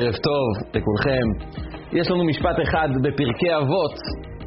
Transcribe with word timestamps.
ערב 0.00 0.14
טוב 0.14 0.48
לכולכם. 0.74 1.26
יש 1.98 2.10
לנו 2.10 2.24
משפט 2.24 2.56
אחד 2.62 2.88
בפרקי 3.04 3.50
אבות, 3.56 3.96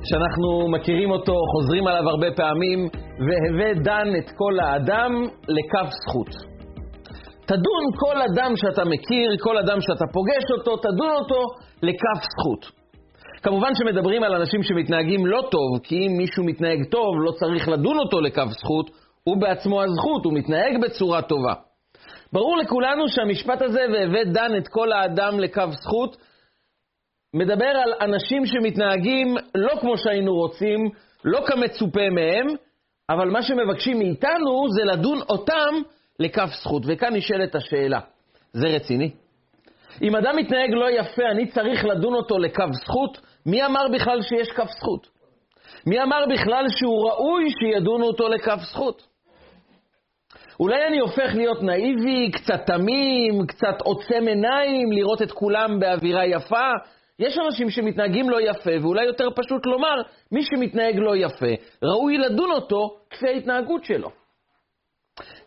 שאנחנו 0.07 0.69
מכירים 0.71 1.11
אותו, 1.11 1.35
חוזרים 1.53 1.87
עליו 1.87 2.09
הרבה 2.09 2.27
פעמים, 2.35 2.79
והווה 3.25 3.74
דן 3.74 4.08
את 4.17 4.31
כל 4.37 4.59
האדם 4.59 5.11
לכף 5.47 5.89
זכות. 6.01 6.29
תדון 7.45 7.83
כל 8.00 8.21
אדם 8.21 8.52
שאתה 8.55 8.86
מכיר, 8.86 9.29
כל 9.39 9.57
אדם 9.57 9.81
שאתה 9.81 10.05
פוגש 10.13 10.45
אותו, 10.52 10.77
תדון 10.77 11.11
אותו 11.20 11.41
לכף 11.84 12.20
זכות. 12.32 12.84
כמובן 13.44 13.76
שמדברים 13.76 14.24
על 14.24 14.36
אנשים 14.36 14.64
שמתנהגים 14.64 15.26
לא 15.26 15.42
טוב, 15.52 15.80
כי 15.84 15.96
אם 16.08 16.12
מישהו 16.18 16.44
מתנהג 16.44 16.80
טוב, 16.92 17.12
לא 17.26 17.32
צריך 17.32 17.68
לדון 17.68 17.98
אותו 18.00 18.22
לכף 18.22 18.48
זכות, 18.50 18.90
הוא 19.24 19.38
בעצמו 19.42 19.82
הזכות, 19.82 20.26
הוא 20.26 20.34
מתנהג 20.34 20.82
בצורה 20.82 21.22
טובה. 21.22 21.54
ברור 22.34 22.57
לכולנו 22.57 23.09
שהמשפט 23.09 23.61
הזה, 23.61 23.81
והבאת 23.93 24.33
דן 24.33 24.57
את 24.57 24.68
כל 24.68 24.91
האדם 24.91 25.39
לקו 25.39 25.71
זכות, 25.71 26.18
מדבר 27.33 27.65
על 27.65 27.93
אנשים 28.01 28.46
שמתנהגים 28.46 29.36
לא 29.55 29.71
כמו 29.82 29.97
שהיינו 29.97 30.33
רוצים, 30.33 30.89
לא 31.25 31.43
כמצופה 31.47 32.09
מהם, 32.09 32.47
אבל 33.09 33.29
מה 33.29 33.41
שמבקשים 33.41 33.99
מאיתנו 33.99 34.65
זה 34.69 34.83
לדון 34.83 35.19
אותם 35.29 35.73
לכף 36.19 36.49
זכות. 36.61 36.83
וכאן 36.88 37.15
נשאלת 37.15 37.55
השאלה, 37.55 37.99
זה 38.53 38.67
רציני? 38.67 39.11
אם 40.02 40.15
אדם 40.15 40.35
מתנהג 40.38 40.69
לא 40.73 40.91
יפה, 40.91 41.23
אני 41.31 41.52
צריך 41.52 41.85
לדון 41.85 42.13
אותו 42.13 42.38
לכף 42.38 42.69
זכות? 42.83 43.21
מי 43.45 43.65
אמר 43.65 43.88
בכלל 43.93 44.21
שיש 44.21 44.47
כף 44.52 44.69
זכות? 44.79 45.07
מי 45.88 46.02
אמר 46.03 46.25
בכלל 46.33 46.65
שהוא 46.69 47.09
ראוי 47.09 47.43
שידונו 47.59 48.05
אותו 48.05 48.29
לכף 48.29 48.59
זכות? 48.71 49.12
אולי 50.59 50.88
אני 50.88 50.99
הופך 50.99 51.35
להיות 51.35 51.63
נאיבי, 51.63 52.31
קצת 52.31 52.66
תמים, 52.66 53.45
קצת 53.48 53.81
עוצם 53.84 54.27
עיניים, 54.27 54.91
לראות 54.91 55.21
את 55.21 55.31
כולם 55.31 55.80
באווירה 55.80 56.25
יפה. 56.25 56.71
יש 57.20 57.38
אנשים 57.45 57.70
שמתנהגים 57.70 58.30
לא 58.30 58.41
יפה, 58.41 58.71
ואולי 58.81 59.05
יותר 59.05 59.30
פשוט 59.35 59.66
לומר, 59.66 60.02
מי 60.31 60.44
שמתנהג 60.44 60.95
לא 60.97 61.16
יפה, 61.16 61.53
ראוי 61.83 62.17
לדון 62.17 62.52
אותו 62.52 62.97
כפי 63.09 63.27
ההתנהגות 63.27 63.83
שלו. 63.83 64.09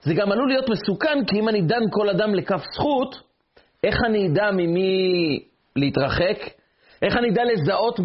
זה 0.03 0.14
גם 0.14 0.33
עלול 0.33 0.48
להיות 0.48 0.69
מסוכן, 0.69 1.25
כי 1.27 1.41
אם 1.41 1.48
אני 1.48 1.62
דן 1.62 1.83
כל 1.91 2.08
אדם 2.08 2.34
לכף 2.34 2.62
זכות, 2.75 3.17
איך 3.84 3.97
אני 4.06 4.27
אדע 4.27 4.50
ממי 4.50 5.41
להתרחק? 5.77 6.55
איך 7.02 7.16
אני 7.16 7.30
אדע 7.30 7.42
לזהות 7.44 8.00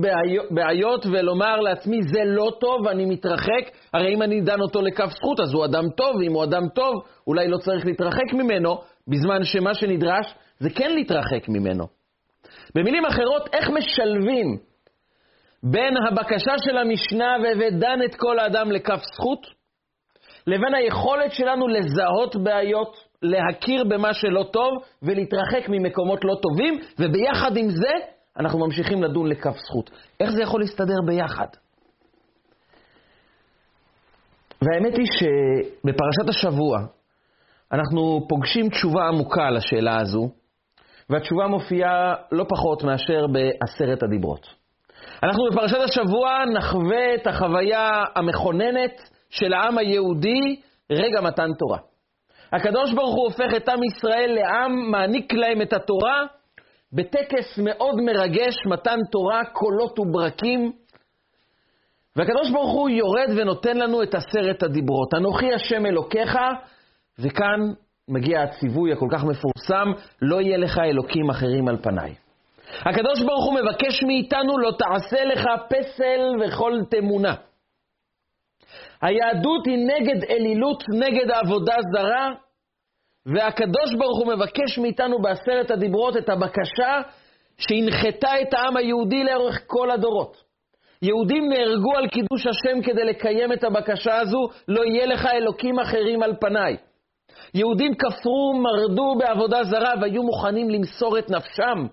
בעיות 0.51 1.05
ולומר 1.05 1.55
לעצמי, 1.55 1.99
זה 2.03 2.23
לא 2.25 2.51
טוב, 2.59 2.87
אני 2.87 3.05
מתרחק? 3.05 3.71
הרי 3.93 4.15
אם 4.15 4.21
אני 4.21 4.41
דן 4.41 4.61
אותו 4.61 4.81
לכף 4.81 5.09
זכות, 5.09 5.39
אז 5.39 5.53
הוא 5.53 5.65
אדם 5.65 5.89
טוב, 5.97 6.15
ואם 6.15 6.33
הוא 6.33 6.43
אדם 6.43 6.69
טוב, 6.75 6.93
אולי 7.27 7.47
לא 7.47 7.57
צריך 7.57 7.85
להתרחק 7.85 8.33
ממנו, 8.33 8.77
בזמן 9.07 9.43
שמה 9.43 9.73
שנדרש 9.73 10.35
זה 10.59 10.69
כן 10.69 10.91
להתרחק 10.91 11.49
ממנו. 11.49 11.85
במילים 12.75 13.05
אחרות, 13.05 13.49
איך 13.53 13.69
משלבים 13.69 14.57
בין 15.63 15.93
הבקשה 16.07 16.53
של 16.65 16.77
המשנה 16.77 17.35
ו"ודן 17.43 17.99
את 18.05 18.15
כל 18.15 18.39
האדם 18.39 18.71
לכף 18.71 18.99
זכות", 19.13 19.61
לבין 20.47 20.73
היכולת 20.73 21.31
שלנו 21.31 21.67
לזהות 21.67 22.35
בעיות, 22.43 22.97
להכיר 23.21 23.83
במה 23.83 24.13
שלא 24.13 24.43
טוב 24.43 24.73
ולהתרחק 25.03 25.69
ממקומות 25.69 26.19
לא 26.23 26.35
טובים, 26.41 26.79
וביחד 26.99 27.57
עם 27.57 27.69
זה 27.69 28.20
אנחנו 28.39 28.59
ממשיכים 28.59 29.03
לדון 29.03 29.27
לכף 29.27 29.57
זכות. 29.57 29.91
איך 30.19 30.29
זה 30.31 30.43
יכול 30.43 30.59
להסתדר 30.59 31.01
ביחד? 31.05 31.47
והאמת 34.61 34.97
היא 34.97 35.05
שבפרשת 35.05 36.29
השבוע 36.29 36.79
אנחנו 37.71 38.25
פוגשים 38.29 38.69
תשובה 38.69 39.07
עמוקה 39.07 39.49
לשאלה 39.49 39.99
הזו, 39.99 40.29
והתשובה 41.09 41.47
מופיעה 41.47 42.15
לא 42.31 42.45
פחות 42.49 42.83
מאשר 42.83 43.25
בעשרת 43.27 44.03
הדיברות. 44.03 44.47
אנחנו 45.23 45.43
בפרשת 45.51 45.77
השבוע 45.83 46.45
נחווה 46.55 47.15
את 47.15 47.27
החוויה 47.27 48.03
המכוננת 48.15 49.09
של 49.29 49.53
העם 49.53 49.77
היהודי 49.77 50.61
רגע 50.91 51.21
מתן 51.21 51.49
תורה. 51.59 51.77
הקדוש 52.51 52.93
ברוך 52.93 53.15
הוא 53.15 53.23
הופך 53.23 53.55
את 53.57 53.69
עם 53.69 53.83
ישראל 53.83 54.31
לעם, 54.35 54.91
מעניק 54.91 55.33
להם 55.33 55.61
את 55.61 55.73
התורה, 55.73 56.25
בטקס 56.93 57.57
מאוד 57.57 57.95
מרגש, 58.01 58.55
מתן 58.65 58.99
תורה, 59.11 59.45
קולות 59.45 59.99
וברקים. 59.99 60.71
והקדוש 62.15 62.51
ברוך 62.51 62.71
הוא 62.71 62.89
יורד 62.89 63.29
ונותן 63.37 63.77
לנו 63.77 64.03
את 64.03 64.15
עשרת 64.15 64.63
הדיברות. 64.63 65.13
אנוכי 65.13 65.53
השם 65.53 65.85
אלוקיך, 65.85 66.37
וכאן 67.19 67.59
מגיע 68.09 68.41
הציווי 68.41 68.93
הכל 68.93 69.07
כך 69.11 69.23
מפורסם, 69.23 69.87
לא 70.21 70.41
יהיה 70.41 70.57
לך 70.57 70.77
אלוקים 70.77 71.29
אחרים 71.29 71.67
על 71.67 71.77
פניי. 71.77 72.15
הקדוש 72.79 73.21
ברוך 73.21 73.45
הוא 73.45 73.59
מבקש 73.59 74.03
מאיתנו, 74.03 74.57
לא 74.57 74.71
תעשה 74.79 75.25
לך 75.25 75.45
פסל 75.69 76.21
וכל 76.41 76.73
תמונה. 76.89 77.35
היהדות 79.01 79.65
היא 79.65 79.87
נגד 79.87 80.23
אלילות, 80.29 80.83
נגד 80.93 81.31
עבודה 81.31 81.75
זרה, 81.93 82.29
והקדוש 83.25 83.95
ברוך 83.99 84.19
הוא 84.19 84.33
מבקש 84.33 84.77
מאיתנו 84.77 85.21
בעשרת 85.21 85.71
הדיברות 85.71 86.17
את 86.17 86.29
הבקשה 86.29 87.01
שהנחתה 87.57 88.41
את 88.41 88.53
העם 88.53 88.77
היהודי 88.77 89.23
לאורך 89.23 89.63
כל 89.67 89.91
הדורות. 89.91 90.37
יהודים 91.01 91.49
נהרגו 91.49 91.95
על 91.97 92.07
קידוש 92.07 92.47
השם 92.47 92.81
כדי 92.81 93.03
לקיים 93.03 93.53
את 93.53 93.63
הבקשה 93.63 94.19
הזו, 94.19 94.49
לא 94.67 94.83
יהיה 94.83 95.05
לך 95.05 95.25
אלוקים 95.25 95.79
אחרים 95.79 96.23
על 96.23 96.35
פניי. 96.39 96.77
יהודים 97.53 97.91
כפרו, 97.95 98.53
מרדו 98.53 99.15
בעבודה 99.19 99.63
זרה 99.63 99.93
והיו 100.01 100.23
מוכנים 100.23 100.69
למסור 100.69 101.19
את 101.19 101.29
נפשם 101.29 101.87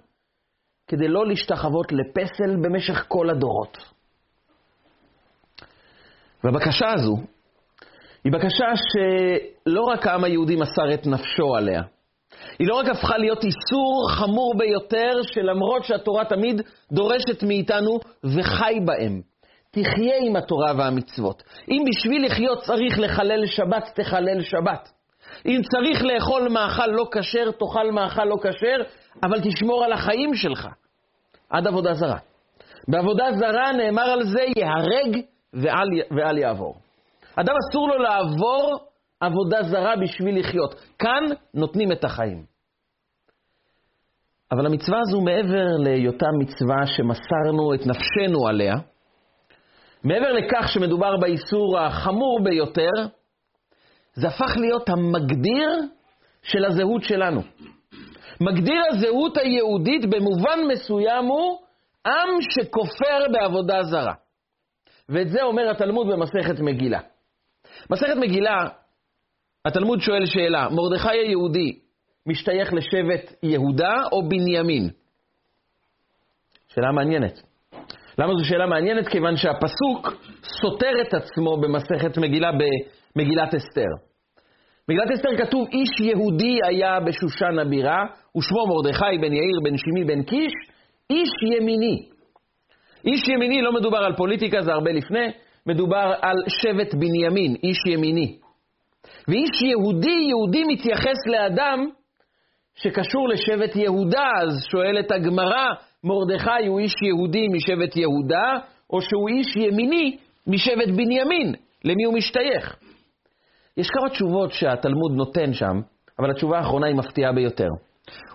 כדי 0.89 1.09
לא 1.09 1.27
להשתחוות 1.27 1.93
לפסל 1.93 2.56
במשך 2.62 3.05
כל 3.09 3.31
הדורות. 3.31 3.78
והבקשה 6.45 6.87
הזו 6.95 7.16
היא 8.28 8.33
בקשה 8.33 8.66
שלא 8.77 9.83
רק 9.83 10.06
העם 10.06 10.25
היהודי 10.25 10.56
מסר 10.56 10.94
את 10.94 11.06
נפשו 11.06 11.56
עליה, 11.56 11.83
היא 12.59 12.69
לא 12.69 12.75
רק 12.75 12.89
הפכה 12.89 13.19
להיות 13.19 13.44
איסור 13.44 14.11
חמור 14.11 14.55
ביותר, 14.59 15.22
שלמרות 15.22 15.84
שהתורה 15.84 16.25
תמיד 16.25 16.62
דורשת 16.93 17.43
מאיתנו 17.43 18.00
וחי 18.25 18.81
בהם. 18.84 19.21
תחיה 19.71 20.15
עם 20.27 20.37
התורה 20.37 20.72
והמצוות. 20.78 21.43
אם 21.71 21.84
בשביל 21.91 22.27
לחיות 22.27 22.59
צריך 22.59 22.99
לחלל 22.99 23.47
שבת, 23.47 23.91
תחלל 23.94 24.43
שבת. 24.43 24.89
אם 25.47 25.60
צריך 25.72 26.05
לאכול 26.05 26.49
מאכל 26.49 26.87
לא 26.87 27.05
כשר, 27.12 27.50
תאכל 27.50 27.91
מאכל 27.91 28.25
לא 28.25 28.37
כשר, 28.43 28.83
אבל 29.22 29.41
תשמור 29.41 29.84
על 29.84 29.93
החיים 29.93 30.34
שלך. 30.34 30.69
עד 31.50 31.66
עבודה 31.66 31.95
זרה. 31.95 32.19
בעבודה 32.89 33.25
זרה 33.33 33.72
נאמר 33.72 34.10
על 34.10 34.25
זה, 34.25 34.41
ייהרג 34.56 35.21
ואל, 35.55 35.89
ואל 36.10 36.39
יעבור. 36.39 36.88
אדם 37.41 37.54
אסור 37.71 37.88
לו 37.88 37.99
לעבור 37.99 38.78
עבודה 39.21 39.62
זרה 39.62 39.97
בשביל 40.03 40.38
לחיות. 40.38 40.75
כאן 40.99 41.25
נותנים 41.54 41.93
את 41.93 42.04
החיים. 42.04 42.44
אבל 44.53 44.66
המצווה 44.66 44.99
הזו, 45.00 45.21
מעבר 45.21 45.66
להיותה 45.78 46.27
מצווה 46.38 46.87
שמסרנו 46.87 47.75
את 47.75 47.81
נפשנו 47.87 48.48
עליה, 48.48 48.75
מעבר 50.04 50.32
לכך 50.32 50.69
שמדובר 50.69 51.16
באיסור 51.16 51.78
החמור 51.78 52.41
ביותר, 52.44 52.91
זה 54.15 54.28
הפך 54.28 54.56
להיות 54.56 54.88
המגדיר 54.88 55.71
של 56.43 56.65
הזהות 56.65 57.03
שלנו. 57.03 57.41
מגדיר 58.41 58.82
הזהות 58.91 59.37
היהודית 59.37 60.10
במובן 60.10 60.59
מסוים 60.72 61.25
הוא 61.25 61.59
עם 62.06 62.41
שכופר 62.41 63.19
בעבודה 63.32 63.82
זרה. 63.82 64.15
ואת 65.09 65.28
זה 65.28 65.43
אומר 65.43 65.71
התלמוד 65.71 66.06
במסכת 66.06 66.60
מגילה. 66.60 67.00
מסכת 67.91 68.16
מגילה, 68.21 68.69
התלמוד 69.65 70.00
שואל 70.00 70.26
שאלה, 70.26 70.69
מרדכי 70.71 71.19
היהודי 71.19 71.78
משתייך 72.26 72.72
לשבט 72.72 73.32
יהודה 73.43 73.94
או 74.12 74.28
בנימין? 74.28 74.88
שאלה 76.68 76.92
מעניינת. 76.92 77.42
למה 78.18 78.33
זו 78.39 78.45
שאלה 78.45 78.66
מעניינת? 78.66 79.09
כיוון 79.09 79.36
שהפסוק 79.36 80.22
סותר 80.42 80.92
את 81.01 81.15
עצמו 81.15 81.57
במסכת 81.60 82.18
מגילה 82.18 82.51
במגילת 82.53 83.54
אסתר. 83.54 84.09
במגילת 84.89 85.10
אסתר 85.10 85.36
כתוב, 85.39 85.68
איש 85.72 86.01
יהודי 86.01 86.59
היה 86.65 87.01
בשושן 87.01 87.59
הבירה, 87.59 88.04
ושמו 88.36 88.66
מרדכי 88.66 89.18
בן 89.21 89.33
יאיר 89.33 89.60
בן 89.62 89.77
שמי 89.77 90.04
בן 90.04 90.22
קיש, 90.22 90.53
איש 91.10 91.30
ימיני. 91.57 92.09
איש 93.04 93.28
ימיני, 93.28 93.62
לא 93.62 93.72
מדובר 93.72 93.98
על 93.98 94.16
פוליטיקה, 94.16 94.62
זה 94.62 94.72
הרבה 94.72 94.92
לפני, 94.92 95.27
מדובר 95.66 96.15
על 96.21 96.37
שבט 96.49 96.95
בנימין, 96.95 97.57
איש 97.63 97.78
ימיני. 97.87 98.37
ואיש 99.28 99.63
יהודי, 99.63 100.27
יהודי 100.28 100.65
מתייחס 100.65 101.27
לאדם 101.27 101.89
שקשור 102.75 103.28
לשבט 103.28 103.77
יהודה, 103.77 104.27
אז 104.43 104.65
שואלת 104.71 105.10
הגמרא, 105.10 105.66
מרדכי 106.05 106.66
הוא 106.66 106.81
איש 106.81 106.95
יהודי 107.03 107.49
משבט 107.49 107.97
יהודה, 107.97 108.59
או 108.91 109.01
שהוא 109.01 109.28
איש 109.28 109.57
ימיני 109.57 110.16
משבט 110.47 110.89
בנימין, 110.89 111.55
למי 111.84 112.05
הוא 112.05 112.15
משתייך? 112.15 112.77
יש 113.77 113.89
כמה 113.91 114.10
תשובות 114.10 114.53
שהתלמוד 114.53 115.13
נותן 115.13 115.53
שם, 115.53 115.81
אבל 116.19 116.31
התשובה 116.31 116.59
האחרונה 116.59 116.87
היא 116.87 116.97
מפתיעה 116.97 117.33
ביותר. 117.33 117.69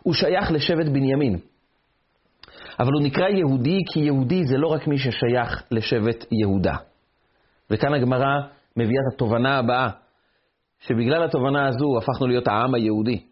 הוא 0.03 0.13
שייך 0.13 0.51
לשבט 0.51 0.85
בנימין. 0.85 1.39
אבל 2.79 2.91
הוא 2.93 3.03
נקרא 3.03 3.27
יהודי 3.27 3.79
כי 3.93 3.99
יהודי 3.99 4.45
זה 4.45 4.57
לא 4.57 4.67
רק 4.67 4.87
מי 4.87 4.97
ששייך 4.97 5.63
לשבט 5.71 6.25
יהודה. 6.31 6.75
וכאן 7.73 7.93
הגמרא 7.93 8.39
מביאה 8.77 9.01
את 9.07 9.13
התובנה 9.15 9.57
הבאה, 9.57 9.89
שבגלל 10.79 11.23
התובנה 11.23 11.67
הזו 11.67 11.97
הפכנו 11.97 12.27
להיות 12.27 12.47
העם 12.47 12.75
היהודי. 12.75 13.23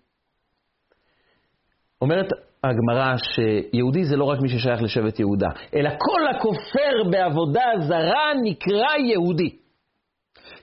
אומרת 2.02 2.28
הגמרא 2.64 3.16
שיהודי 3.18 4.04
זה 4.04 4.16
לא 4.16 4.26
רק 4.26 4.40
מי 4.42 4.50
ששייך 4.50 4.82
לשבט 4.82 5.20
יהודה, 5.20 5.48
אלא 5.76 5.90
כל 5.90 6.28
הכופר 6.36 7.10
בעבודה 7.12 7.66
זרה 7.80 8.32
נקרא 8.44 8.98
יהודי. 9.12 9.58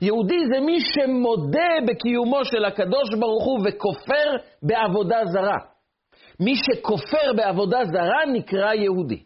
יהודי 0.00 0.38
זה 0.54 0.60
מי 0.60 0.78
שמודה 0.80 1.68
בקיומו 1.88 2.44
של 2.44 2.64
הקדוש 2.64 3.08
ברוך 3.20 3.44
הוא 3.44 3.60
וכופר 3.66 4.36
בעבודה 4.62 5.16
זרה. 5.24 5.58
מי 6.40 6.54
שכופר 6.54 7.32
בעבודה 7.36 7.78
זרה 7.84 8.32
נקרא 8.32 8.74
יהודי. 8.74 9.22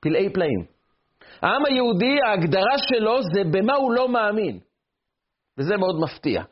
פלאי 0.00 0.32
פלאים. 0.32 0.77
העם 1.42 1.64
היהודי, 1.66 2.16
ההגדרה 2.26 2.78
שלו 2.78 3.22
זה 3.22 3.44
במה 3.50 3.74
הוא 3.74 3.92
לא 3.92 4.08
מאמין. 4.08 4.58
וזה 5.58 5.76
מאוד 5.76 6.00
מפתיע. 6.00 6.42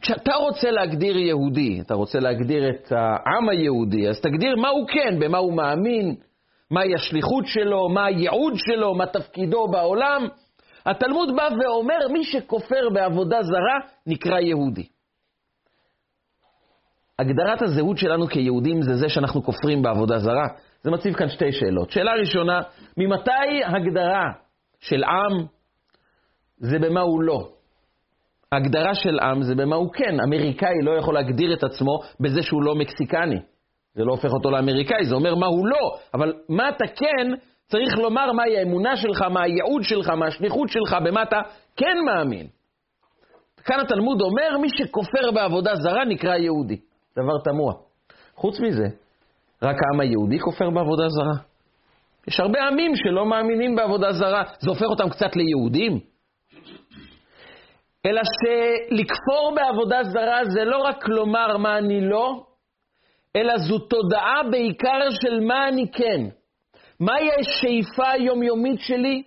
כשאתה 0.00 0.34
רוצה 0.34 0.70
להגדיר 0.70 1.16
יהודי, 1.16 1.80
אתה 1.80 1.94
רוצה 1.94 2.18
להגדיר 2.18 2.70
את 2.70 2.92
העם 2.92 3.48
היהודי, 3.48 4.08
אז 4.08 4.20
תגדיר 4.20 4.56
מה 4.56 4.68
הוא 4.68 4.88
כן, 4.88 5.18
במה 5.20 5.38
הוא 5.38 5.52
מאמין, 5.52 6.14
מהי 6.70 6.94
השליחות 6.94 7.46
שלו, 7.46 7.88
מה 7.88 8.04
הייעוד 8.04 8.52
שלו, 8.56 8.94
מה 8.94 9.06
תפקידו 9.06 9.68
בעולם. 9.68 10.26
התלמוד 10.86 11.36
בא 11.36 11.48
ואומר, 11.60 12.08
מי 12.12 12.24
שכופר 12.24 12.88
בעבודה 12.92 13.42
זרה 13.42 13.78
נקרא 14.06 14.40
יהודי. 14.40 14.86
הגדרת 17.18 17.62
הזהות 17.62 17.98
שלנו 17.98 18.26
כיהודים 18.26 18.82
זה 18.82 18.94
זה 18.94 19.08
שאנחנו 19.08 19.42
כופרים 19.42 19.82
בעבודה 19.82 20.18
זרה. 20.18 20.46
זה 20.84 20.90
מציב 20.90 21.14
כאן 21.14 21.28
שתי 21.28 21.52
שאלות. 21.52 21.90
שאלה 21.90 22.12
ראשונה, 22.12 22.60
ממתי 22.96 23.64
הגדרה 23.64 24.24
של 24.80 25.04
עם 25.04 25.46
זה 26.56 26.78
במה 26.78 27.00
הוא 27.00 27.22
לא? 27.22 27.48
ההגדרה 28.52 28.94
של 28.94 29.18
עם 29.18 29.42
זה 29.42 29.54
במה 29.54 29.76
הוא 29.76 29.92
כן. 29.92 30.20
אמריקאי 30.26 30.82
לא 30.82 30.98
יכול 30.98 31.14
להגדיר 31.14 31.54
את 31.54 31.64
עצמו 31.64 32.00
בזה 32.20 32.42
שהוא 32.42 32.62
לא 32.62 32.74
מקסיקני. 32.74 33.40
זה 33.94 34.04
לא 34.04 34.12
הופך 34.12 34.30
אותו 34.32 34.50
לאמריקאי, 34.50 35.04
זה 35.04 35.14
אומר 35.14 35.34
מה 35.34 35.46
הוא 35.46 35.66
לא. 35.66 35.96
אבל 36.14 36.32
מה 36.48 36.68
אתה 36.68 36.84
כן, 36.86 37.32
צריך 37.66 37.98
לומר 37.98 38.32
מהי 38.32 38.58
האמונה 38.58 38.96
שלך, 38.96 39.22
מה 39.22 39.42
הייעוד 39.42 39.82
שלך, 39.82 40.10
מה 40.10 40.26
השליחות 40.26 40.68
שלך, 40.68 40.96
במה 41.04 41.22
אתה 41.22 41.40
כן 41.76 41.96
מאמין. 42.06 42.46
כאן 43.64 43.80
התלמוד 43.80 44.20
אומר, 44.20 44.58
מי 44.58 44.68
שכופר 44.68 45.30
בעבודה 45.34 45.74
זרה 45.74 46.04
נקרא 46.04 46.36
יהודי. 46.36 46.76
דבר 47.16 47.38
תמוה. 47.44 47.72
חוץ 48.34 48.60
מזה, 48.60 48.84
רק 49.64 49.76
העם 49.82 50.00
היהודי 50.00 50.38
כופר 50.38 50.70
בעבודה 50.70 51.08
זרה. 51.08 51.34
יש 52.28 52.40
הרבה 52.40 52.62
עמים 52.68 52.92
שלא 52.96 53.26
מאמינים 53.26 53.76
בעבודה 53.76 54.12
זרה. 54.12 54.42
זה 54.60 54.70
הופך 54.70 54.86
אותם 54.86 55.08
קצת 55.08 55.36
ליהודים? 55.36 56.00
אלא 58.06 58.20
שלכפור 58.24 59.54
בעבודה 59.56 60.04
זרה 60.04 60.44
זה 60.44 60.64
לא 60.64 60.78
רק 60.78 61.08
לומר 61.08 61.56
מה 61.56 61.78
אני 61.78 62.00
לא, 62.00 62.44
אלא 63.36 63.58
זו 63.58 63.78
תודעה 63.78 64.40
בעיקר 64.50 65.10
של 65.22 65.40
מה 65.40 65.68
אני 65.68 65.90
כן. 65.92 66.20
מהי 67.00 67.28
השאיפה 67.40 68.10
היומיומית 68.10 68.80
שלי? 68.80 69.22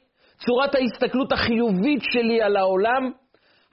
צורת 0.46 0.76
ההסתכלות 0.76 1.32
החיובית 1.32 2.02
שלי 2.12 2.42
על 2.42 2.58
העולם? 2.58 3.12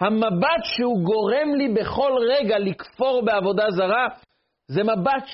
המבט 0.00 0.62
שהוא 0.62 1.04
גורם 1.04 1.54
לי 1.54 1.68
בכל 1.68 2.12
רגע 2.28 2.58
לכפור 2.58 3.24
בעבודה 3.24 3.70
זרה, 3.70 4.06
זה 4.66 4.82
מבט 4.82 5.24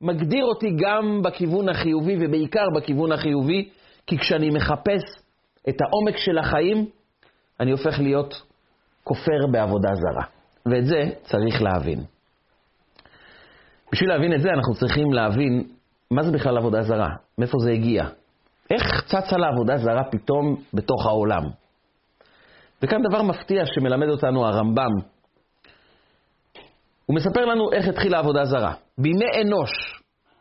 שמגדיר 0.00 0.44
אותי 0.44 0.70
גם 0.78 1.22
בכיוון 1.22 1.68
החיובי, 1.68 2.16
ובעיקר 2.20 2.64
בכיוון 2.76 3.12
החיובי, 3.12 3.68
כי 4.06 4.18
כשאני 4.18 4.50
מחפש 4.50 5.02
את 5.68 5.74
העומק 5.80 6.16
של 6.16 6.38
החיים, 6.38 6.86
אני 7.60 7.70
הופך 7.70 7.98
להיות 7.98 8.42
כופר 9.04 9.46
בעבודה 9.52 9.88
זרה. 9.94 10.24
ואת 10.66 10.86
זה 10.86 11.04
צריך 11.22 11.62
להבין. 11.62 12.04
בשביל 13.92 14.08
להבין 14.08 14.34
את 14.34 14.40
זה, 14.40 14.48
אנחנו 14.50 14.74
צריכים 14.74 15.12
להבין 15.12 15.64
מה 16.10 16.22
זה 16.22 16.32
בכלל 16.32 16.56
עבודה 16.56 16.82
זרה, 16.82 17.08
מאיפה 17.38 17.58
זה 17.64 17.70
הגיע. 17.70 18.04
איך 18.70 19.04
צצה 19.06 19.36
לעבודה 19.36 19.76
זרה 19.76 20.04
פתאום 20.04 20.56
בתוך 20.74 21.06
העולם? 21.06 21.42
וכאן 22.82 23.02
דבר 23.02 23.22
מפתיע 23.22 23.62
שמלמד 23.66 24.08
אותנו 24.08 24.46
הרמב"ם. 24.46 24.90
הוא 27.06 27.16
מספר 27.16 27.44
לנו 27.44 27.72
איך 27.72 27.88
התחילה 27.88 28.18
עבודה 28.18 28.44
זרה. 28.44 28.74
בימי 28.98 29.42
אנוש, 29.42 29.70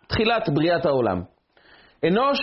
תחילת 0.08 0.50
בריאת 0.50 0.86
העולם. 0.86 1.22
אנוש 2.06 2.40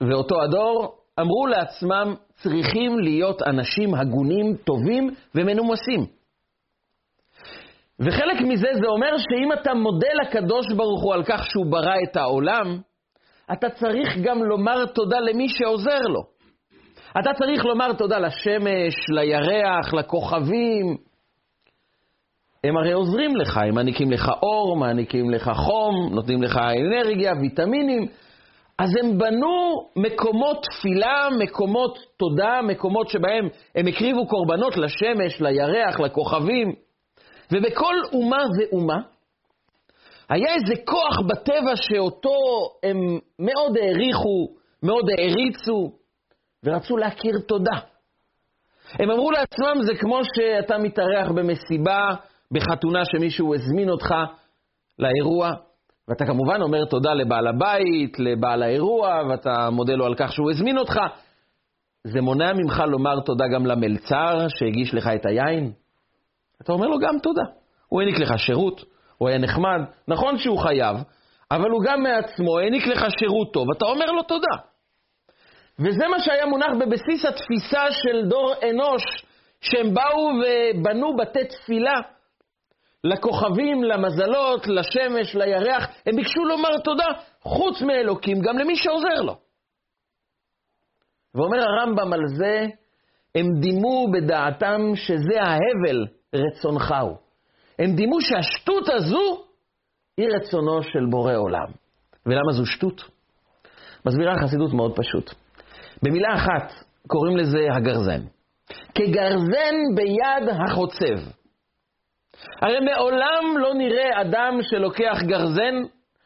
ואותו 0.00 0.42
הדור 0.42 0.98
אמרו 1.20 1.46
לעצמם, 1.46 2.14
צריכים 2.34 2.98
להיות 2.98 3.42
אנשים 3.42 3.94
הגונים, 3.94 4.56
טובים 4.56 5.10
ומנומסים. 5.34 6.06
וחלק 8.00 8.40
מזה 8.40 8.68
זה 8.80 8.86
אומר 8.86 9.16
שאם 9.18 9.52
אתה 9.52 9.74
מודה 9.74 10.08
לקדוש 10.22 10.66
ברוך 10.76 11.02
הוא 11.02 11.14
על 11.14 11.24
כך 11.24 11.44
שהוא 11.50 11.66
ברא 11.66 11.94
את 12.10 12.16
העולם, 12.16 12.80
אתה 13.52 13.70
צריך 13.70 14.18
גם 14.22 14.42
לומר 14.42 14.86
תודה 14.86 15.20
למי 15.20 15.48
שעוזר 15.48 16.00
לו. 16.00 16.20
אתה 17.20 17.30
צריך 17.38 17.64
לומר 17.64 17.92
תודה 17.92 18.18
לשמש, 18.18 18.94
לירח, 19.08 19.94
לכוכבים. 19.94 21.07
הם 22.64 22.76
הרי 22.76 22.92
עוזרים 22.92 23.36
לך, 23.36 23.56
הם 23.56 23.74
מעניקים 23.74 24.10
לך 24.10 24.30
אור, 24.42 24.76
מעניקים 24.76 25.30
לך 25.30 25.50
חום, 25.54 26.14
נותנים 26.14 26.42
לך 26.42 26.56
אנרגיה, 26.56 27.32
ויטמינים. 27.40 28.06
אז 28.78 28.90
הם 29.02 29.18
בנו 29.18 29.88
מקומות 29.96 30.66
תפילה, 30.70 31.28
מקומות 31.38 31.98
תודה, 32.16 32.60
מקומות 32.62 33.08
שבהם 33.08 33.48
הם 33.74 33.86
הקריבו 33.86 34.26
קורבנות 34.26 34.76
לשמש, 34.76 35.40
לירח, 35.40 36.00
לכוכבים. 36.00 36.72
ובכל 37.52 37.94
אומה 38.12 38.44
ואומה 38.58 38.98
היה 40.28 40.54
איזה 40.54 40.82
כוח 40.84 41.20
בטבע 41.28 41.76
שאותו 41.76 42.38
הם 42.82 42.96
מאוד 43.38 43.76
העריכו, 43.76 44.48
מאוד 44.82 45.04
העריצו, 45.10 45.92
ורצו 46.64 46.96
להכיר 46.96 47.34
תודה. 47.46 47.78
הם 48.92 49.10
אמרו 49.10 49.30
לעצמם, 49.30 49.82
זה 49.82 49.94
כמו 49.94 50.20
שאתה 50.24 50.78
מתארח 50.78 51.30
במסיבה, 51.30 52.14
בחתונה 52.52 53.04
שמישהו 53.04 53.54
הזמין 53.54 53.90
אותך 53.90 54.14
לאירוע, 54.98 55.50
ואתה 56.08 56.26
כמובן 56.26 56.62
אומר 56.62 56.84
תודה 56.84 57.14
לבעל 57.14 57.46
הבית, 57.46 58.18
לבעל 58.18 58.62
האירוע, 58.62 59.22
ואתה 59.30 59.70
מודה 59.70 59.94
לו 59.94 60.06
על 60.06 60.14
כך 60.14 60.32
שהוא 60.32 60.50
הזמין 60.50 60.78
אותך. 60.78 61.00
זה 62.04 62.20
מונע 62.20 62.52
ממך 62.52 62.82
לומר 62.88 63.20
תודה 63.20 63.44
גם 63.54 63.66
למלצר 63.66 64.46
שהגיש 64.48 64.94
לך 64.94 65.10
את 65.14 65.26
היין? 65.26 65.72
אתה 66.62 66.72
אומר 66.72 66.86
לו 66.86 66.98
גם 66.98 67.18
תודה. 67.22 67.42
הוא 67.88 68.00
העניק 68.00 68.18
לך 68.18 68.38
שירות, 68.38 68.84
הוא 69.18 69.28
היה 69.28 69.38
נחמד, 69.38 69.80
נכון 70.08 70.38
שהוא 70.38 70.58
חייב, 70.58 70.96
אבל 71.50 71.70
הוא 71.70 71.82
גם 71.84 72.02
מעצמו 72.02 72.58
העניק 72.58 72.86
לך 72.86 73.06
שירות 73.18 73.52
טוב, 73.52 73.66
אתה 73.76 73.84
אומר 73.84 74.06
לו 74.06 74.22
תודה. 74.22 74.56
וזה 75.78 76.08
מה 76.08 76.20
שהיה 76.20 76.46
מונח 76.46 76.72
בבסיס 76.80 77.24
התפיסה 77.24 77.92
של 77.92 78.28
דור 78.28 78.54
אנוש, 78.70 79.02
שהם 79.60 79.94
באו 79.94 80.30
ובנו 80.40 81.16
בתי 81.16 81.44
תפילה 81.44 82.00
לכוכבים, 83.04 83.84
למזלות, 83.84 84.66
לשמש, 84.66 85.34
לירח, 85.34 85.88
הם 86.06 86.16
ביקשו 86.16 86.44
לומר 86.44 86.78
תודה, 86.84 87.06
חוץ 87.42 87.82
מאלוקים, 87.82 88.40
גם 88.40 88.58
למי 88.58 88.76
שעוזר 88.76 89.22
לו. 89.22 89.36
ואומר 91.34 91.58
הרמב"ם 91.62 92.12
על 92.12 92.20
זה, 92.26 92.66
הם 93.34 93.46
דימו 93.60 94.06
בדעתם 94.12 94.80
שזה 94.94 95.42
ההבל 95.42 96.06
רצונך 96.34 96.94
הוא. 97.00 97.16
הם 97.78 97.96
דימו 97.96 98.20
שהשטות 98.20 98.88
הזו 98.88 99.44
היא 100.16 100.28
רצונו 100.36 100.82
של 100.82 101.06
בורא 101.10 101.34
עולם. 101.36 101.66
ולמה 102.26 102.52
זו 102.52 102.66
שטות? 102.66 103.02
מסבירה 104.06 104.32
החסידות 104.32 104.72
מאוד 104.72 104.96
פשוט. 104.96 105.34
במילה 106.02 106.34
אחת 106.34 106.84
קוראים 107.06 107.36
לזה 107.36 107.58
הגרזן. 107.76 108.20
כגרזן 108.94 109.74
ביד 109.94 110.48
החוצב. 110.48 111.37
הרי 112.62 112.80
מעולם 112.80 113.58
לא 113.58 113.74
נראה 113.74 114.20
אדם 114.20 114.58
שלוקח 114.62 115.22
גרזן, 115.22 115.74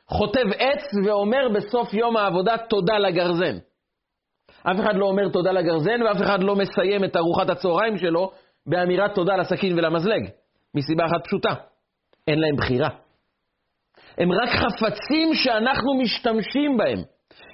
חוטב 0.09 0.47
עץ 0.59 0.83
ואומר 1.07 1.49
בסוף 1.54 1.95
יום 1.95 2.16
העבודה 2.16 2.59
תודה 2.59 2.99
לגרזן. 2.99 3.57
אף 4.62 4.76
אחד 4.81 4.95
לא 4.95 5.07
אומר 5.07 5.28
תודה 5.28 5.52
לגרזן 5.52 6.02
ואף 6.02 6.23
אחד 6.23 6.42
לא 6.42 6.57
מסיים 6.57 7.04
את 7.04 7.16
ארוחת 7.16 7.50
הצהריים 7.50 7.99
שלו 7.99 8.31
באמירת 8.66 9.14
תודה 9.14 9.37
לסכין 9.37 9.78
ולמזלג, 9.78 10.28
מסיבה 10.75 11.04
אחת 11.07 11.25
פשוטה, 11.25 11.54
אין 12.28 12.40
להם 12.40 12.57
בחירה. 12.57 12.88
הם 14.19 14.33
רק 14.33 14.49
חפצים 14.49 15.35
שאנחנו 15.35 15.95
משתמשים 15.95 16.76
בהם. 16.76 16.99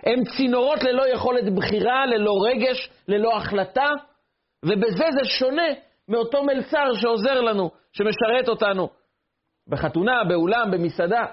הם 0.07 0.25
צינורות 0.37 0.85
ללא 0.85 1.09
יכולת 1.09 1.55
בחירה, 1.55 2.07
ללא 2.07 2.33
רגש, 2.47 2.91
ללא 3.09 3.37
החלטה, 3.37 3.89
ובזה 4.65 5.05
זה 5.11 5.25
שונה 5.25 5.69
מאותו 6.09 6.45
מלצר 6.45 6.87
שעוזר 6.95 7.41
לנו, 7.41 7.71
שמשרת 7.99 8.49
אותנו 8.49 8.89
בחתונה, 9.69 10.25
באולם, 10.29 10.71
במסעדה. 10.71 11.25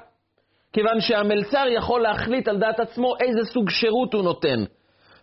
כיוון 0.74 1.00
שהמלצר 1.00 1.66
יכול 1.70 2.02
להחליט 2.02 2.48
על 2.48 2.58
דעת 2.58 2.80
עצמו 2.80 3.14
איזה 3.20 3.40
סוג 3.54 3.70
שירות 3.70 4.14
הוא 4.14 4.24
נותן. 4.24 4.64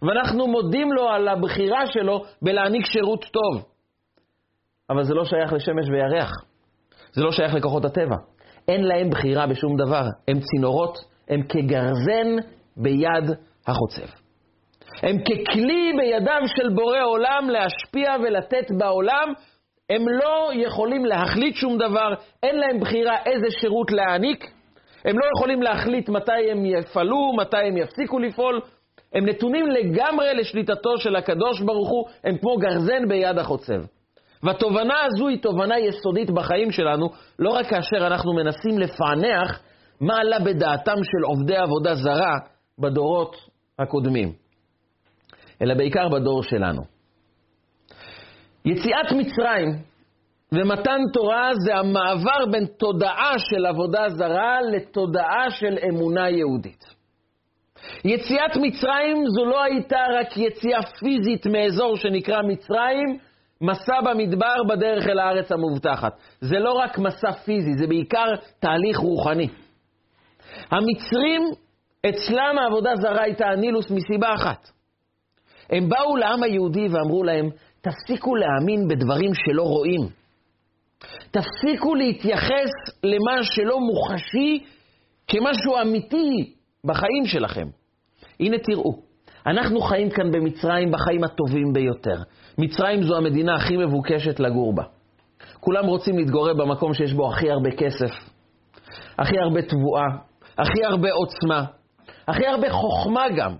ואנחנו 0.02 0.46
מודים 0.46 0.92
לו 0.92 1.08
על 1.08 1.28
הבחירה 1.28 1.86
שלו 1.86 2.24
בלהעניק 2.42 2.86
שירות 2.86 3.24
טוב. 3.24 3.64
אבל 4.90 5.04
זה 5.04 5.14
לא 5.14 5.24
שייך 5.24 5.52
לשמש 5.52 5.88
וירח. 5.88 6.30
זה 7.12 7.22
לא 7.22 7.32
שייך 7.32 7.54
לכוחות 7.54 7.84
הטבע. 7.84 8.16
אין 8.68 8.84
להם 8.84 9.10
בחירה 9.10 9.46
בשום 9.46 9.76
דבר. 9.76 10.02
הם 10.28 10.40
צינורות, 10.40 10.98
הם 11.28 11.42
כגרזן 11.42 12.36
ביד 12.76 13.30
החוצב. 13.66 14.22
הם 15.02 15.16
ככלי 15.18 15.92
בידיו 15.98 16.42
של 16.56 16.68
בורא 16.74 17.02
עולם 17.04 17.48
להשפיע 17.50 18.14
ולתת 18.22 18.66
בעולם. 18.78 19.32
הם 19.94 20.08
לא 20.08 20.50
יכולים 20.54 21.04
להחליט 21.04 21.56
שום 21.56 21.78
דבר, 21.78 22.14
אין 22.42 22.56
להם 22.56 22.80
בחירה 22.80 23.16
איזה 23.26 23.46
שירות 23.60 23.92
להעניק. 23.92 24.44
הם 25.04 25.18
לא 25.18 25.24
יכולים 25.36 25.62
להחליט 25.62 26.08
מתי 26.08 26.50
הם 26.50 26.66
יפעלו, 26.66 27.32
מתי 27.36 27.56
הם 27.56 27.76
יפסיקו 27.76 28.18
לפעול. 28.18 28.60
הם 29.14 29.28
נתונים 29.28 29.70
לגמרי 29.70 30.34
לשליטתו 30.34 30.98
של 30.98 31.16
הקדוש 31.16 31.60
ברוך 31.60 31.90
הוא, 31.90 32.04
הם 32.24 32.38
כמו 32.38 32.56
גרזן 32.56 33.08
ביד 33.08 33.38
החוצב. 33.38 33.80
והתובנה 34.42 34.94
הזו 35.04 35.28
היא 35.28 35.42
תובנה 35.42 35.78
יסודית 35.78 36.30
בחיים 36.30 36.70
שלנו, 36.70 37.08
לא 37.38 37.50
רק 37.50 37.66
כאשר 37.66 38.06
אנחנו 38.06 38.34
מנסים 38.34 38.78
לפענח 38.78 39.60
מה 40.00 40.18
עלה 40.20 40.38
בדעתם 40.38 40.96
של 41.04 41.24
עובדי 41.24 41.56
עבודה 41.56 41.94
זרה 41.94 42.38
בדורות 42.78 43.36
הקודמים, 43.78 44.32
אלא 45.62 45.74
בעיקר 45.74 46.08
בדור 46.08 46.42
שלנו. 46.42 46.91
יציאת 48.64 49.12
מצרים 49.12 49.68
ומתן 50.52 51.00
תורה 51.12 51.50
זה 51.54 51.74
המעבר 51.74 52.46
בין 52.50 52.66
תודעה 52.66 53.32
של 53.38 53.66
עבודה 53.66 54.08
זרה 54.08 54.58
לתודעה 54.72 55.50
של 55.50 55.78
אמונה 55.88 56.30
יהודית. 56.30 56.84
יציאת 58.04 58.56
מצרים 58.56 59.24
זו 59.26 59.44
לא 59.44 59.62
הייתה 59.62 59.98
רק 60.20 60.36
יציאה 60.36 60.82
פיזית 60.82 61.46
מאזור 61.46 61.96
שנקרא 61.96 62.42
מצרים, 62.42 63.18
מסע 63.60 64.00
במדבר 64.00 64.56
בדרך 64.68 65.06
אל 65.06 65.18
הארץ 65.18 65.52
המובטחת. 65.52 66.12
זה 66.40 66.58
לא 66.58 66.72
רק 66.72 66.98
מסע 66.98 67.32
פיזי, 67.32 67.72
זה 67.78 67.86
בעיקר 67.86 68.26
תהליך 68.60 68.98
רוחני. 68.98 69.48
המצרים, 70.70 71.42
אצלם 72.08 72.58
העבודה 72.58 72.96
זרה 72.96 73.22
הייתה 73.22 73.46
הנילוס 73.46 73.90
מסיבה 73.90 74.34
אחת. 74.34 74.68
הם 75.70 75.88
באו 75.88 76.16
לעם 76.16 76.42
היהודי 76.42 76.88
ואמרו 76.88 77.24
להם, 77.24 77.50
תפסיקו 77.82 78.34
להאמין 78.34 78.88
בדברים 78.88 79.30
שלא 79.34 79.62
רואים. 79.62 80.00
תפסיקו 81.30 81.94
להתייחס 81.94 82.70
למה 83.02 83.42
שלא 83.42 83.80
מוחשי 83.80 84.64
כמשהו 85.26 85.76
אמיתי 85.82 86.54
בחיים 86.84 87.26
שלכם. 87.26 87.66
הנה 88.40 88.58
תראו, 88.58 88.98
אנחנו 89.46 89.80
חיים 89.80 90.10
כאן 90.10 90.30
במצרים 90.30 90.92
בחיים 90.92 91.24
הטובים 91.24 91.72
ביותר. 91.72 92.22
מצרים 92.58 93.02
זו 93.02 93.16
המדינה 93.16 93.54
הכי 93.54 93.76
מבוקשת 93.76 94.40
לגור 94.40 94.74
בה. 94.74 94.82
כולם 95.60 95.86
רוצים 95.86 96.18
להתגורר 96.18 96.54
במקום 96.54 96.94
שיש 96.94 97.12
בו 97.12 97.32
הכי 97.32 97.50
הרבה 97.50 97.70
כסף, 97.70 98.10
הכי 99.18 99.38
הרבה 99.38 99.62
תבואה, 99.62 100.06
הכי 100.58 100.84
הרבה 100.84 101.08
עוצמה, 101.12 101.64
הכי 102.28 102.46
הרבה 102.46 102.70
חוכמה 102.70 103.24
גם. 103.36 103.56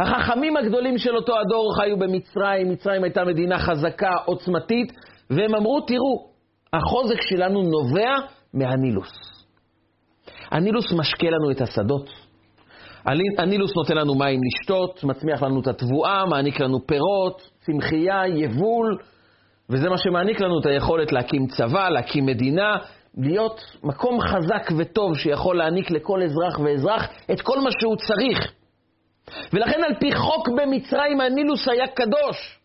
החכמים 0.00 0.56
הגדולים 0.56 0.98
של 0.98 1.16
אותו 1.16 1.40
הדור 1.40 1.74
חיו 1.76 1.98
במצרים, 1.98 2.70
מצרים 2.70 3.04
הייתה 3.04 3.24
מדינה 3.24 3.58
חזקה, 3.58 4.12
עוצמתית, 4.24 4.92
והם 5.30 5.54
אמרו, 5.54 5.80
תראו, 5.80 6.26
החוזק 6.72 7.20
שלנו 7.20 7.62
נובע 7.62 8.14
מהנילוס. 8.54 9.12
הנילוס 10.50 10.92
משקה 10.92 11.26
לנו 11.26 11.50
את 11.50 11.60
השדות. 11.60 12.10
הנילוס 13.38 13.76
נותן 13.76 13.96
לנו 13.96 14.14
מים 14.14 14.40
לשתות, 14.44 15.04
מצמיח 15.04 15.42
לנו 15.42 15.60
את 15.60 15.66
התבואה, 15.66 16.26
מעניק 16.26 16.60
לנו 16.60 16.86
פירות, 16.86 17.42
צמחייה, 17.60 18.22
יבול, 18.26 18.98
וזה 19.70 19.88
מה 19.88 19.98
שמעניק 19.98 20.40
לנו 20.40 20.60
את 20.60 20.66
היכולת 20.66 21.12
להקים 21.12 21.46
צבא, 21.46 21.88
להקים 21.88 22.26
מדינה, 22.26 22.76
להיות 23.18 23.60
מקום 23.84 24.20
חזק 24.20 24.70
וטוב 24.78 25.16
שיכול 25.16 25.58
להעניק 25.58 25.90
לכל 25.90 26.22
אזרח 26.22 26.58
ואזרח 26.58 27.08
את 27.32 27.40
כל 27.40 27.60
מה 27.60 27.70
שהוא 27.80 27.96
צריך. 27.96 28.55
ולכן 29.52 29.84
על 29.84 29.94
פי 30.00 30.14
חוק 30.14 30.48
במצרים 30.48 31.20
הנילוס 31.20 31.68
היה 31.68 31.86
קדוש. 31.86 32.60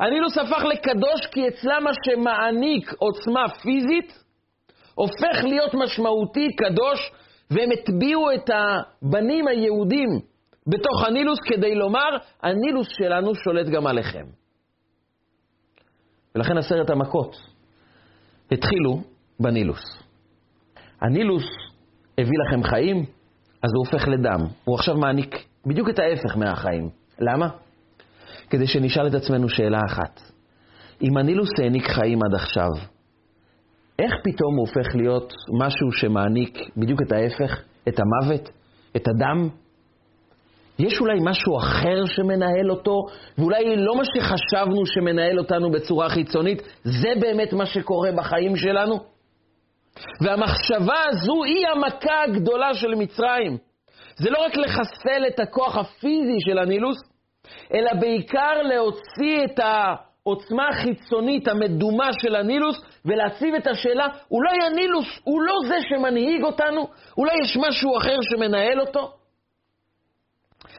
הנילוס 0.00 0.38
הפך 0.38 0.64
לקדוש 0.64 1.26
כי 1.30 1.48
אצלם 1.48 1.84
מה 1.84 1.90
שמעניק 2.04 2.92
עוצמה 2.98 3.48
פיזית 3.48 4.26
הופך 4.94 5.44
להיות 5.44 5.74
משמעותי, 5.74 6.48
קדוש, 6.56 7.12
והם 7.50 7.68
הטביעו 7.72 8.32
את 8.34 8.50
הבנים 8.50 9.48
היהודים 9.48 10.08
בתוך 10.66 11.04
הנילוס 11.06 11.38
כדי 11.46 11.74
לומר, 11.74 12.16
הנילוס 12.42 12.86
שלנו 12.90 13.34
שולט 13.34 13.66
גם 13.66 13.86
עליכם. 13.86 14.24
ולכן 16.34 16.58
עשרת 16.58 16.90
המכות 16.90 17.36
התחילו 18.52 19.00
בנילוס. 19.40 19.82
הנילוס 21.00 21.44
הביא 22.18 22.38
לכם 22.46 22.62
חיים, 22.62 22.96
אז 23.62 23.70
הוא 23.74 23.86
הופך 23.86 24.08
לדם. 24.08 24.40
הוא 24.64 24.74
עכשיו 24.74 24.96
מעניק 24.96 25.34
בדיוק 25.66 25.88
את 25.88 25.98
ההפך 25.98 26.36
מהחיים. 26.36 26.88
למה? 27.20 27.48
כדי 28.50 28.66
שנשאל 28.66 29.06
את 29.06 29.14
עצמנו 29.14 29.48
שאלה 29.48 29.78
אחת. 29.88 30.20
אם 31.02 31.16
הנילוס 31.16 31.48
העניק 31.62 31.86
חיים 31.86 32.18
עד 32.22 32.34
עכשיו, 32.34 32.70
איך 33.98 34.12
פתאום 34.24 34.56
הוא 34.56 34.66
הופך 34.68 34.94
להיות 34.94 35.32
משהו 35.58 35.92
שמעניק 35.92 36.58
בדיוק 36.76 37.02
את 37.06 37.12
ההפך, 37.12 37.62
את 37.88 37.96
המוות, 38.00 38.50
את 38.96 39.08
הדם? 39.08 39.48
יש 40.78 41.00
אולי 41.00 41.18
משהו 41.22 41.58
אחר 41.58 42.06
שמנהל 42.06 42.70
אותו, 42.70 43.06
ואולי 43.38 43.76
לא 43.76 43.96
מה 43.96 44.02
שחשבנו 44.04 44.86
שמנהל 44.86 45.38
אותנו 45.38 45.70
בצורה 45.70 46.08
חיצונית, 46.08 46.62
זה 46.82 47.08
באמת 47.20 47.52
מה 47.52 47.66
שקורה 47.66 48.12
בחיים 48.12 48.56
שלנו? 48.56 48.98
והמחשבה 50.20 51.00
הזו 51.08 51.44
היא 51.44 51.66
המכה 51.66 52.22
הגדולה 52.28 52.74
של 52.74 52.94
מצרים. 52.94 53.58
זה 54.16 54.30
לא 54.30 54.44
רק 54.44 54.56
לחסל 54.56 55.26
את 55.28 55.40
הכוח 55.40 55.76
הפיזי 55.76 56.38
של 56.48 56.58
הנילוס, 56.58 56.96
אלא 57.74 57.90
בעיקר 58.00 58.62
להוציא 58.62 59.44
את 59.44 59.58
העוצמה 59.58 60.68
החיצונית 60.68 61.48
המדומה 61.48 62.10
של 62.22 62.36
הנילוס 62.36 62.76
ולהציב 63.04 63.54
את 63.54 63.66
השאלה, 63.66 64.06
אולי 64.30 64.66
הנילוס 64.66 65.20
הוא 65.24 65.42
לא 65.42 65.54
זה 65.68 65.76
שמנהיג 65.88 66.44
אותנו? 66.44 66.88
אולי 67.18 67.32
יש 67.42 67.56
משהו 67.56 67.98
אחר 67.98 68.16
שמנהל 68.22 68.80
אותו? 68.80 69.12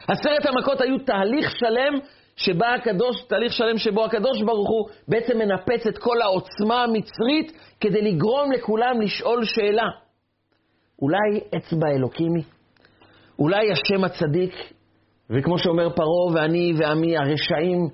עשרת 0.08 0.46
המכות 0.46 0.80
היו 0.80 0.98
תהליך 0.98 1.56
שלם 1.56 1.98
שבה 2.36 2.74
הקדוש, 2.74 3.22
תהליך 3.28 3.52
שלם 3.52 3.78
שבו 3.78 4.04
הקדוש 4.04 4.42
ברוך 4.42 4.68
הוא 4.68 4.88
בעצם 5.08 5.38
מנפץ 5.38 5.86
את 5.86 5.98
כל 5.98 6.22
העוצמה 6.22 6.82
המצרית 6.82 7.52
כדי 7.80 8.02
לגרום 8.02 8.52
לכולם 8.52 9.00
לשאול 9.00 9.44
שאלה. 9.44 9.86
אולי 11.02 11.40
אצבע 11.56 11.88
אלוקימי? 11.96 12.57
אולי 13.38 13.72
השם 13.72 14.04
הצדיק, 14.04 14.54
וכמו 15.30 15.58
שאומר 15.58 15.90
פרעה 15.90 16.34
ואני 16.34 16.72
ועמי 16.78 17.16
הרשעים, 17.18 17.88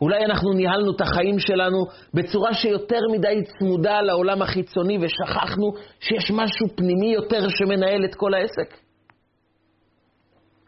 אולי 0.00 0.24
אנחנו 0.24 0.52
ניהלנו 0.52 0.92
את 0.96 1.00
החיים 1.00 1.38
שלנו 1.38 1.78
בצורה 2.14 2.54
שיותר 2.54 3.00
מדי 3.12 3.42
צמודה 3.58 4.00
לעולם 4.00 4.42
החיצוני 4.42 4.98
ושכחנו 5.02 5.72
שיש 6.00 6.30
משהו 6.30 6.76
פנימי 6.76 7.12
יותר 7.12 7.48
שמנהל 7.48 8.04
את 8.04 8.14
כל 8.14 8.34
העסק. 8.34 8.76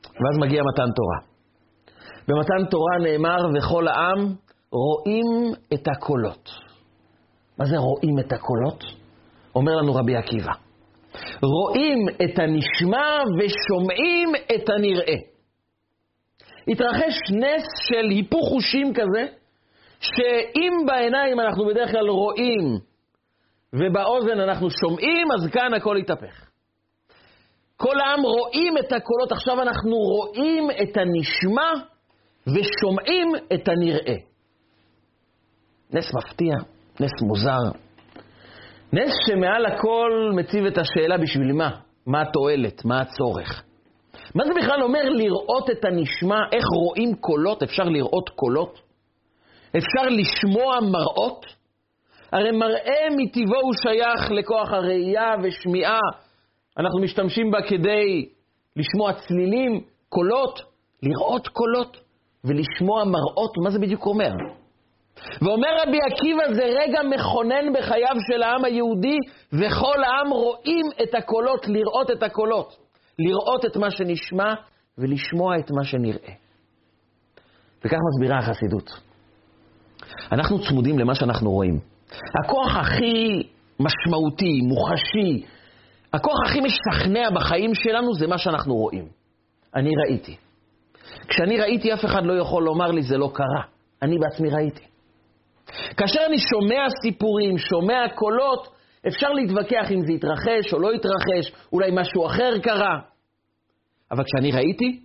ואז 0.05 0.39
מגיע 0.41 0.63
מתן 0.73 0.91
תורה. 0.97 1.33
במתן 2.29 2.71
תורה 2.71 2.99
נאמר, 3.03 3.49
וכל 3.55 3.89
העם 3.89 4.35
רואים 4.71 5.53
את 5.75 5.89
הקולות. 5.89 6.51
מה 7.59 7.65
זה 7.65 7.77
רואים 7.77 8.19
את 8.19 8.33
הקולות? 8.33 8.85
אומר 9.55 9.77
לנו 9.77 9.95
רבי 9.95 10.17
עקיבא. 10.17 10.53
רואים 11.43 11.99
את 12.09 12.39
הנשמע 12.39 13.19
ושומעים 13.39 14.29
את 14.55 14.69
הנראה. 14.69 15.17
התרחש 16.69 17.15
נס 17.31 17.67
של 17.89 18.09
היפוך 18.11 18.49
חושים 18.49 18.95
כזה, 18.95 19.27
שאם 20.01 20.73
בעיניים 20.87 21.41
אנחנו 21.41 21.67
בדרך 21.67 21.91
כלל 21.91 22.09
רואים 22.09 22.79
ובאוזן 23.73 24.41
אנחנו 24.41 24.71
שומעים, 24.71 25.33
אז 25.33 25.51
כאן 25.53 25.75
הכל 25.75 25.97
התהפך. 25.97 26.51
כל 27.77 28.01
העם 28.01 28.21
רואים 28.23 28.79
את 28.79 28.93
הקולות, 28.93 29.33
עכשיו 29.33 29.63
אנחנו 29.63 29.97
רואים 29.97 30.71
את 30.71 30.97
הנשמע 30.97 31.71
ושומעים 32.47 33.33
את 33.55 33.69
הנראה. 33.69 34.17
נס 35.93 36.15
מפתיע, 36.15 36.55
נס 37.01 37.23
מוזר. 37.23 37.79
נס 38.93 39.11
שמעל 39.27 39.67
הכל 39.67 40.31
מציב 40.37 40.65
את 40.65 40.79
השאלה 40.79 41.19
בשביל 41.19 41.53
מה? 41.53 41.71
מה 42.07 42.23
התועלת? 42.23 42.85
מה 42.85 43.01
הצורך? 43.01 43.63
מה 44.35 44.45
זה 44.45 44.51
בכלל 44.57 44.83
אומר 44.83 45.03
לראות 45.09 45.71
את 45.71 45.85
הנשמע? 45.85 46.39
איך 46.53 46.65
רואים 46.85 47.15
קולות? 47.15 47.63
אפשר 47.63 47.83
לראות 47.83 48.29
קולות? 48.29 48.81
אפשר 49.77 50.09
לשמוע 50.09 50.81
מראות? 50.81 51.47
הרי 52.33 52.51
מראה 52.51 53.07
מטבעו 53.17 53.61
הוא 53.61 53.73
שייך 53.83 54.31
לכוח 54.31 54.73
הראייה 54.73 55.35
ושמיעה 55.43 55.99
אנחנו 56.79 57.01
משתמשים 57.01 57.51
בה 57.51 57.59
כדי 57.69 58.29
לשמוע 58.77 59.13
צלילים, 59.13 59.81
קולות, 60.09 60.63
לראות 61.03 61.49
קולות 61.49 61.97
ולשמוע 62.45 63.05
מראות, 63.05 63.53
מה 63.65 63.71
זה 63.71 63.79
בדיוק 63.79 64.07
אומר? 64.07 64.31
ואומר 65.43 65.69
רבי 65.83 65.99
עקיבא, 66.11 66.55
זה 66.55 66.65
רגע 66.65 67.01
מכונן 67.03 67.73
בחייו 67.73 68.17
של 68.33 68.43
העם 68.43 68.65
היהודי, 68.65 69.17
וכל 69.53 70.05
העם 70.05 70.31
רואים 70.31 70.87
את 71.03 71.15
הקולות, 71.15 71.69
לראות 71.69 72.11
את 72.11 72.23
הקולות. 72.23 72.77
לראות 73.19 73.65
את 73.65 73.77
מה 73.77 73.91
שנשמע 73.91 74.55
ולשמוע 74.99 75.59
את 75.59 75.71
מה 75.71 75.85
שנראה. 75.85 76.33
וכך 77.85 77.99
מסבירה 78.09 78.39
החסידות. 78.39 78.91
אנחנו 80.33 80.59
צמודים 80.69 80.99
למה 80.99 81.15
שאנחנו 81.15 81.51
רואים. 81.51 81.79
הכוח 82.45 82.77
הכי 82.77 83.43
משמעותי, 83.81 84.61
מוחשי, 84.63 85.47
הכוח 86.13 86.37
הכי 86.47 86.61
משכנע 86.61 87.31
בחיים 87.31 87.75
שלנו 87.75 88.15
זה 88.15 88.27
מה 88.27 88.39
שאנחנו 88.39 88.75
רואים. 88.75 89.09
אני 89.77 89.91
ראיתי. 90.07 90.37
כשאני 91.29 91.61
ראיתי, 91.61 91.95
אף 91.95 92.05
אחד 92.05 92.25
לא 92.25 92.33
יכול 92.33 92.63
לומר 92.63 92.91
לי, 92.91 93.03
זה 93.03 93.17
לא 93.17 93.31
קרה. 93.35 93.63
אני 94.03 94.19
בעצמי 94.19 94.51
ראיתי. 94.51 94.92
כאשר 95.97 96.21
אני 96.27 96.39
שומע 96.39 96.87
סיפורים, 97.03 97.59
שומע 97.59 98.05
קולות, 98.15 98.69
אפשר 99.07 99.33
להתווכח 99.33 99.91
אם 99.91 100.07
זה 100.07 100.13
יתרחש 100.13 100.73
או 100.73 100.79
לא 100.79 100.95
יתרחש, 100.95 101.67
אולי 101.73 101.91
משהו 101.93 102.27
אחר 102.27 102.59
קרה. 102.63 102.99
אבל 104.11 104.25
כשאני 104.25 104.53
ראיתי, 104.53 105.01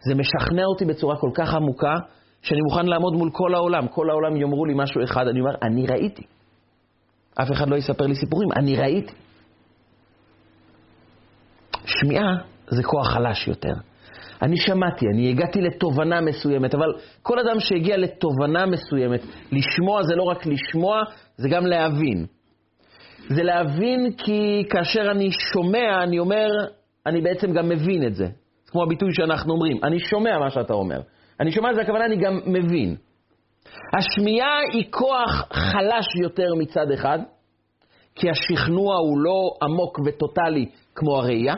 זה 0.00 0.14
משכנע 0.14 0.64
אותי 0.64 0.84
בצורה 0.84 1.16
כל 1.16 1.30
כך 1.34 1.54
עמוקה, 1.54 1.94
שאני 2.42 2.60
מוכן 2.60 2.86
לעמוד 2.86 3.14
מול 3.14 3.30
כל 3.32 3.54
העולם. 3.54 3.88
כל 3.88 4.10
העולם 4.10 4.36
יאמרו 4.36 4.64
לי 4.64 4.74
משהו 4.76 5.04
אחד, 5.04 5.26
אני 5.26 5.40
אומר, 5.40 5.54
אני 5.62 5.86
ראיתי. 5.86 6.22
אף 7.42 7.52
אחד 7.52 7.68
לא 7.68 7.76
יספר 7.76 8.06
לי 8.06 8.14
סיפורים, 8.14 8.48
אני 8.56 8.76
ראיתי. 8.76 9.12
שמיעה 11.86 12.36
זה 12.68 12.82
כוח 12.82 13.08
חלש 13.08 13.48
יותר. 13.48 13.74
אני 14.42 14.56
שמעתי, 14.56 15.06
אני 15.14 15.30
הגעתי 15.30 15.60
לתובנה 15.60 16.20
מסוימת, 16.20 16.74
אבל 16.74 16.92
כל 17.22 17.38
אדם 17.38 17.60
שהגיע 17.60 17.96
לתובנה 17.96 18.66
מסוימת, 18.66 19.20
לשמוע 19.52 20.02
זה 20.02 20.16
לא 20.16 20.22
רק 20.22 20.46
לשמוע, 20.46 21.02
זה 21.36 21.48
גם 21.48 21.66
להבין. 21.66 22.26
זה 23.28 23.42
להבין 23.42 24.12
כי 24.12 24.64
כאשר 24.70 25.10
אני 25.10 25.30
שומע, 25.32 26.02
אני 26.02 26.18
אומר, 26.18 26.48
אני 27.06 27.20
בעצם 27.20 27.52
גם 27.52 27.68
מבין 27.68 28.06
את 28.06 28.14
זה. 28.14 28.24
זה 28.24 28.72
כמו 28.72 28.82
הביטוי 28.82 29.08
שאנחנו 29.12 29.52
אומרים, 29.52 29.78
אני 29.84 29.98
שומע 29.98 30.38
מה 30.38 30.50
שאתה 30.50 30.74
אומר. 30.74 31.00
אני 31.40 31.52
שומע 31.52 31.70
את 31.70 31.74
זה, 31.74 31.82
הכוונה 31.82 32.04
אני 32.04 32.16
גם 32.16 32.40
מבין. 32.46 32.96
השמיעה 33.98 34.58
היא 34.72 34.84
כוח 34.90 35.48
חלש 35.52 36.06
יותר 36.22 36.54
מצד 36.58 36.90
אחד, 36.94 37.18
כי 38.14 38.30
השכנוע 38.30 38.96
הוא 38.96 39.20
לא 39.20 39.50
עמוק 39.62 39.98
וטוטלי 40.06 40.66
כמו 40.94 41.16
הראייה, 41.16 41.54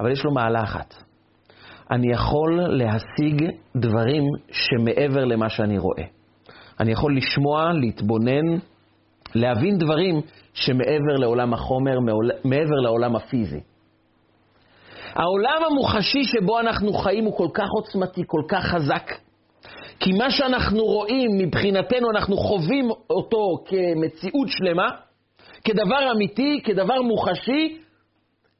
אבל 0.00 0.12
יש 0.12 0.24
לו 0.24 0.32
מעלה 0.32 0.62
אחת. 0.62 0.94
אני 1.92 2.12
יכול 2.12 2.60
להשיג 2.68 3.44
דברים 3.76 4.22
שמעבר 4.52 5.24
למה 5.24 5.48
שאני 5.48 5.78
רואה. 5.78 6.04
אני 6.80 6.92
יכול 6.92 7.16
לשמוע, 7.16 7.72
להתבונן, 7.72 8.58
להבין 9.34 9.78
דברים 9.78 10.20
שמעבר 10.54 11.16
לעולם 11.18 11.54
החומר, 11.54 11.98
מעבר 12.44 12.74
לעולם 12.82 13.16
הפיזי. 13.16 13.60
העולם 15.14 15.62
המוחשי 15.70 16.24
שבו 16.24 16.60
אנחנו 16.60 16.92
חיים 16.92 17.24
הוא 17.24 17.36
כל 17.36 17.48
כך 17.54 17.68
עוצמתי, 17.76 18.22
כל 18.26 18.42
כך 18.48 18.64
חזק, 18.64 19.10
כי 20.00 20.12
מה 20.12 20.30
שאנחנו 20.30 20.84
רואים 20.84 21.30
מבחינתנו, 21.38 22.10
אנחנו 22.10 22.36
חווים 22.36 22.90
אותו 23.10 23.64
כמציאות 23.66 24.48
שלמה, 24.48 24.88
כדבר 25.64 26.12
אמיתי, 26.12 26.60
כדבר 26.64 27.02
מוחשי, 27.02 27.78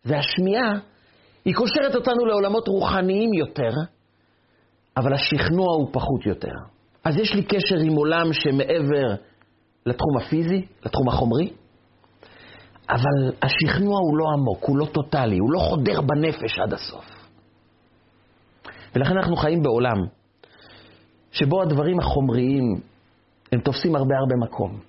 והשמיעה 0.04 0.91
היא 1.44 1.54
קושרת 1.54 1.94
אותנו 1.94 2.26
לעולמות 2.26 2.68
רוחניים 2.68 3.34
יותר, 3.34 3.70
אבל 4.96 5.12
השכנוע 5.12 5.66
הוא 5.76 5.88
פחות 5.92 6.26
יותר. 6.26 6.54
אז 7.04 7.16
יש 7.16 7.34
לי 7.34 7.42
קשר 7.42 7.76
עם 7.84 7.92
עולם 7.92 8.32
שמעבר 8.32 9.14
לתחום 9.86 10.16
הפיזי, 10.20 10.66
לתחום 10.86 11.08
החומרי, 11.08 11.50
אבל 12.90 13.32
השכנוע 13.42 13.98
הוא 13.98 14.18
לא 14.18 14.24
עמוק, 14.32 14.64
הוא 14.64 14.78
לא 14.78 14.86
טוטאלי, 14.86 15.38
הוא 15.38 15.52
לא 15.52 15.58
חודר 15.58 16.00
בנפש 16.00 16.58
עד 16.58 16.72
הסוף. 16.72 17.04
ולכן 18.94 19.16
אנחנו 19.16 19.36
חיים 19.36 19.62
בעולם 19.62 19.96
שבו 21.32 21.62
הדברים 21.62 21.98
החומריים 21.98 22.64
הם 23.52 23.60
תופסים 23.60 23.96
הרבה 23.96 24.14
הרבה 24.18 24.46
מקום. 24.46 24.80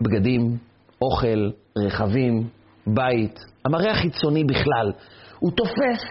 בגדים, 0.00 0.58
אוכל, 1.02 1.50
רכבים, 1.78 2.48
בית, 2.86 3.38
המראה 3.64 3.90
החיצוני 3.90 4.44
בכלל, 4.44 4.92
הוא 5.44 5.52
תופס 5.52 6.02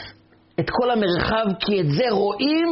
את 0.59 0.69
כל 0.69 0.91
המרחב, 0.91 1.45
כי 1.59 1.81
את 1.81 1.85
זה 1.87 2.09
רואים, 2.11 2.67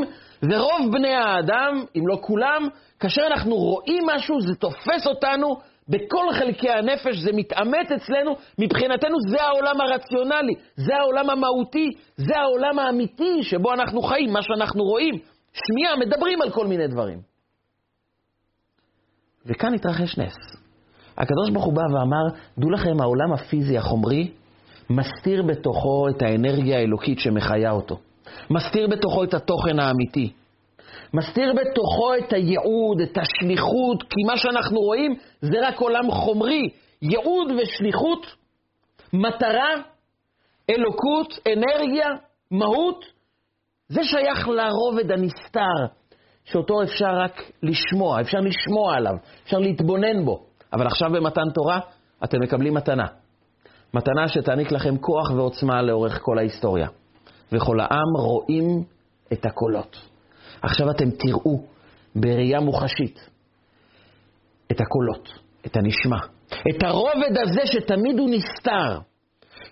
ורוב 0.52 0.92
בני 0.92 1.14
האדם, 1.14 1.84
אם 1.96 2.08
לא 2.08 2.18
כולם, 2.22 2.68
כאשר 3.00 3.22
אנחנו 3.28 3.56
רואים 3.56 4.04
משהו, 4.16 4.42
זה 4.42 4.56
תופס 4.56 5.08
אותנו 5.08 5.56
בכל 5.90 6.34
חלקי 6.34 6.70
הנפש, 6.70 7.18
זה 7.18 7.32
מתעמת 7.34 7.92
אצלנו, 7.92 8.36
מבחינתנו 8.60 9.18
זה 9.30 9.42
העולם 9.44 9.82
הרציונלי, 9.82 10.54
זה 10.76 10.96
העולם 10.96 11.30
המהותי, 11.30 11.90
זה 12.18 12.38
העולם 12.38 12.80
האמיתי 12.80 13.44
שבו 13.44 13.74
אנחנו 13.74 14.02
חיים, 14.02 14.34
מה 14.34 14.42
שאנחנו 14.42 14.84
רואים. 14.84 15.14
שמיעה, 15.54 15.96
מדברים 15.96 16.42
על 16.42 16.50
כל 16.50 16.68
מיני 16.68 16.88
דברים. 16.88 17.20
וכאן 19.46 19.74
התרחש 19.74 20.18
נס. 20.18 20.36
הקדוש 21.18 21.50
ברוך 21.54 21.66
הוא 21.66 21.74
בא 21.74 21.82
ואמר, 21.82 22.40
דעו 22.58 22.72
לכם, 22.72 23.02
העולם 23.02 23.34
הפיזי 23.34 23.78
החומרי 23.78 24.32
מסתיר 24.96 25.44
בתוכו 25.44 26.08
את 26.10 26.22
האנרגיה 26.22 26.78
האלוקית 26.78 27.20
שמחיה 27.20 27.72
אותו. 27.72 27.98
מסתיר 28.50 28.88
בתוכו 28.88 29.24
את 29.24 29.34
התוכן 29.34 29.80
האמיתי. 29.80 30.34
מסתיר 31.14 31.54
בתוכו 31.54 32.16
את 32.16 32.34
הייעוד, 32.34 33.02
את 33.02 33.18
השליחות, 33.18 34.04
כי 34.04 34.24
מה 34.28 34.38
שאנחנו 34.38 34.80
רואים 34.80 35.16
זה 35.42 35.58
רק 35.68 35.80
עולם 35.80 36.12
חומרי. 36.12 36.70
ייעוד 37.02 37.52
ושליחות, 37.52 38.26
מטרה, 39.14 39.70
אלוקות, 40.70 41.40
אנרגיה, 41.48 42.08
מהות, 42.52 43.06
זה 43.88 44.04
שייך 44.04 44.48
לרובד 44.48 45.12
הנסתר, 45.12 45.96
שאותו 46.46 46.84
אפשר 46.84 47.20
רק 47.24 47.52
לשמוע, 47.64 48.22
אפשר 48.22 48.38
לשמוע 48.40 48.96
עליו, 48.96 49.14
אפשר 49.44 49.58
להתבונן 49.58 50.26
בו. 50.26 50.46
אבל 50.74 50.88
עכשיו 50.88 51.10
במתן 51.12 51.50
תורה 51.54 51.80
אתם 52.24 52.38
מקבלים 52.44 52.74
מתנה. 52.74 53.21
מתנה 53.94 54.28
שתעניק 54.28 54.72
לכם 54.72 54.98
כוח 54.98 55.32
ועוצמה 55.32 55.82
לאורך 55.82 56.20
כל 56.22 56.38
ההיסטוריה. 56.38 56.88
וכל 57.52 57.80
העם 57.80 58.18
רואים 58.18 58.84
את 59.34 59.46
הקולות. 59.46 59.98
עכשיו 60.62 60.92
אתם 60.92 61.12
תראו 61.12 61.64
בראייה 62.16 62.60
מוחשית 62.60 63.30
את 64.72 64.82
הקולות, 64.82 65.30
את 65.66 65.78
הנשמע, 65.78 66.18
את 66.48 66.84
הרובד 66.84 67.38
הזה 67.42 67.62
שתמיד 67.66 68.20
הוא 68.20 68.30
נסתר, 68.30 69.00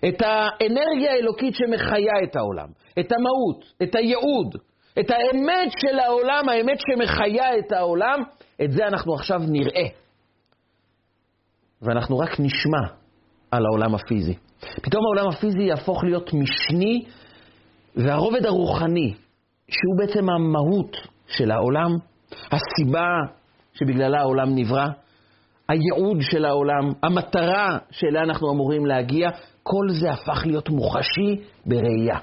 את 0.08 0.22
האנרגיה 0.22 1.12
האלוקית 1.12 1.54
שמחיה 1.54 2.12
את 2.24 2.36
העולם, 2.36 2.68
את 2.98 3.12
המהות, 3.12 3.64
את 3.82 3.94
הייעוד, 3.94 4.56
את 5.00 5.10
האמת 5.10 5.72
של 5.78 5.98
העולם, 5.98 6.48
האמת 6.48 6.78
שמחיה 6.80 7.58
את 7.58 7.72
העולם, 7.72 8.20
את 8.64 8.72
זה 8.72 8.86
אנחנו 8.86 9.14
עכשיו 9.14 9.38
נראה. 9.38 9.86
ואנחנו 11.82 12.18
רק 12.18 12.40
נשמע 12.40 12.99
על 13.50 13.66
העולם 13.66 13.94
הפיזי. 13.94 14.34
פתאום 14.82 15.04
העולם 15.04 15.28
הפיזי 15.28 15.62
יהפוך 15.62 16.04
להיות 16.04 16.30
משני, 16.34 17.04
והרובד 17.96 18.46
הרוחני, 18.46 19.14
שהוא 19.68 19.98
בעצם 19.98 20.30
המהות 20.30 20.96
של 21.26 21.50
העולם, 21.50 21.96
הסיבה 22.52 23.08
שבגללה 23.74 24.20
העולם 24.20 24.54
נברא, 24.54 24.86
הייעוד 25.68 26.16
של 26.20 26.44
העולם, 26.44 26.92
המטרה 27.02 27.78
שאליה 27.90 28.22
אנחנו 28.22 28.52
אמורים 28.52 28.86
להגיע, 28.86 29.30
כל 29.62 29.86
זה 29.90 30.10
הפך 30.10 30.42
להיות 30.46 30.68
מוחשי 30.68 31.36
בראייה. 31.66 32.18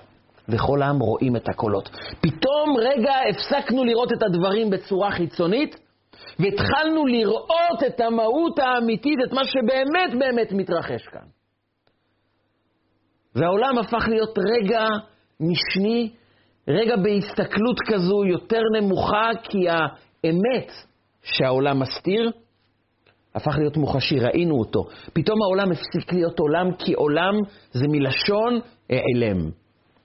וכל 0.50 0.82
העם 0.82 1.00
רואים 1.00 1.36
את 1.36 1.50
הקולות. 1.50 1.90
פתאום 2.22 2.78
רגע 2.80 3.14
הפסקנו 3.30 3.84
לראות 3.84 4.14
את 4.14 4.24
הדברים 4.24 4.70
בצורה 4.70 5.12
חיצונית, 5.12 5.76
והתחלנו 6.40 7.06
לראות 7.06 7.84
את 7.88 8.00
המהות 8.00 8.60
האמיתית, 8.60 9.20
את 9.28 9.34
מה 9.34 9.42
שבאמת 9.46 10.20
באמת 10.20 10.52
מתרחש 10.52 11.08
כאן. 11.08 11.28
והעולם 13.36 13.78
הפך 13.78 14.06
להיות 14.10 14.38
רגע 14.38 14.86
משני, 15.40 16.12
רגע 16.68 16.96
בהסתכלות 16.96 17.80
כזו 17.88 18.26
יותר 18.26 18.62
נמוכה, 18.80 19.30
כי 19.44 19.70
האמת 19.70 20.72
שהעולם 21.22 21.80
מסתיר, 21.80 22.32
הפך 23.36 23.58
להיות 23.58 23.78
מוחשי, 23.78 24.20
ראינו 24.20 24.56
אותו. 24.60 24.84
פתאום 25.14 25.42
העולם 25.42 25.72
הפסיק 25.72 26.14
להיות 26.14 26.40
עולם, 26.40 26.72
כי 26.72 26.94
עולם 26.94 27.34
זה 27.72 27.86
מלשון 27.88 28.60
העלם. 28.90 29.52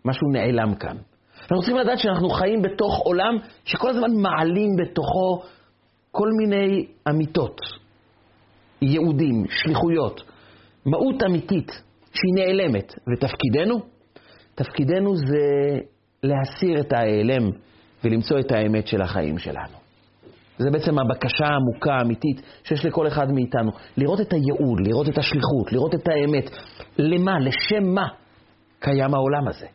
משהו 0.04 0.28
נעלם 0.32 0.74
כאן. 0.74 0.96
אנחנו 1.40 1.56
צריכים 1.56 1.76
לדעת 1.76 1.98
שאנחנו 1.98 2.30
חיים 2.30 2.62
בתוך 2.62 2.98
עולם 3.04 3.36
שכל 3.64 3.90
הזמן 3.90 4.10
מעלים 4.22 4.68
בתוכו 4.76 5.42
כל 6.12 6.28
מיני 6.38 6.86
אמיתות, 7.08 7.60
ייעודים, 8.82 9.44
שליחויות, 9.48 10.22
מהות 10.86 11.22
אמיתית. 11.22 11.82
שהיא 12.14 12.34
נעלמת. 12.34 12.94
ותפקידנו? 13.12 13.80
תפקידנו 14.54 15.16
זה 15.16 15.78
להסיר 16.22 16.80
את 16.80 16.92
ההיעלם 16.92 17.50
ולמצוא 18.04 18.40
את 18.40 18.52
האמת 18.52 18.86
של 18.86 19.02
החיים 19.02 19.38
שלנו. 19.38 19.82
זה 20.58 20.70
בעצם 20.70 20.98
הבקשה 20.98 21.46
העמוקה, 21.46 21.94
האמיתית, 21.94 22.42
שיש 22.64 22.84
לכל 22.84 23.06
אחד 23.06 23.32
מאיתנו. 23.32 23.70
לראות 23.96 24.20
את 24.20 24.32
הייעוד, 24.32 24.80
לראות 24.86 25.08
את 25.08 25.18
השליחות, 25.18 25.72
לראות 25.72 25.94
את 25.94 26.08
האמת. 26.08 26.50
למה, 26.98 27.38
לשם 27.40 27.84
מה 27.94 28.08
קיים 28.78 29.14
העולם 29.14 29.48
הזה? 29.48 29.66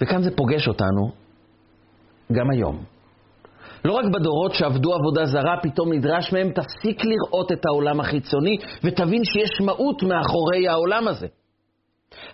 וכאן 0.00 0.22
זה 0.22 0.36
פוגש 0.36 0.68
אותנו 0.68 1.12
גם 2.32 2.50
היום. 2.50 2.84
לא 3.84 3.92
רק 3.92 4.04
בדורות 4.04 4.54
שעבדו 4.54 4.94
עבודה 4.94 5.24
זרה, 5.24 5.56
פתאום 5.62 5.92
נדרש 5.92 6.32
מהם, 6.32 6.52
תפסיק 6.52 7.04
לראות 7.04 7.52
את 7.52 7.66
העולם 7.66 8.00
החיצוני 8.00 8.56
ותבין 8.84 9.24
שיש 9.24 9.60
מהות 9.60 10.02
מאחורי 10.02 10.68
העולם 10.68 11.08
הזה. 11.08 11.26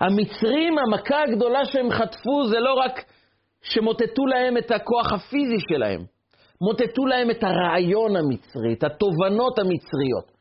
המצרים, 0.00 0.78
המכה 0.78 1.22
הגדולה 1.22 1.64
שהם 1.64 1.90
חטפו 1.90 2.46
זה 2.48 2.60
לא 2.60 2.74
רק 2.74 3.04
שמוטטו 3.62 4.26
להם 4.26 4.58
את 4.58 4.70
הכוח 4.70 5.12
הפיזי 5.12 5.58
שלהם, 5.72 6.00
מוטטו 6.60 7.06
להם 7.06 7.30
את 7.30 7.44
הרעיון 7.44 8.16
המצרי, 8.16 8.72
את 8.72 8.84
התובנות 8.84 9.58
המצריות. 9.58 10.38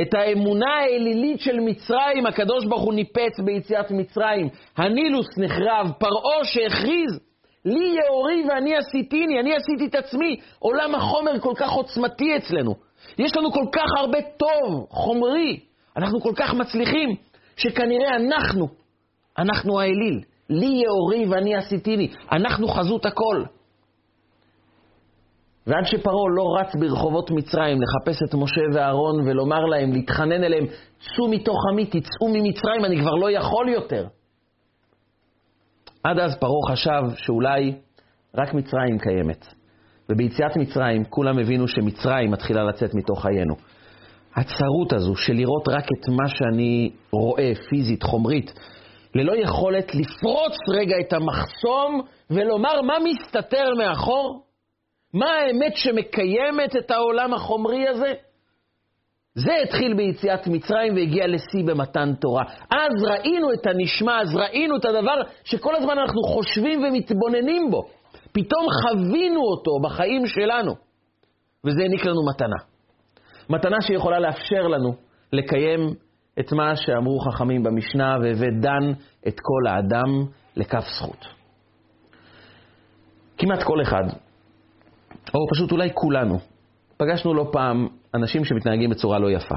את 0.00 0.14
האמונה 0.14 0.74
האלילית 0.74 1.40
של 1.40 1.60
מצרים, 1.60 2.26
הקדוש 2.26 2.64
ברוך 2.64 2.82
הוא 2.82 2.94
ניפץ 2.94 3.40
ביציאת 3.44 3.90
מצרים. 3.90 4.48
הנילוס 4.76 5.38
נחרב, 5.38 5.92
פרעה 5.98 6.44
שהכריז, 6.44 7.29
לי 7.64 7.96
יאורי 7.98 8.44
ואני 8.48 8.76
עשיתיני, 8.76 9.40
אני 9.40 9.54
עשיתי 9.54 9.86
את 9.86 9.94
עצמי. 9.94 10.36
עולם 10.58 10.94
החומר 10.94 11.40
כל 11.40 11.52
כך 11.56 11.70
עוצמתי 11.70 12.36
אצלנו. 12.36 12.74
יש 13.18 13.36
לנו 13.36 13.52
כל 13.52 13.66
כך 13.72 13.86
הרבה 13.98 14.18
טוב, 14.36 14.86
חומרי, 14.90 15.60
אנחנו 15.96 16.20
כל 16.20 16.32
כך 16.36 16.54
מצליחים, 16.54 17.16
שכנראה 17.56 18.16
אנחנו, 18.16 18.68
אנחנו 19.38 19.80
האליל. 19.80 20.20
לי 20.50 20.82
יאורי 20.84 21.26
ואני 21.28 21.56
עשיתיני. 21.56 22.08
אנחנו 22.32 22.68
חזות 22.68 23.06
הכל. 23.06 23.44
ועד 25.66 25.84
שפרעה 25.84 26.28
לא 26.36 26.44
רץ 26.60 26.74
ברחובות 26.74 27.30
מצרים 27.30 27.78
לחפש 27.82 28.22
את 28.22 28.34
משה 28.34 28.60
ואהרון 28.74 29.28
ולומר 29.28 29.60
להם, 29.60 29.92
להתחנן 29.92 30.44
אליהם, 30.44 30.66
צאו 30.98 31.28
מתוך 31.28 31.56
עמי, 31.72 31.86
תצאו 31.86 32.28
ממצרים, 32.28 32.84
אני 32.84 33.00
כבר 33.00 33.14
לא 33.14 33.30
יכול 33.30 33.68
יותר. 33.68 34.06
עד 36.04 36.18
אז 36.18 36.38
פרעה 36.38 36.72
חשב 36.72 37.02
שאולי 37.16 37.74
רק 38.34 38.54
מצרים 38.54 38.98
קיימת. 38.98 39.46
וביציאת 40.08 40.56
מצרים 40.56 41.04
כולם 41.04 41.38
הבינו 41.38 41.68
שמצרים 41.68 42.30
מתחילה 42.30 42.64
לצאת 42.64 42.94
מתוך 42.94 43.22
חיינו. 43.22 43.54
הצרות 44.36 44.92
הזו 44.92 45.16
של 45.16 45.32
לראות 45.32 45.68
רק 45.68 45.84
את 45.84 46.08
מה 46.08 46.28
שאני 46.28 46.90
רואה 47.12 47.52
פיזית, 47.68 48.02
חומרית, 48.02 48.52
ללא 49.14 49.36
יכולת 49.36 49.94
לפרוץ 49.94 50.56
רגע 50.68 50.96
את 51.00 51.12
המחסום 51.12 52.02
ולומר 52.30 52.82
מה 52.82 52.94
מסתתר 53.04 53.74
מאחור, 53.78 54.42
מה 55.14 55.26
האמת 55.30 55.76
שמקיימת 55.76 56.76
את 56.76 56.90
העולם 56.90 57.34
החומרי 57.34 57.88
הזה? 57.88 58.12
זה 59.34 59.52
התחיל 59.64 59.94
ביציאת 59.94 60.46
מצרים 60.46 60.94
והגיע 60.94 61.26
לשיא 61.26 61.64
במתן 61.66 62.14
תורה. 62.20 62.44
אז 62.70 63.04
ראינו 63.10 63.52
את 63.52 63.66
הנשמע, 63.66 64.20
אז 64.20 64.36
ראינו 64.36 64.76
את 64.76 64.84
הדבר 64.84 65.22
שכל 65.44 65.76
הזמן 65.76 65.98
אנחנו 65.98 66.22
חושבים 66.22 66.82
ומתבוננים 66.84 67.70
בו. 67.70 67.82
פתאום 68.32 68.66
חווינו 68.82 69.40
אותו 69.40 69.70
בחיים 69.82 70.26
שלנו, 70.26 70.72
וזה 71.64 71.82
העניק 71.82 72.04
לנו 72.04 72.20
מתנה. 72.34 72.56
מתנה 73.50 73.76
שיכולה 73.80 74.18
לאפשר 74.18 74.62
לנו 74.62 74.94
לקיים 75.32 75.94
את 76.40 76.52
מה 76.52 76.76
שאמרו 76.76 77.18
חכמים 77.20 77.62
במשנה, 77.62 78.16
והווה 78.22 78.48
דן 78.60 78.92
את 79.28 79.36
כל 79.40 79.66
האדם 79.70 80.24
לכף 80.56 80.84
זכות. 80.98 81.26
כמעט 83.38 83.62
כל 83.62 83.82
אחד, 83.82 84.02
או 85.34 85.40
פשוט 85.54 85.72
אולי 85.72 85.90
כולנו, 85.94 86.38
פגשנו 87.00 87.34
לא 87.34 87.48
פעם 87.52 87.86
אנשים 88.14 88.44
שמתנהגים 88.44 88.90
בצורה 88.90 89.18
לא 89.18 89.30
יפה. 89.30 89.54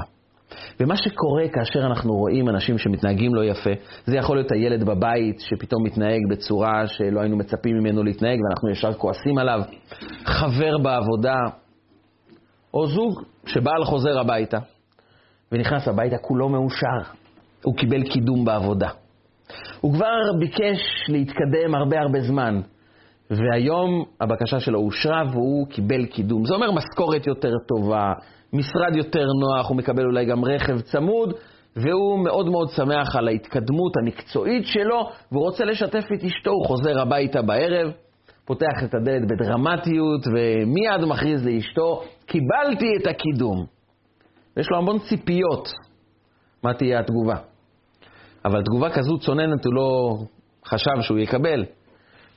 ומה 0.80 0.96
שקורה 0.96 1.48
כאשר 1.48 1.86
אנחנו 1.86 2.12
רואים 2.12 2.48
אנשים 2.48 2.78
שמתנהגים 2.78 3.34
לא 3.34 3.44
יפה, 3.44 3.70
זה 4.04 4.16
יכול 4.16 4.36
להיות 4.36 4.52
הילד 4.52 4.84
בבית 4.84 5.40
שפתאום 5.40 5.84
מתנהג 5.84 6.20
בצורה 6.30 6.86
שלא 6.86 7.20
היינו 7.20 7.36
מצפים 7.36 7.76
ממנו 7.76 8.02
להתנהג 8.02 8.38
ואנחנו 8.44 8.70
ישר 8.70 8.92
כועסים 8.92 9.38
עליו, 9.38 9.60
חבר 10.24 10.78
בעבודה, 10.78 11.36
או 12.74 12.86
זוג 12.86 13.22
שבעל 13.46 13.84
חוזר 13.84 14.18
הביתה 14.18 14.58
ונכנס 15.52 15.88
הביתה 15.88 16.18
כולו 16.18 16.48
מאושר, 16.48 17.10
הוא 17.64 17.76
קיבל 17.76 18.02
קידום 18.02 18.44
בעבודה. 18.44 18.88
הוא 19.80 19.94
כבר 19.94 20.32
ביקש 20.38 20.80
להתקדם 21.08 21.74
הרבה 21.74 22.00
הרבה 22.00 22.20
זמן, 22.20 22.60
והיום 23.30 24.04
הבקשה 24.20 24.60
שלו 24.60 24.78
אושרה 24.78 25.22
והוא 25.32 25.66
קיבל 25.66 26.06
קידום. 26.06 26.44
זה 26.46 26.54
אומר 26.54 26.70
משכורת 26.70 27.26
יותר 27.26 27.52
טובה, 27.68 28.12
משרד 28.52 28.96
יותר 28.96 29.26
נוח, 29.40 29.68
הוא 29.68 29.76
מקבל 29.76 30.04
אולי 30.04 30.24
גם 30.24 30.44
רכב 30.44 30.80
צמוד, 30.80 31.34
והוא 31.76 32.24
מאוד 32.24 32.48
מאוד 32.48 32.68
שמח 32.68 33.16
על 33.16 33.28
ההתקדמות 33.28 33.92
המקצועית 33.96 34.66
שלו, 34.66 35.08
והוא 35.32 35.44
רוצה 35.44 35.64
לשתף 35.64 36.04
את 36.14 36.24
אשתו, 36.24 36.50
הוא 36.50 36.66
חוזר 36.66 37.00
הביתה 37.00 37.42
בערב, 37.42 37.92
פותח 38.44 38.84
את 38.84 38.94
הדלת 38.94 39.22
בדרמטיות, 39.28 40.20
ומיד 40.26 41.04
מכריז 41.08 41.46
לאשתו, 41.46 42.02
קיבלתי 42.26 42.86
את 43.00 43.06
הקידום. 43.06 43.66
ויש 44.56 44.66
לו 44.70 44.78
המון 44.78 44.98
ציפיות 44.98 45.68
מה 46.62 46.74
תהיה 46.74 47.00
התגובה. 47.00 47.36
אבל 48.44 48.62
תגובה 48.62 48.90
כזו 48.90 49.18
צוננת 49.18 49.64
הוא 49.64 49.74
לא 49.74 50.16
חשב 50.66 51.00
שהוא 51.00 51.18
יקבל. 51.18 51.64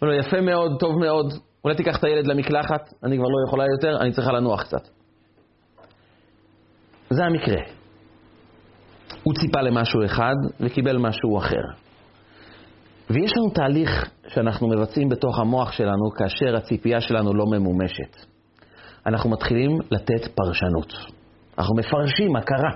אומר 0.01 0.13
לו, 0.13 0.19
יפה 0.19 0.41
מאוד, 0.41 0.79
טוב 0.79 0.99
מאוד, 0.99 1.33
אולי 1.63 1.75
תיקח 1.75 1.97
את 1.99 2.03
הילד 2.03 2.27
למקלחת, 2.27 2.93
אני 3.03 3.17
כבר 3.17 3.27
לא 3.27 3.47
יכולה 3.47 3.63
יותר, 3.75 4.01
אני 4.01 4.11
צריכה 4.11 4.31
לנוח 4.31 4.63
קצת. 4.63 4.87
זה 7.09 7.25
המקרה. 7.25 7.61
הוא 9.23 9.33
ציפה 9.33 9.61
למשהו 9.61 10.05
אחד 10.05 10.35
וקיבל 10.59 10.97
משהו 10.97 11.37
אחר. 11.37 11.61
ויש 13.09 13.31
לנו 13.37 13.49
תהליך 13.49 14.11
שאנחנו 14.27 14.67
מבצעים 14.67 15.09
בתוך 15.09 15.39
המוח 15.39 15.71
שלנו 15.71 16.11
כאשר 16.17 16.55
הציפייה 16.55 17.01
שלנו 17.01 17.33
לא 17.33 17.45
ממומשת. 17.45 18.15
אנחנו 19.05 19.29
מתחילים 19.29 19.79
לתת 19.91 20.27
פרשנות. 20.35 20.93
אנחנו 21.57 21.75
מפרשים 21.75 22.31
מה 22.31 22.41
קרה. 22.41 22.71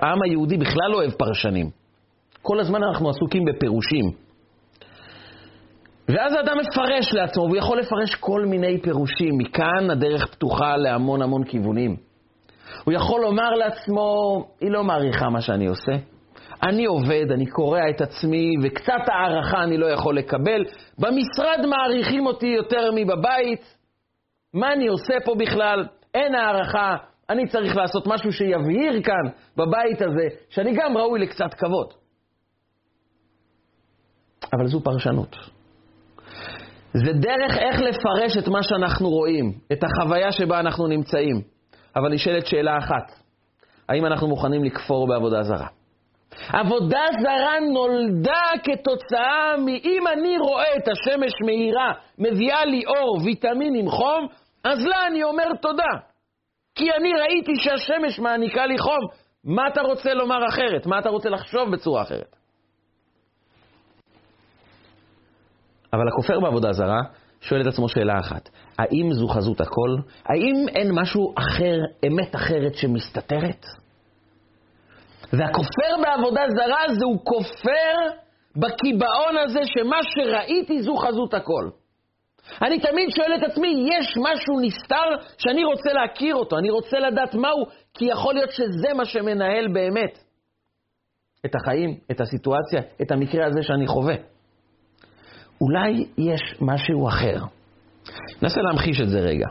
העם 0.00 0.22
היהודי 0.22 0.56
בכלל 0.56 0.90
לא 0.90 0.96
אוהב 0.96 1.10
פרשנים. 1.10 1.70
כל 2.42 2.60
הזמן 2.60 2.82
אנחנו 2.82 3.10
עסוקים 3.10 3.44
בפירושים. 3.44 4.27
ואז 6.08 6.32
האדם 6.32 6.58
מפרש 6.58 7.12
לעצמו, 7.12 7.42
והוא 7.42 7.56
יכול 7.56 7.78
לפרש 7.78 8.14
כל 8.14 8.44
מיני 8.44 8.80
פירושים. 8.82 9.38
מכאן 9.38 9.90
הדרך 9.90 10.26
פתוחה 10.26 10.76
להמון 10.76 11.22
המון 11.22 11.44
כיוונים. 11.44 11.96
הוא 12.84 12.94
יכול 12.94 13.20
לומר 13.20 13.50
לעצמו, 13.50 14.44
היא 14.60 14.70
לא 14.70 14.84
מעריכה 14.84 15.28
מה 15.28 15.40
שאני 15.40 15.66
עושה. 15.66 15.92
אני 16.62 16.84
עובד, 16.84 17.32
אני 17.34 17.46
קורע 17.46 17.90
את 17.90 18.00
עצמי, 18.00 18.54
וקצת 18.62 19.08
הערכה 19.12 19.62
אני 19.62 19.76
לא 19.76 19.86
יכול 19.86 20.18
לקבל. 20.18 20.64
במשרד 20.98 21.66
מעריכים 21.66 22.26
אותי 22.26 22.46
יותר 22.46 22.90
מבבית. 22.94 23.76
מה 24.54 24.72
אני 24.72 24.86
עושה 24.86 25.14
פה 25.24 25.34
בכלל? 25.34 25.86
אין 26.14 26.34
הערכה. 26.34 26.96
אני 27.30 27.48
צריך 27.48 27.76
לעשות 27.76 28.06
משהו 28.06 28.32
שיבהיר 28.32 29.02
כאן, 29.02 29.30
בבית 29.56 30.02
הזה, 30.02 30.28
שאני 30.48 30.74
גם 30.76 30.96
ראוי 30.96 31.20
לקצת 31.20 31.54
כבוד. 31.54 31.92
אבל 34.52 34.66
זו 34.66 34.80
פרשנות. 34.80 35.57
זה 36.92 37.12
דרך 37.12 37.58
איך 37.58 37.80
לפרש 37.80 38.36
את 38.38 38.48
מה 38.48 38.62
שאנחנו 38.62 39.08
רואים, 39.08 39.52
את 39.72 39.78
החוויה 39.84 40.32
שבה 40.32 40.60
אנחנו 40.60 40.86
נמצאים. 40.86 41.42
אבל 41.96 42.14
נשאלת 42.14 42.46
שאלה 42.46 42.78
אחת, 42.78 43.12
האם 43.88 44.06
אנחנו 44.06 44.28
מוכנים 44.28 44.64
לכפור 44.64 45.08
בעבודה 45.08 45.42
זרה? 45.42 45.66
עבודה 46.52 47.00
זרה 47.22 47.60
נולדה 47.72 48.42
כתוצאה 48.64 49.56
מ"אם 49.58 50.06
אני 50.12 50.38
רואה 50.38 50.76
את 50.76 50.88
השמש 50.88 51.32
מאירה, 51.46 51.92
מביאה 52.18 52.64
לי 52.64 52.82
אור, 52.86 53.18
ויטמינים, 53.24 53.88
חום", 53.90 54.26
אז 54.64 54.86
לה 54.86 55.06
אני 55.06 55.22
אומר 55.24 55.48
תודה. 55.62 55.92
כי 56.74 56.90
אני 56.92 57.12
ראיתי 57.12 57.52
שהשמש 57.56 58.18
מעניקה 58.18 58.66
לי 58.66 58.78
חום. 58.78 59.00
מה 59.44 59.68
אתה 59.68 59.80
רוצה 59.80 60.14
לומר 60.14 60.38
אחרת? 60.48 60.86
מה 60.86 60.98
אתה 60.98 61.08
רוצה 61.08 61.28
לחשוב 61.28 61.70
בצורה 61.72 62.02
אחרת? 62.02 62.36
אבל 65.92 66.08
הכופר 66.08 66.40
בעבודה 66.40 66.72
זרה 66.72 67.00
שואל 67.40 67.60
את 67.60 67.66
עצמו 67.66 67.88
שאלה 67.88 68.18
אחת, 68.20 68.48
האם 68.78 69.12
זו 69.12 69.28
חזות 69.28 69.60
הכל? 69.60 69.96
האם 70.26 70.68
אין 70.68 70.90
משהו 70.94 71.34
אחר, 71.38 71.76
אמת 72.06 72.36
אחרת 72.36 72.74
שמסתתרת? 72.74 73.64
והכופר 75.32 76.02
בעבודה 76.02 76.42
זרה 76.56 76.94
זה 76.98 77.04
הוא 77.04 77.18
כופר 77.24 77.94
בקיבעון 78.56 79.36
הזה 79.44 79.60
שמה 79.64 79.98
שראיתי 80.02 80.82
זו 80.82 80.96
חזות 80.96 81.34
הכל. 81.34 81.68
אני 82.62 82.80
תמיד 82.80 83.08
שואל 83.16 83.34
את 83.34 83.50
עצמי, 83.50 83.88
יש 83.98 84.16
משהו 84.16 84.60
נסתר 84.60 85.26
שאני 85.38 85.64
רוצה 85.64 85.92
להכיר 85.92 86.34
אותו, 86.34 86.58
אני 86.58 86.70
רוצה 86.70 86.98
לדעת 86.98 87.34
מהו, 87.34 87.66
כי 87.94 88.04
יכול 88.04 88.34
להיות 88.34 88.50
שזה 88.50 88.94
מה 88.96 89.04
שמנהל 89.04 89.68
באמת 89.72 90.18
את 91.46 91.54
החיים, 91.54 91.98
את 92.10 92.20
הסיטואציה, 92.20 92.80
את 93.02 93.10
המקרה 93.10 93.46
הזה 93.46 93.62
שאני 93.62 93.86
חווה. 93.86 94.14
אולי 95.60 96.06
יש 96.18 96.40
משהו 96.60 97.08
אחר. 97.08 97.36
ננסה 98.42 98.60
להמחיש 98.62 99.00
את 99.00 99.08
זה 99.08 99.20
רגע. 99.20 99.46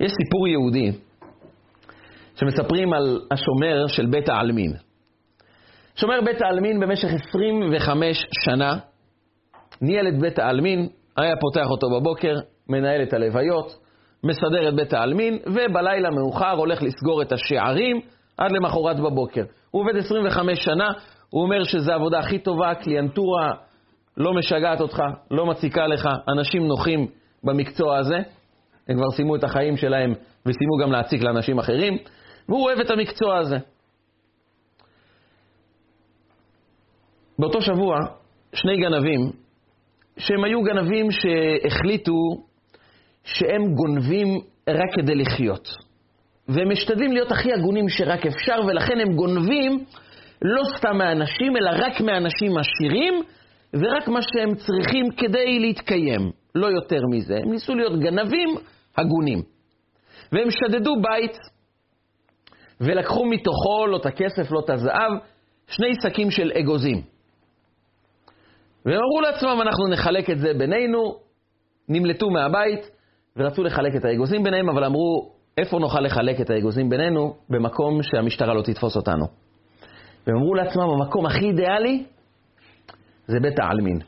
יש 0.00 0.12
סיפור 0.22 0.48
יהודי 0.48 0.90
שמספרים 2.34 2.92
על 2.92 3.20
השומר 3.30 3.86
של 3.86 4.06
בית 4.06 4.28
העלמין. 4.28 4.72
שומר 5.96 6.20
בית 6.24 6.42
העלמין 6.42 6.80
במשך 6.80 7.08
25 7.28 8.26
שנה 8.44 8.76
ניהל 9.80 10.08
את 10.08 10.18
בית 10.18 10.38
העלמין, 10.38 10.88
היה 11.16 11.34
פותח 11.40 11.66
אותו 11.70 11.90
בבוקר, 11.90 12.36
מנהל 12.68 13.02
את 13.02 13.12
הלוויות, 13.12 13.78
מסדר 14.24 14.68
את 14.68 14.74
בית 14.74 14.92
העלמין, 14.92 15.38
ובלילה 15.46 16.10
מאוחר 16.10 16.50
הולך 16.50 16.82
לסגור 16.82 17.22
את 17.22 17.32
השערים 17.32 18.00
עד 18.38 18.52
למחרת 18.52 18.96
בבוקר. 18.96 19.44
הוא 19.70 19.82
עובד 19.82 19.96
25 19.96 20.64
שנה, 20.64 20.90
הוא 21.30 21.42
אומר 21.42 21.64
שזו 21.64 21.92
העבודה 21.92 22.18
הכי 22.18 22.38
טובה, 22.38 22.74
קליינטורה 22.74 23.52
לא 24.16 24.34
משגעת 24.34 24.80
אותך, 24.80 25.02
לא 25.30 25.46
מציקה 25.46 25.86
לך, 25.86 26.08
אנשים 26.28 26.66
נוחים 26.66 27.06
במקצוע 27.44 27.98
הזה, 27.98 28.16
הם 28.88 28.96
כבר 28.96 29.10
סיימו 29.10 29.36
את 29.36 29.44
החיים 29.44 29.76
שלהם 29.76 30.14
וסיימו 30.46 30.76
גם 30.82 30.92
להציק 30.92 31.22
לאנשים 31.22 31.58
אחרים, 31.58 31.98
והוא 32.48 32.64
אוהב 32.64 32.80
את 32.80 32.90
המקצוע 32.90 33.38
הזה. 33.38 33.56
באותו 37.38 37.60
שבוע, 37.60 37.98
שני 38.54 38.76
גנבים, 38.76 39.30
שהם 40.18 40.44
היו 40.44 40.62
גנבים 40.62 41.06
שהחליטו 41.10 42.18
שהם 43.24 43.74
גונבים 43.74 44.28
רק 44.68 44.94
כדי 44.94 45.14
לחיות. 45.14 45.68
והם 46.48 46.68
משתדלים 46.68 47.12
להיות 47.12 47.32
הכי 47.32 47.52
הגונים 47.52 47.88
שרק 47.88 48.26
אפשר, 48.26 48.56
ולכן 48.66 49.00
הם 49.00 49.12
גונבים 49.16 49.84
לא 50.42 50.62
סתם 50.76 50.98
מאנשים, 50.98 51.56
אלא 51.56 51.70
רק 51.70 52.00
מאנשים 52.00 52.52
עשירים, 52.58 53.22
ורק 53.74 54.08
מה 54.08 54.20
שהם 54.22 54.54
צריכים 54.54 55.10
כדי 55.16 55.58
להתקיים, 55.58 56.30
לא 56.54 56.66
יותר 56.66 57.00
מזה. 57.10 57.36
הם 57.36 57.50
ניסו 57.50 57.74
להיות 57.74 58.00
גנבים 58.00 58.48
הגונים. 58.96 59.42
והם 60.32 60.48
שדדו 60.50 60.94
בית, 61.02 61.38
ולקחו 62.80 63.26
מתוכו, 63.26 63.86
לא 63.86 63.96
את 63.96 64.06
הכסף, 64.06 64.50
לא 64.50 64.60
את 64.64 64.70
הזהב, 64.70 65.12
שני 65.66 65.94
שקים 66.02 66.30
של 66.30 66.52
אגוזים. 66.60 67.02
והם 68.86 68.96
אמרו 68.96 69.20
לעצמם, 69.20 69.58
אנחנו 69.62 69.88
נחלק 69.88 70.30
את 70.30 70.38
זה 70.38 70.54
בינינו, 70.58 71.16
נמלטו 71.88 72.30
מהבית, 72.30 72.90
ורצו 73.36 73.62
לחלק 73.62 73.96
את 73.96 74.04
האגוזים 74.04 74.42
ביניהם, 74.42 74.68
אבל 74.68 74.84
אמרו, 74.84 75.32
איפה 75.58 75.78
נוכל 75.78 76.00
לחלק 76.00 76.40
את 76.40 76.50
האגוזים 76.50 76.88
בינינו? 76.88 77.34
במקום 77.50 78.02
שהמשטרה 78.02 78.54
לא 78.54 78.62
תתפוס 78.62 78.96
אותנו. 78.96 79.26
והם 80.26 80.36
אמרו 80.36 80.54
לעצמם, 80.54 80.82
המקום 80.82 81.26
הכי 81.26 81.44
אידיאלי 81.44 82.04
זה 83.32 83.40
בית 83.40 83.58
העלמין. 83.58 83.98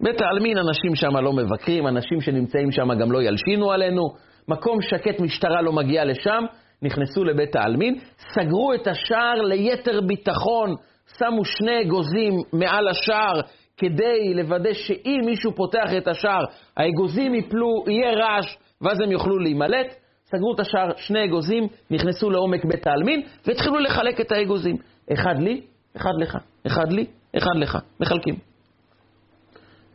בית 0.00 0.20
העלמין, 0.20 0.58
אנשים 0.58 0.94
שם 0.94 1.16
לא 1.16 1.32
מבקרים, 1.32 1.86
אנשים 1.86 2.20
שנמצאים 2.20 2.72
שם 2.72 2.94
גם 3.00 3.12
לא 3.12 3.22
ילשינו 3.22 3.72
עלינו, 3.72 4.02
מקום 4.48 4.80
שקט, 4.82 5.20
משטרה 5.20 5.62
לא 5.62 5.72
מגיעה 5.72 6.04
לשם, 6.04 6.44
נכנסו 6.82 7.24
לבית 7.24 7.56
העלמין, 7.56 7.98
סגרו 8.18 8.74
את 8.74 8.86
השער 8.86 9.42
ליתר 9.42 10.00
ביטחון, 10.00 10.74
שמו 11.18 11.44
שני 11.44 11.82
אגוזים 11.82 12.34
מעל 12.52 12.88
השער 12.88 13.40
כדי 13.76 14.34
לוודא 14.34 14.72
שאם 14.72 15.20
מישהו 15.26 15.52
פותח 15.52 15.90
את 15.98 16.08
השער, 16.08 16.44
האגוזים 16.76 17.34
יפלו, 17.34 17.84
יהיה 17.88 18.12
רעש, 18.12 18.56
ואז 18.80 19.00
הם 19.00 19.10
יוכלו 19.10 19.38
להימלט. 19.38 19.94
סגרו 20.24 20.54
את 20.54 20.60
השער, 20.60 20.90
שני 20.96 21.24
אגוזים, 21.24 21.68
נכנסו 21.90 22.30
לעומק 22.30 22.64
בית 22.64 22.86
העלמין, 22.86 23.22
והתחילו 23.46 23.78
לחלק 23.78 24.20
את 24.20 24.32
האגוזים. 24.32 24.76
אחד 25.12 25.34
לי, 25.38 25.60
אחד 25.96 26.12
לך. 26.20 26.38
אחד 26.66 26.92
לי, 26.92 27.06
אחד 27.38 27.56
לך. 27.56 27.78
מחלקים. 28.00 28.34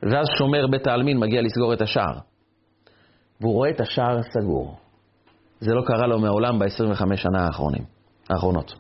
ואז 0.04 0.28
שומר 0.38 0.68
בית 0.68 0.88
העלמין 0.88 1.18
מגיע 1.18 1.42
לסגור 1.42 1.74
את 1.74 1.82
השער. 1.82 2.20
והוא 3.42 3.54
רואה 3.54 3.70
את 3.70 3.82
השער 3.82 4.22
סגור. 4.24 4.78
זה 5.60 5.74
לא 5.74 5.82
קרה 5.88 6.08
לו 6.08 6.20
מעולם 6.20 6.60
ב-25 6.60 7.16
שנה 7.16 7.46
האחרונים, 7.46 7.84
האחרונות. 8.30 8.76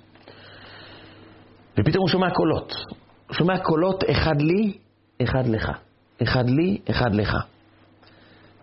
ופתאום 1.79 2.01
הוא 2.01 2.09
שומע 2.09 2.29
קולות. 2.29 2.73
הוא 3.27 3.35
שומע 3.35 3.57
קולות, 3.57 4.03
אחד 4.11 4.41
לי, 4.41 4.77
אחד 5.23 5.47
לך. 5.47 5.71
אחד 6.23 6.49
לי, 6.49 6.77
אחד 6.89 7.15
לך. 7.15 7.37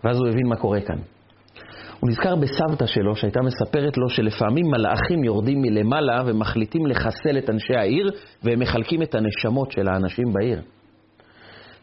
ואז 0.03 0.17
הוא 0.17 0.27
הבין 0.27 0.47
מה 0.47 0.55
קורה 0.55 0.81
כאן. 0.81 0.97
הוא 1.99 2.09
נזכר 2.09 2.35
בסבתא 2.35 2.85
שלו, 2.85 3.15
שהייתה 3.15 3.39
מספרת 3.41 3.97
לו 3.97 4.09
שלפעמים 4.09 4.65
מלאכים 4.67 5.23
יורדים 5.23 5.61
מלמעלה 5.61 6.21
ומחליטים 6.25 6.85
לחסל 6.85 7.37
את 7.37 7.49
אנשי 7.49 7.75
העיר, 7.75 8.11
והם 8.43 8.59
מחלקים 8.59 9.01
את 9.01 9.15
הנשמות 9.15 9.71
של 9.71 9.87
האנשים 9.87 10.33
בעיר. 10.33 10.61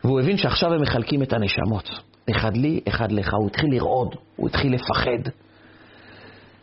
והוא 0.04 0.20
הבין 0.20 0.36
שעכשיו 0.36 0.74
הם 0.74 0.82
מחלקים 0.82 1.22
את 1.22 1.32
הנשמות. 1.32 1.90
אחד 2.30 2.56
לי, 2.56 2.80
אחד 2.88 3.12
לך. 3.12 3.34
הוא 3.34 3.46
התחיל 3.46 3.74
לרעוד, 3.74 4.14
הוא 4.36 4.48
התחיל 4.48 4.74
לפחד. 4.74 5.30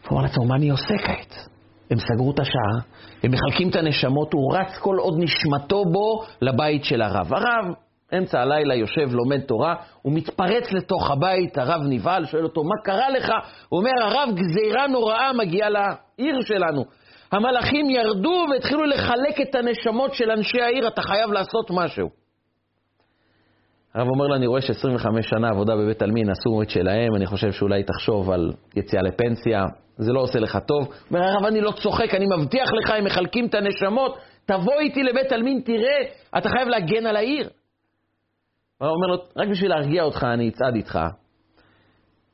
הוא 0.08 0.18
אמר 0.18 0.22
לעצמו, 0.22 0.46
מה 0.46 0.56
אני 0.56 0.70
עושה 0.70 0.98
כעת? 1.06 1.48
הם 1.92 1.98
סגרו 2.00 2.32
את 2.32 2.40
השער, 2.40 2.90
הם 3.24 3.32
מחלקים 3.32 3.70
את 3.70 3.76
הנשמות, 3.76 4.34
הוא 4.34 4.56
רץ 4.56 4.78
כל 4.78 4.96
עוד 5.00 5.14
נשמתו 5.20 5.86
בו 5.86 6.24
לבית 6.42 6.84
של 6.84 7.02
הרב. 7.02 7.34
הרב, 7.34 7.74
אמצע 8.18 8.42
הלילה 8.42 8.76
יושב, 8.76 9.14
לומד 9.14 9.40
תורה, 9.40 9.76
הוא 10.02 10.14
מתפרץ 10.14 10.72
לתוך 10.72 11.12
הבית, 11.12 11.58
הרב 11.58 11.82
נבהל, 11.90 12.26
שואל 12.26 12.44
אותו, 12.44 12.64
מה 12.64 12.76
קרה 12.84 13.10
לך? 13.10 13.32
הוא 13.70 13.80
אומר, 13.80 13.92
הרב, 14.02 14.30
גזירה 14.36 14.88
נוראה 14.88 15.34
מגיעה 15.34 15.70
לעיר 15.70 16.42
שלנו. 16.42 16.86
המלאכים 17.32 17.90
ירדו 17.90 18.46
והתחילו 18.52 18.86
לחלק 18.86 19.42
את 19.42 19.56
הנשמות 19.56 20.14
של 20.14 20.32
אנשי 20.32 20.62
העיר, 20.62 20.88
אתה 20.88 21.02
חייב 21.02 21.32
לעשות 21.32 21.72
משהו. 21.72 22.10
הרב 23.94 24.08
אומר 24.08 24.28
לו, 24.28 24.36
אני 24.36 24.48
רואה 24.48 24.62
ש-25 24.62 25.22
שנה 25.22 25.50
עבודה 25.50 25.76
בבית 25.76 26.02
עלמין 26.02 26.30
עשו 26.30 26.62
את 26.62 26.70
שלהם, 26.70 27.16
אני 27.16 27.26
חושב 27.26 27.52
שאולי 27.52 27.84
תחשוב 27.84 28.32
על 28.32 28.52
יציאה 28.76 29.02
לפנסיה, 29.02 29.66
זה 29.98 30.14
לא 30.14 30.20
עושה 30.20 30.40
לך 30.40 30.58
טוב. 30.68 30.88
אומר, 31.12 31.24
הרב, 31.24 31.46
אני 31.46 31.62
לא 31.62 31.72
צוחק, 31.72 32.16
אני 32.16 32.26
מבטיח 32.38 32.70
לך, 32.74 32.90
הם 32.90 33.06
מחלקים 33.06 33.46
את 33.46 33.56
הנשמות, 33.56 34.18
תבוא 34.46 34.80
איתי 34.80 35.04
לבית 35.04 35.32
עלמין, 35.32 35.62
תראה, 35.66 36.00
אתה 36.38 36.50
חייב 36.50 36.68
להגן 36.68 37.06
על 37.06 37.16
העיר. 37.16 37.50
הוא 38.88 38.96
אומר 38.96 39.08
לו, 39.08 39.18
רק 39.38 39.48
בשביל 39.48 39.70
להרגיע 39.70 40.04
אותך, 40.04 40.24
אני 40.24 40.50
אצעד 40.50 40.76
איתך. 40.76 41.00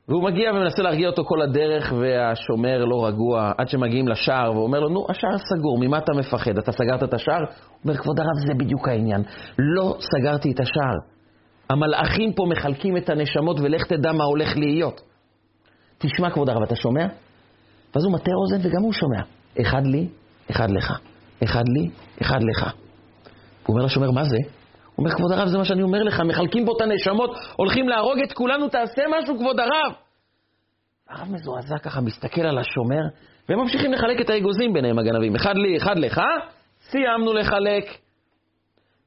והוא 0.08 0.22
מגיע 0.22 0.50
ומנסה 0.52 0.82
להרגיע 0.82 1.08
אותו 1.08 1.24
כל 1.24 1.42
הדרך, 1.42 1.92
והשומר 2.00 2.84
לא 2.84 3.06
רגוע, 3.06 3.52
עד 3.58 3.68
שמגיעים 3.68 4.08
לשער, 4.08 4.52
והוא 4.52 4.62
אומר 4.62 4.80
לו, 4.80 4.88
נו, 4.88 5.06
השער 5.10 5.38
סגור, 5.38 5.78
ממה 5.78 5.98
אתה 5.98 6.12
מפחד? 6.12 6.58
אתה 6.58 6.72
סגרת 6.72 7.02
את 7.02 7.14
השער? 7.14 7.40
הוא 7.40 7.46
אומר, 7.84 7.96
כבוד 7.96 8.20
הרב, 8.20 8.46
זה 8.46 8.54
בדיוק 8.54 8.88
העניין. 8.88 9.22
לא 9.58 9.96
סגרתי 10.00 10.52
את 10.52 10.60
השער. 10.60 10.96
המלאכים 11.70 12.32
פה 12.32 12.46
מחלקים 12.50 12.96
את 12.96 13.10
הנשמות, 13.10 13.60
ולך 13.60 13.86
תדע 13.86 14.12
מה 14.12 14.24
הולך 14.24 14.56
להיות. 14.56 15.00
תשמע, 15.98 16.30
כבוד 16.30 16.48
הרב, 16.48 16.62
אתה 16.62 16.76
שומע? 16.76 17.06
ואז 17.94 18.04
הוא 18.04 18.12
מטה 18.12 18.30
אוזן 18.42 18.68
וגם 18.68 18.82
הוא 18.82 18.92
שומע. 18.92 19.22
אחד 19.60 19.86
לי, 19.86 20.08
אחד 20.50 20.70
לך. 20.70 20.98
אחד 21.44 21.64
לי, 21.68 21.90
אחד 22.22 22.38
לך. 22.42 22.72
הוא 23.66 23.74
אומר 23.74 23.84
לשומר, 23.84 24.10
מה 24.10 24.24
זה? 24.24 24.57
אומר, 24.98 25.10
כבוד 25.10 25.32
הרב, 25.32 25.48
זה 25.48 25.58
מה 25.58 25.64
שאני 25.64 25.82
אומר 25.82 26.02
לך, 26.02 26.20
מחלקים 26.20 26.66
פה 26.66 26.72
את 26.76 26.80
הנשמות, 26.80 27.38
הולכים 27.56 27.88
להרוג 27.88 28.18
את 28.24 28.32
כולנו, 28.32 28.68
תעשה 28.68 29.02
משהו, 29.18 29.38
כבוד 29.38 29.60
הרב. 29.60 29.92
הרב 31.08 31.28
מזועזע 31.32 31.78
ככה, 31.78 32.00
מסתכל 32.00 32.40
על 32.40 32.58
השומר, 32.58 33.02
והם 33.48 33.58
ממשיכים 33.58 33.92
לחלק 33.92 34.20
את 34.20 34.30
האגוזים 34.30 34.72
ביניהם, 34.72 34.98
הגנבים. 34.98 35.34
אחד 35.36 35.56
לי, 35.56 35.76
אחד 35.76 35.98
לך, 35.98 36.20
סיימנו 36.90 37.32
לחלק. 37.32 37.84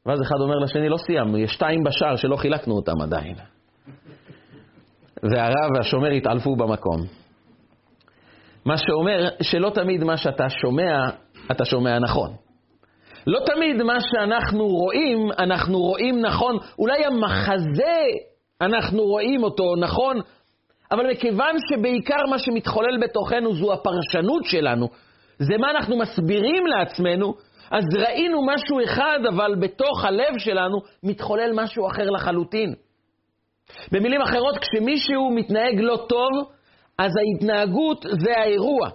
ואז 0.06 0.22
אחד 0.22 0.36
אומר 0.40 0.56
לשני, 0.56 0.90
לא 0.90 0.98
סיימנו, 0.98 1.38
יש 1.38 1.52
שתיים 1.52 1.84
בשער 1.84 2.16
שלא 2.16 2.36
חילקנו 2.36 2.76
אותם 2.76 3.02
עדיין. 3.02 3.36
והרב 5.24 5.72
והשומר 5.76 6.10
התעלפו 6.10 6.56
במקום. 6.56 7.02
מה 8.66 8.78
שאומר 8.78 9.30
שלא 9.42 9.70
תמיד 9.70 10.04
מה 10.04 10.18
שאתה 10.18 10.50
שומע, 10.50 11.10
אתה 11.52 11.66
שומע 11.66 12.00
נכון. 12.00 12.34
לא 13.28 13.40
תמיד 13.46 13.84
מה 13.84 13.98
שאנחנו 14.02 14.68
רואים, 14.68 15.32
אנחנו 15.40 15.80
רואים 15.80 16.22
נכון. 16.22 16.58
אולי 16.80 17.06
המחזה, 17.06 18.02
אנחנו 18.62 19.04
רואים 19.04 19.44
אותו 19.44 19.76
נכון, 19.76 20.18
אבל 20.92 21.12
מכיוון 21.12 21.56
שבעיקר 21.70 22.26
מה 22.30 22.40
שמתחולל 22.40 22.98
בתוכנו 23.02 23.54
זו 23.54 23.74
הפרשנות 23.74 24.46
שלנו, 24.46 24.88
זה 25.40 25.58
מה 25.58 25.72
אנחנו 25.72 25.98
מסבירים 25.98 26.68
לעצמנו, 26.68 27.34
אז 27.72 27.84
ראינו 27.98 28.46
משהו 28.46 28.84
אחד, 28.84 29.20
אבל 29.30 29.56
בתוך 29.62 30.06
הלב 30.06 30.38
שלנו 30.38 30.78
מתחולל 31.04 31.52
משהו 31.54 31.88
אחר 31.88 32.10
לחלוטין. 32.10 32.74
במילים 33.92 34.22
אחרות, 34.22 34.58
כשמישהו 34.58 35.32
מתנהג 35.36 35.80
לא 35.80 36.06
טוב, 36.10 36.30
אז 36.98 37.12
ההתנהגות 37.18 38.06
זה 38.24 38.32
האירוע. 38.38 38.90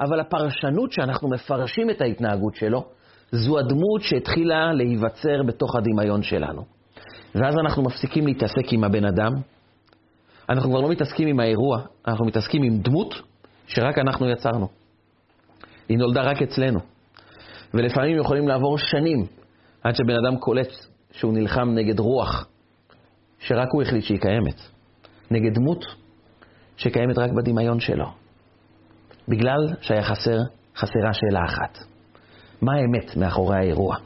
אבל 0.00 0.20
הפרשנות 0.20 0.92
שאנחנו 0.92 1.28
מפרשים 1.30 1.90
את 1.90 2.00
ההתנהגות 2.00 2.54
שלו, 2.54 2.84
זו 3.32 3.58
הדמות 3.58 4.02
שהתחילה 4.02 4.72
להיווצר 4.72 5.42
בתוך 5.46 5.76
הדמיון 5.76 6.22
שלנו. 6.22 6.64
ואז 7.34 7.54
אנחנו 7.64 7.82
מפסיקים 7.82 8.26
להתעסק 8.26 8.72
עם 8.72 8.84
הבן 8.84 9.04
אדם, 9.04 9.32
אנחנו 10.48 10.70
כבר 10.70 10.80
לא 10.80 10.88
מתעסקים 10.88 11.28
עם 11.28 11.40
האירוע, 11.40 11.80
אנחנו 12.06 12.26
מתעסקים 12.26 12.62
עם 12.62 12.78
דמות 12.78 13.14
שרק 13.66 13.98
אנחנו 13.98 14.30
יצרנו. 14.30 14.68
היא 15.88 15.98
נולדה 15.98 16.22
רק 16.22 16.42
אצלנו. 16.42 16.78
ולפעמים 17.74 18.16
יכולים 18.16 18.48
לעבור 18.48 18.78
שנים 18.78 19.26
עד 19.82 19.94
שבן 19.94 20.14
אדם 20.26 20.36
קולט 20.36 20.70
שהוא 21.10 21.32
נלחם 21.32 21.68
נגד 21.74 21.98
רוח 21.98 22.46
שרק 23.38 23.68
הוא 23.72 23.82
החליט 23.82 24.04
שהיא 24.04 24.20
קיימת, 24.20 24.60
נגד 25.30 25.54
דמות 25.54 25.84
שקיימת 26.76 27.18
רק 27.18 27.30
בדמיון 27.30 27.80
שלו, 27.80 28.06
בגלל 29.28 29.68
שהיה 29.80 30.02
חסר, 30.02 30.38
חסרה 30.76 31.12
שאלה 31.12 31.44
אחת. 31.44 31.91
מה 32.62 32.72
האמת 32.72 33.16
מאחורי 33.16 33.56
האירוע? 33.56 33.96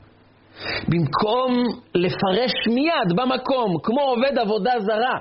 במקום 0.88 1.64
לפרש 1.94 2.52
מיד 2.74 3.16
במקום, 3.16 3.78
כמו 3.82 4.00
עובד 4.00 4.38
עבודה 4.38 4.72
זרה, 4.80 5.18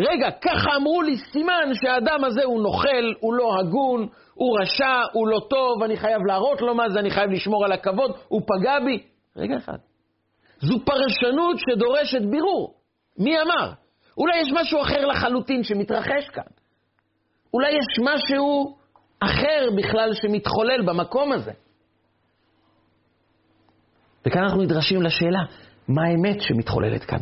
רגע, 0.00 0.30
ככה 0.30 0.76
אמרו 0.76 1.02
לי, 1.02 1.16
סימן 1.16 1.70
שהאדם 1.74 2.24
הזה 2.24 2.44
הוא 2.44 2.62
נוכל, 2.62 3.12
הוא 3.20 3.34
לא 3.34 3.48
הגון, 3.60 4.08
הוא 4.34 4.60
רשע, 4.60 5.02
הוא 5.12 5.28
לא 5.28 5.40
טוב, 5.50 5.82
אני 5.82 5.96
חייב 5.96 6.22
להראות 6.26 6.60
לו 6.60 6.74
מה 6.74 6.90
זה, 6.90 6.98
אני 6.98 7.10
חייב 7.10 7.30
לשמור 7.30 7.64
על 7.64 7.72
הכבוד, 7.72 8.10
הוא 8.28 8.42
פגע 8.46 8.80
בי. 8.84 9.02
רגע 9.36 9.56
אחד. 9.56 9.78
זו 10.58 10.74
פרשנות 10.84 11.56
שדורשת 11.58 12.22
בירור. 12.30 12.74
מי 13.18 13.42
אמר? 13.42 13.72
אולי 14.18 14.36
יש 14.40 14.48
משהו 14.52 14.82
אחר 14.82 15.06
לחלוטין 15.06 15.62
שמתרחש 15.62 16.28
כאן. 16.32 16.42
אולי 17.54 17.70
יש 17.70 18.00
משהו 18.02 18.76
אחר 19.20 19.68
בכלל 19.76 20.10
שמתחולל 20.14 20.82
במקום 20.86 21.32
הזה. 21.32 21.52
וכאן 24.26 24.42
אנחנו 24.42 24.62
נדרשים 24.62 25.02
לשאלה, 25.02 25.40
מה 25.88 26.02
האמת 26.04 26.40
שמתחוללת 26.40 27.04
כאן? 27.04 27.18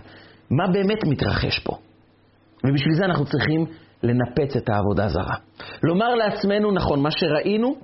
מה 0.51 0.67
באמת 0.73 1.05
מתרחש 1.05 1.59
פה? 1.59 1.77
ובשביל 2.65 2.95
זה 2.95 3.05
אנחנו 3.05 3.25
צריכים 3.25 3.67
לנפץ 4.03 4.57
את 4.57 4.69
העבודה 4.69 5.05
הזרה. 5.05 5.37
לומר 5.83 6.15
לעצמנו, 6.15 6.73
נכון, 6.73 7.03
מה 7.03 7.11
שראינו 7.11 7.75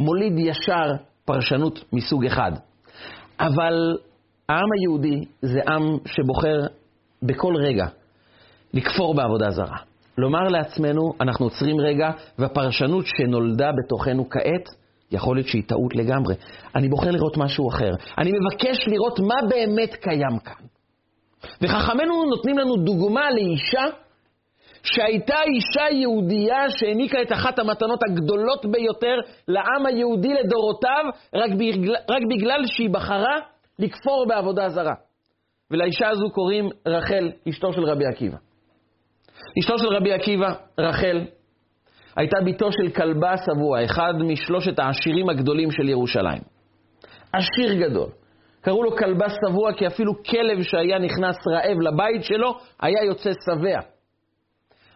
מוליד 0.00 0.38
ישר 0.38 0.92
פרשנות 1.24 1.84
מסוג 1.92 2.24
אחד. 2.24 2.52
אבל 3.40 3.96
העם 4.48 4.68
היהודי 4.78 5.24
זה 5.42 5.60
עם 5.68 5.98
שבוחר 6.06 6.66
בכל 7.22 7.54
רגע 7.56 7.86
לכפור 8.74 9.14
בעבודה 9.14 9.50
זרה. 9.50 9.76
לומר 10.18 10.48
לעצמנו, 10.48 11.12
אנחנו 11.20 11.46
עוצרים 11.46 11.80
רגע, 11.80 12.10
והפרשנות 12.38 13.04
שנולדה 13.06 13.70
בתוכנו 13.72 14.30
כעת, 14.30 14.68
יכול 15.12 15.36
להיות 15.36 15.48
שהיא 15.48 15.62
טעות 15.66 15.96
לגמרי. 15.96 16.34
אני 16.76 16.88
בוחר 16.88 17.10
לראות 17.10 17.36
משהו 17.36 17.68
אחר. 17.68 17.90
אני 18.18 18.32
מבקש 18.32 18.88
לראות 18.88 19.20
מה 19.20 19.48
באמת 19.48 19.94
קיים 19.94 20.38
כאן. 20.44 20.66
וחכמינו 21.62 22.24
נותנים 22.24 22.58
לנו 22.58 22.76
דוגמה 22.76 23.30
לאישה 23.30 23.84
שהייתה 24.82 25.36
אישה 25.54 25.94
יהודייה 25.96 26.70
שהעניקה 26.70 27.22
את 27.22 27.32
אחת 27.32 27.58
המתנות 27.58 28.00
הגדולות 28.10 28.66
ביותר 28.66 29.16
לעם 29.48 29.86
היהודי 29.86 30.34
לדורותיו, 30.34 31.04
רק 31.34 31.50
בגלל, 31.50 31.96
רק 32.10 32.22
בגלל 32.30 32.60
שהיא 32.66 32.90
בחרה 32.90 33.36
לכפור 33.78 34.26
בעבודה 34.28 34.68
זרה. 34.68 34.94
ולאישה 35.70 36.08
הזו 36.08 36.30
קוראים 36.30 36.68
רחל, 36.86 37.30
אשתו 37.48 37.72
של 37.72 37.84
רבי 37.84 38.06
עקיבא. 38.06 38.36
אשתו 39.60 39.78
של 39.78 39.86
רבי 39.86 40.12
עקיבא, 40.12 40.52
רחל, 40.78 41.24
הייתה 42.18 42.36
בתו 42.46 42.72
של 42.72 42.90
כלבה 42.90 43.34
שבוע, 43.36 43.84
אחד 43.84 44.12
משלושת 44.20 44.78
העשירים 44.78 45.28
הגדולים 45.28 45.70
של 45.70 45.88
ירושלים. 45.88 46.42
עשיר 47.32 47.74
גדול. 47.74 48.08
קראו 48.60 48.82
לו 48.82 48.96
כלבה 48.96 49.26
שבוע 49.28 49.72
כי 49.72 49.86
אפילו 49.86 50.12
כלב 50.22 50.62
שהיה 50.62 50.98
נכנס 50.98 51.36
רעב 51.52 51.80
לבית 51.80 52.24
שלו 52.24 52.54
היה 52.80 53.04
יוצא 53.04 53.30
שבע. 53.44 53.80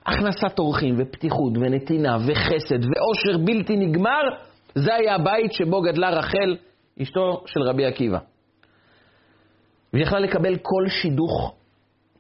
הכנסת 0.07 0.59
אורחים 0.59 0.95
ופתיחות 0.99 1.53
ונתינה 1.57 2.17
וחסד 2.17 2.79
ואושר 2.85 3.45
בלתי 3.45 3.77
נגמר, 3.77 4.23
זה 4.75 4.95
היה 4.95 5.15
הבית 5.15 5.53
שבו 5.53 5.83
גדלה 5.83 6.11
רחל, 6.11 6.57
אשתו 7.03 7.43
של 7.47 7.61
רבי 7.63 7.87
עקיבא. 7.87 8.19
והיא 9.93 10.05
יכלה 10.05 10.21
לקבל 10.21 10.57
כל 10.57 10.89
שידוך, 10.89 11.55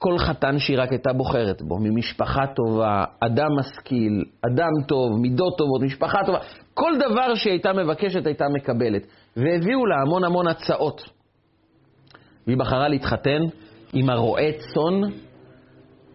כל 0.03 0.19
חתן 0.19 0.59
שהיא 0.59 0.79
רק 0.79 0.91
הייתה 0.91 1.13
בוחרת 1.13 1.63
בו, 1.63 1.79
ממשפחה 1.81 2.47
טובה, 2.47 3.05
אדם 3.21 3.49
משכיל, 3.59 4.25
אדם 4.47 4.71
טוב, 4.89 5.21
מידות 5.21 5.59
טובות, 5.59 5.83
משפחה 5.83 6.19
טובה, 6.27 6.39
כל 6.75 6.93
דבר 6.99 7.35
שהיא 7.35 7.51
הייתה 7.51 7.73
מבקשת 7.73 8.27
הייתה 8.27 8.45
מקבלת. 8.49 9.07
והביאו 9.37 9.87
לה 9.87 9.95
המון 10.03 10.25
המון 10.25 10.47
הצעות. 10.47 11.03
והיא 12.47 12.59
בחרה 12.59 12.89
להתחתן 12.89 13.41
עם 13.93 14.11
הרועה 14.11 14.53
צאן 14.53 15.11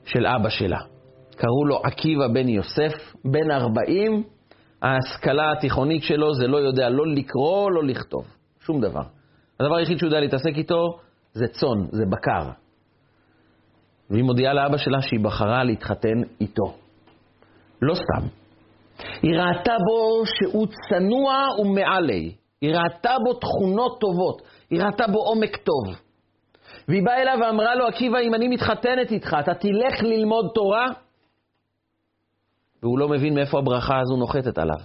של 0.06 0.26
אבא 0.26 0.50
שלה. 0.50 0.80
קראו 1.36 1.66
לו 1.66 1.78
עקיבא 1.84 2.28
בן 2.28 2.48
יוסף, 2.48 2.94
בן 3.26 3.52
40, 3.52 4.24
ההשכלה 4.82 5.52
התיכונית 5.52 6.04
שלו 6.04 6.34
זה 6.34 6.48
לא 6.48 6.58
יודע 6.58 6.90
לא 6.90 7.08
לקרוא, 7.08 7.72
לא 7.72 7.84
לכתוב, 7.84 8.24
שום 8.60 8.82
דבר. 8.82 9.04
הדבר 9.60 9.76
היחיד 9.76 9.98
שהוא 9.98 10.08
יודע 10.08 10.20
להתעסק 10.20 10.54
איתו 10.56 11.00
זה 11.34 11.48
צאן, 11.48 11.86
זה 11.92 12.04
בקר. 12.06 12.67
והיא 14.10 14.24
מודיעה 14.24 14.54
לאבא 14.54 14.78
שלה 14.78 15.02
שהיא 15.02 15.20
בחרה 15.20 15.64
להתחתן 15.64 16.22
איתו. 16.42 16.74
לא 17.82 17.94
סתם. 17.94 18.28
היא 19.22 19.32
ראתה 19.36 19.74
בו 19.88 20.26
שהוא 20.26 20.68
צנוע 20.90 21.34
ומעלי. 21.60 22.36
היא 22.62 22.76
ראתה 22.76 23.16
בו 23.24 23.34
תכונות 23.34 24.00
טובות. 24.00 24.42
היא 24.70 24.82
ראתה 24.82 25.08
בו 25.08 25.20
עומק 25.20 25.58
טוב. 25.58 25.96
והיא 26.88 27.04
באה 27.06 27.22
אליו 27.22 27.38
ואמרה 27.42 27.76
לו, 27.76 27.88
עקיבא, 27.88 28.20
אם 28.20 28.36
אני 28.36 28.48
מתחתנת 28.48 29.12
איתך, 29.12 29.36
אתה 29.40 29.54
תלך 29.54 30.04
ללמוד 30.04 30.52
תורה? 30.56 30.88
והוא 32.84 33.00
לא 33.00 33.10
מבין 33.10 33.36
מאיפה 33.36 33.60
הברכה 33.60 34.00
הזו 34.00 34.16
נוחתת 34.18 34.58
עליו. 34.58 34.80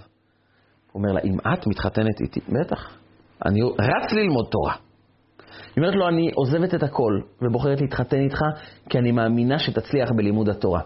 הוא 0.91 1.01
אומר 1.01 1.11
לה, 1.13 1.19
אם 1.23 1.53
את 1.53 1.67
מתחתנת 1.67 2.21
איתי, 2.21 2.39
בטח, 2.39 2.97
אני 3.45 3.61
רץ 3.61 4.11
ללמוד 4.11 4.45
תורה. 4.51 4.75
היא 5.75 5.83
אומרת 5.83 5.95
לו, 5.95 6.07
אני 6.07 6.31
עוזבת 6.35 6.75
את 6.75 6.83
הכל 6.83 7.19
ובוחרת 7.41 7.81
להתחתן 7.81 8.19
איתך, 8.19 8.39
כי 8.89 8.97
אני 8.97 9.11
מאמינה 9.11 9.59
שתצליח 9.59 10.11
בלימוד 10.11 10.49
התורה. 10.49 10.81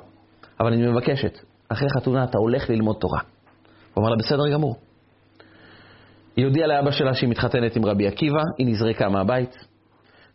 אבל 0.59 0.73
אני 0.73 0.87
מבקשת, 0.87 1.39
אחרי 1.69 1.87
חתונה 1.89 2.23
אתה 2.23 2.37
הולך 2.37 2.69
ללמוד 2.69 2.95
תורה. 2.99 3.19
הוא 3.93 4.01
אמר 4.01 4.09
לה, 4.09 4.15
בסדר 4.15 4.53
גמור. 4.53 4.75
היא 6.35 6.45
הודיעה 6.45 6.67
לאבא 6.67 6.91
שלה 6.91 7.13
שהיא 7.13 7.29
מתחתנת 7.29 7.75
עם 7.75 7.85
רבי 7.85 8.07
עקיבא, 8.07 8.41
היא 8.57 8.67
נזרקה 8.67 9.09
מהבית. 9.09 9.55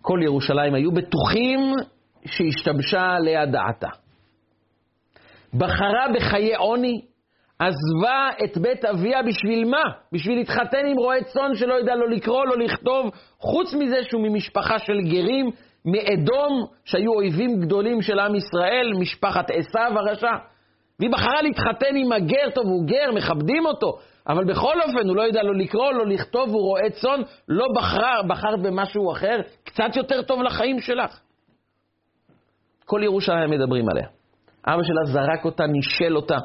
כל 0.02 0.20
ירושלים 0.22 0.74
היו 0.74 0.92
בטוחים 0.92 1.60
שהשתבשה 2.24 3.02
עליה 3.02 3.46
דעתה. 3.46 3.88
בחרה 5.54 6.06
בחיי 6.14 6.54
עוני, 6.54 7.00
עזבה 7.66 8.28
את 8.44 8.58
בית 8.58 8.84
אביה 8.84 9.22
בשביל 9.22 9.64
מה? 9.64 9.82
בשביל 10.12 10.38
להתחתן 10.38 10.86
עם 10.86 10.96
רועה 10.96 11.24
צאן 11.24 11.54
שלא 11.54 11.74
יודע 11.74 11.94
לא 11.94 12.10
לקרוא, 12.10 12.46
לא 12.46 12.56
לכתוב, 12.58 13.10
חוץ 13.38 13.74
מזה 13.74 13.96
שהוא 14.02 14.22
ממשפחה 14.22 14.78
של 14.78 15.00
גרים, 15.00 15.50
מאדום, 15.84 16.66
שהיו 16.84 17.12
אויבים 17.12 17.60
גדולים 17.60 18.02
של 18.02 18.18
עם 18.18 18.34
ישראל, 18.34 18.92
משפחת 19.00 19.50
עשיו 19.50 19.92
הרשע. 19.96 20.32
והיא 20.98 21.10
בחרה 21.10 21.42
להתחתן 21.42 21.96
עם 21.96 22.12
הגר, 22.12 22.50
טוב, 22.54 22.66
הוא 22.66 22.86
גר, 22.86 23.12
מכבדים 23.14 23.66
אותו, 23.66 23.98
אבל 24.28 24.44
בכל 24.44 24.80
אופן 24.80 25.08
הוא 25.08 25.16
לא 25.16 25.22
יודע 25.22 25.42
לא 25.42 25.54
לקרוא, 25.54 25.92
לא 25.92 26.06
לכתוב, 26.06 26.48
הוא 26.48 26.60
רועה 26.60 26.90
צאן, 26.90 27.20
לא 27.48 27.66
בחר, 27.76 28.22
בחרת 28.28 28.62
במשהו 28.62 29.12
אחר, 29.12 29.40
קצת 29.64 29.96
יותר 29.96 30.22
טוב 30.22 30.42
לחיים 30.42 30.80
שלך. 30.80 31.20
כל 32.84 33.00
ירושלים 33.04 33.50
מדברים 33.50 33.88
עליה. 33.88 34.06
אבא 34.66 34.82
שלה 34.82 35.04
זרק 35.04 35.44
אותה, 35.44 35.66
נישל 35.66 36.16
אותה 36.16 36.38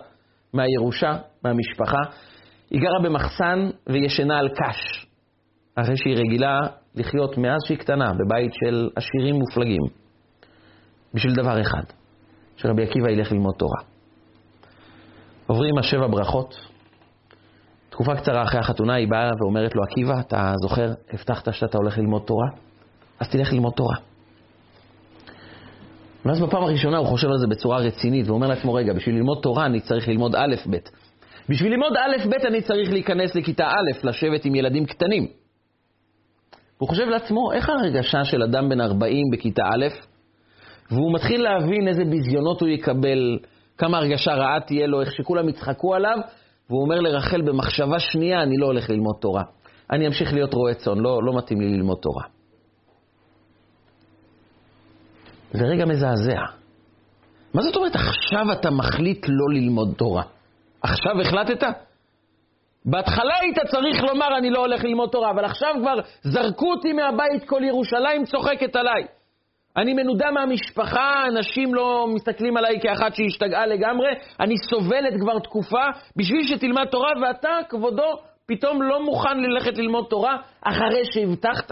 מהירושה, 0.54 1.18
מהמשפחה. 1.44 2.02
היא 2.70 2.82
גרה 2.82 3.00
במחסן 3.04 3.70
וישנה 3.88 4.38
על 4.38 4.50
קש, 4.50 5.08
אחרי 5.76 5.98
שהיא 5.98 6.16
רגילה 6.16 6.60
לחיות 6.96 7.38
מאז 7.38 7.60
שהיא 7.66 7.78
קטנה, 7.78 8.12
בבית 8.14 8.52
של 8.54 8.90
עשירים 8.96 9.36
מופלגים, 9.36 9.82
בשביל 11.14 11.36
דבר 11.36 11.62
אחד, 11.62 11.84
שרבי 12.56 12.84
עקיבא 12.84 13.10
ילך 13.10 13.32
ללמוד 13.32 13.56
תורה. 13.58 13.82
עוברים 15.48 15.78
השבע 15.78 16.08
ברכות. 16.08 16.68
תקופה 17.90 18.16
קצרה 18.16 18.44
אחרי 18.44 18.60
החתונה 18.60 18.94
היא 18.94 19.08
באה 19.08 19.30
ואומרת 19.40 19.76
לו, 19.76 19.84
עקיבא, 19.84 20.20
אתה 20.20 20.54
זוכר, 20.62 20.92
הבטחת 21.14 21.54
שאתה 21.54 21.78
הולך 21.78 21.98
ללמוד 21.98 22.22
תורה? 22.26 22.48
אז 23.20 23.30
תלך 23.30 23.54
ללמוד 23.54 23.74
תורה. 23.74 23.96
ואז 26.28 26.42
בפעם 26.42 26.64
הראשונה 26.64 26.98
הוא 26.98 27.08
חושב 27.08 27.28
על 27.28 27.38
זה 27.38 27.48
בצורה 27.48 27.78
רצינית, 27.78 28.26
והוא 28.26 28.36
אומר 28.36 28.48
לעצמו, 28.48 28.74
רגע, 28.74 28.94
בשביל 28.94 29.16
ללמוד 29.16 29.38
תורה 29.42 29.66
אני 29.66 29.80
צריך 29.80 30.08
ללמוד 30.08 30.36
א', 30.36 30.56
ב'. 30.70 30.78
בשביל 31.50 31.72
ללמוד 31.72 31.94
א', 31.98 32.28
ב' 32.30 32.46
אני 32.46 32.62
צריך 32.62 32.92
להיכנס 32.92 33.36
לכיתה 33.36 33.68
א', 33.68 34.08
לשבת 34.08 34.46
עם 34.46 34.56
ילדים 34.56 34.86
קטנים. 34.86 35.28
הוא 36.78 36.90
חושב 36.90 37.04
לעצמו, 37.04 37.52
איך 37.54 37.70
הרגשה 37.70 38.24
של 38.24 38.44
אדם 38.44 38.70
בן 38.70 38.82
40 38.82 39.24
בכיתה 39.34 39.62
א', 39.64 39.86
והוא 40.92 41.14
מתחיל 41.14 41.44
להבין 41.44 41.88
איזה 41.88 42.06
ביזיונות 42.06 42.62
הוא 42.62 42.70
יקבל, 42.70 43.40
כמה 43.78 43.98
הרגשה 43.98 44.34
רעה 44.34 44.60
תהיה 44.60 44.88
לו, 44.88 45.02
איך 45.02 45.12
שכולם 45.12 45.50
יצחקו 45.50 45.96
עליו, 45.96 46.18
והוא 46.70 46.82
אומר 46.82 47.00
לרחל, 47.00 47.42
במחשבה 47.42 48.00
שנייה 48.00 48.44
אני 48.44 48.58
לא 48.58 48.66
הולך 48.66 48.90
ללמוד 48.90 49.16
תורה. 49.22 49.44
אני 49.92 50.08
אמשיך 50.08 50.34
להיות 50.34 50.54
רועה 50.54 50.74
צאן, 50.74 50.98
לא, 50.98 51.24
לא 51.24 51.38
מתאים 51.38 51.62
לי 51.62 51.70
ללמוד 51.70 51.98
תורה. 52.02 52.37
זה 55.58 55.66
רגע 55.66 55.86
מזעזע. 55.86 56.42
מה 57.54 57.62
זאת 57.62 57.76
אומרת 57.76 57.96
עכשיו 57.96 58.52
אתה 58.52 58.72
מחליט 58.72 59.26
לא 59.30 59.60
ללמוד 59.60 59.94
תורה? 59.98 60.24
עכשיו 60.82 61.22
החלטת? 61.22 61.64
בהתחלה 62.86 63.34
היית 63.42 63.58
צריך 63.72 64.04
לומר 64.04 64.38
אני 64.38 64.50
לא 64.50 64.60
הולך 64.60 64.84
ללמוד 64.84 65.10
תורה, 65.10 65.32
אבל 65.32 65.46
עכשיו 65.46 65.74
כבר 65.82 66.00
זרקו 66.22 66.72
אותי 66.72 66.94
מהבית, 66.94 67.44
כל 67.46 67.64
ירושלים 67.64 68.26
צוחקת 68.26 68.76
עליי. 68.76 69.04
אני 69.78 69.94
מנודה 69.94 70.32
מהמשפחה, 70.32 71.24
אנשים 71.28 71.76
לא 71.76 72.08
מסתכלים 72.16 72.58
עליי 72.58 72.80
כאחת 72.82 73.16
שהשתגעה 73.16 73.66
לגמרי, 73.66 74.08
אני 74.40 74.56
סובלת 74.70 75.14
כבר 75.22 75.40
תקופה 75.40 75.84
בשביל 76.16 76.48
שתלמד 76.48 76.86
תורה, 76.86 77.10
ואתה, 77.22 77.58
כבודו, 77.70 78.12
פתאום 78.46 78.82
לא 78.82 79.06
מוכן 79.06 79.38
ללכת 79.40 79.78
ללמוד 79.78 80.06
תורה 80.10 80.38
אחרי 80.62 81.02
שהבטחת? 81.12 81.72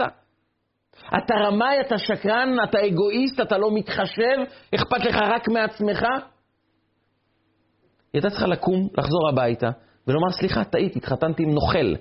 אתה 1.08 1.34
רמאי, 1.34 1.80
אתה 1.80 1.98
שקרן, 1.98 2.54
אתה 2.64 2.78
אגואיסט, 2.86 3.40
אתה 3.40 3.58
לא 3.58 3.74
מתחשב, 3.74 4.36
אכפת 4.74 5.04
לך 5.04 5.16
רק 5.16 5.48
מעצמך? 5.48 6.02
היא 6.02 8.22
הייתה 8.22 8.30
צריכה 8.30 8.46
לקום, 8.46 8.88
לחזור 8.98 9.28
הביתה, 9.28 9.70
ולומר, 10.06 10.30
סליחה, 10.30 10.64
טעיתי, 10.64 10.98
התחתנתי 10.98 11.42
עם 11.42 11.50
נוכל. 11.50 11.94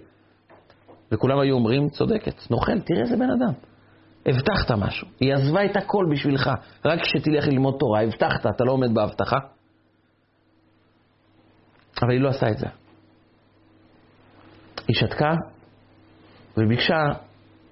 וכולם 1.12 1.40
היו 1.40 1.56
אומרים, 1.56 1.90
צודקת, 1.90 2.52
נוכל, 2.52 2.80
תראה 2.80 3.02
איזה 3.02 3.16
בן 3.16 3.30
אדם. 3.30 3.54
הבטחת 4.26 4.72
משהו, 4.72 5.08
היא 5.20 5.34
עזבה 5.34 5.66
את 5.66 5.78
הכל 5.78 6.06
בשבילך, 6.12 6.50
רק 6.86 7.00
כשתלך 7.02 7.48
ללמוד 7.48 7.76
תורה, 7.80 8.02
הבטחת, 8.02 8.46
אתה 8.56 8.64
לא 8.64 8.72
עומד 8.72 8.94
בהבטחה. 8.94 9.38
אבל 12.02 12.12
היא 12.12 12.22
לא 12.22 12.30
עשה 12.30 12.50
את 12.50 12.58
זה. 12.58 12.68
היא 14.88 14.96
שתקה 14.96 15.34
וביקשה 16.58 16.96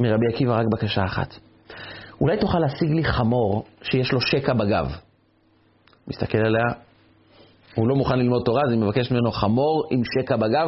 מרבי 0.03 0.25
עקיבא 0.33 0.59
רק 0.59 0.65
בקשה 0.71 1.05
אחת. 1.05 1.35
אולי 2.21 2.37
תוכל 2.37 2.59
להשיג 2.59 2.91
לי 2.91 3.03
חמור 3.03 3.63
שיש 3.81 4.11
לו 4.11 4.21
שקע 4.21 4.53
בגב. 4.53 4.91
מסתכל 6.07 6.37
עליה, 6.37 6.65
הוא 7.75 7.87
לא 7.87 7.95
מוכן 7.95 8.19
ללמוד 8.19 8.41
תורה, 8.45 8.61
אז 8.65 8.71
היא 8.71 8.79
מבקשת 8.79 9.11
ממנו 9.11 9.31
חמור 9.31 9.83
עם 9.91 10.01
שקע 10.03 10.35
בגב. 10.35 10.67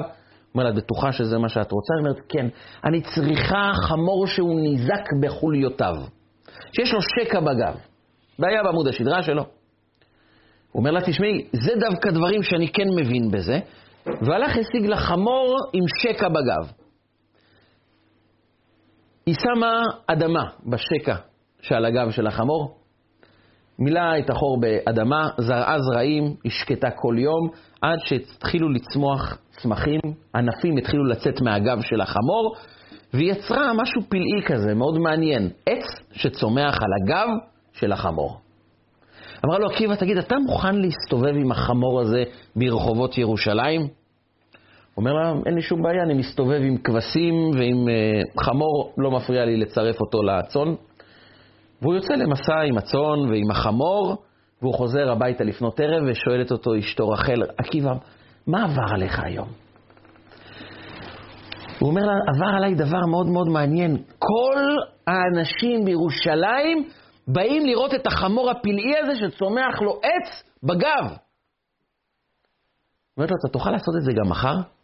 אומר 0.53 0.63
לה, 0.63 0.69
את 0.69 0.75
בטוחה 0.75 1.11
שזה 1.11 1.37
מה 1.37 1.49
שאת 1.49 1.71
רוצה? 1.71 1.93
היא 1.93 2.05
אומרת, 2.05 2.21
כן, 2.29 2.47
אני 2.83 3.01
צריכה 3.01 3.71
חמור 3.75 4.27
שהוא 4.27 4.59
ניזק 4.61 5.09
בחוליותיו, 5.21 5.95
שיש 6.71 6.93
לו 6.93 6.99
שקע 7.01 7.39
בגב. 7.39 7.75
בעיה 8.39 8.63
בעמוד 8.63 8.87
השדרה 8.87 9.23
שלו. 9.23 9.41
הוא 10.71 10.79
אומר 10.79 10.91
לה, 10.91 11.01
תשמעי, 11.01 11.47
זה 11.51 11.71
דווקא 11.79 12.11
דברים 12.11 12.43
שאני 12.43 12.67
כן 12.67 12.87
מבין 12.95 13.31
בזה, 13.31 13.59
והלך 14.05 14.57
השיג 14.57 14.85
לה 14.85 14.97
חמור 14.97 15.57
עם 15.73 15.83
שקע 16.01 16.27
בגב. 16.27 16.84
היא 19.25 19.35
שמה 19.35 19.81
אדמה 20.07 20.43
בשקע 20.65 21.15
שעל 21.61 21.85
הגב 21.85 22.11
של 22.11 22.27
החמור, 22.27 22.77
מילאה 23.79 24.19
את 24.19 24.29
החור 24.29 24.59
באדמה, 24.61 25.29
זרעה 25.37 25.77
זרעים, 25.79 26.35
השקטה 26.45 26.91
כל 26.91 27.15
יום, 27.17 27.49
עד 27.81 27.99
שהתחילו 28.03 28.69
לצמוח 28.69 29.37
צמחים, 29.51 29.99
ענפים 30.35 30.77
התחילו 30.77 31.05
לצאת 31.05 31.41
מהגב 31.41 31.81
של 31.81 32.01
החמור, 32.01 32.55
והיא 33.13 33.31
יצרה 33.31 33.73
משהו 33.73 34.01
פלאי 34.09 34.41
כזה, 34.45 34.73
מאוד 34.73 34.97
מעניין, 34.97 35.49
עץ 35.65 35.85
שצומח 36.11 36.79
על 36.81 36.89
הגב 37.03 37.27
של 37.73 37.91
החמור. 37.91 38.37
אמרה 39.45 39.59
לו, 39.59 39.67
עקיבא, 39.67 39.95
תגיד, 39.95 40.17
אתה 40.17 40.35
מוכן 40.39 40.75
להסתובב 40.75 41.35
עם 41.35 41.51
החמור 41.51 42.01
הזה 42.01 42.23
ברחובות 42.55 43.17
ירושלים? 43.17 44.04
אומר 44.97 45.13
לה, 45.13 45.33
אין 45.45 45.53
לי 45.53 45.61
שום 45.61 45.81
בעיה, 45.81 46.03
אני 46.03 46.13
מסתובב 46.13 46.61
עם 46.61 46.77
כבשים 46.77 47.33
ועם 47.53 47.87
uh, 47.87 48.41
חמור, 48.43 48.93
לא 48.97 49.11
מפריע 49.11 49.45
לי 49.45 49.57
לצרף 49.57 50.01
אותו 50.01 50.23
לצאן. 50.23 50.75
והוא 51.81 51.95
יוצא 51.95 52.13
למסע 52.13 52.59
עם 52.67 52.77
הצאן 52.77 53.29
ועם 53.29 53.51
החמור, 53.51 54.17
והוא 54.61 54.73
חוזר 54.73 55.11
הביתה 55.11 55.43
לפנות 55.43 55.79
ערב 55.79 56.03
ושואלת 56.07 56.51
אותו 56.51 56.79
אשתו 56.79 57.09
רחל, 57.09 57.43
עקיבא, 57.57 57.93
מה 58.47 58.63
עבר 58.63 58.93
עליך 58.93 59.19
היום? 59.23 59.47
הוא 61.79 61.89
אומר 61.89 62.01
לה, 62.01 62.13
עבר 62.35 62.57
עליי 62.57 62.75
דבר 62.75 63.05
מאוד 63.11 63.27
מאוד 63.27 63.47
מעניין. 63.47 63.97
כל 64.19 64.61
האנשים 65.07 65.85
בירושלים 65.85 66.89
באים 67.27 67.65
לראות 67.65 67.93
את 67.93 68.07
החמור 68.07 68.51
הפלאי 68.51 68.97
הזה 69.03 69.15
שצומח 69.15 69.81
לו 69.81 69.99
עץ 70.03 70.43
בגב. 70.63 71.17
אומרת 73.17 73.31
לו, 73.31 73.37
אתה 73.39 73.53
תוכל 73.53 73.71
לעשות 73.71 73.95
את 73.99 74.03
זה 74.03 74.11
גם 74.13 74.29
מחר? 74.29 74.74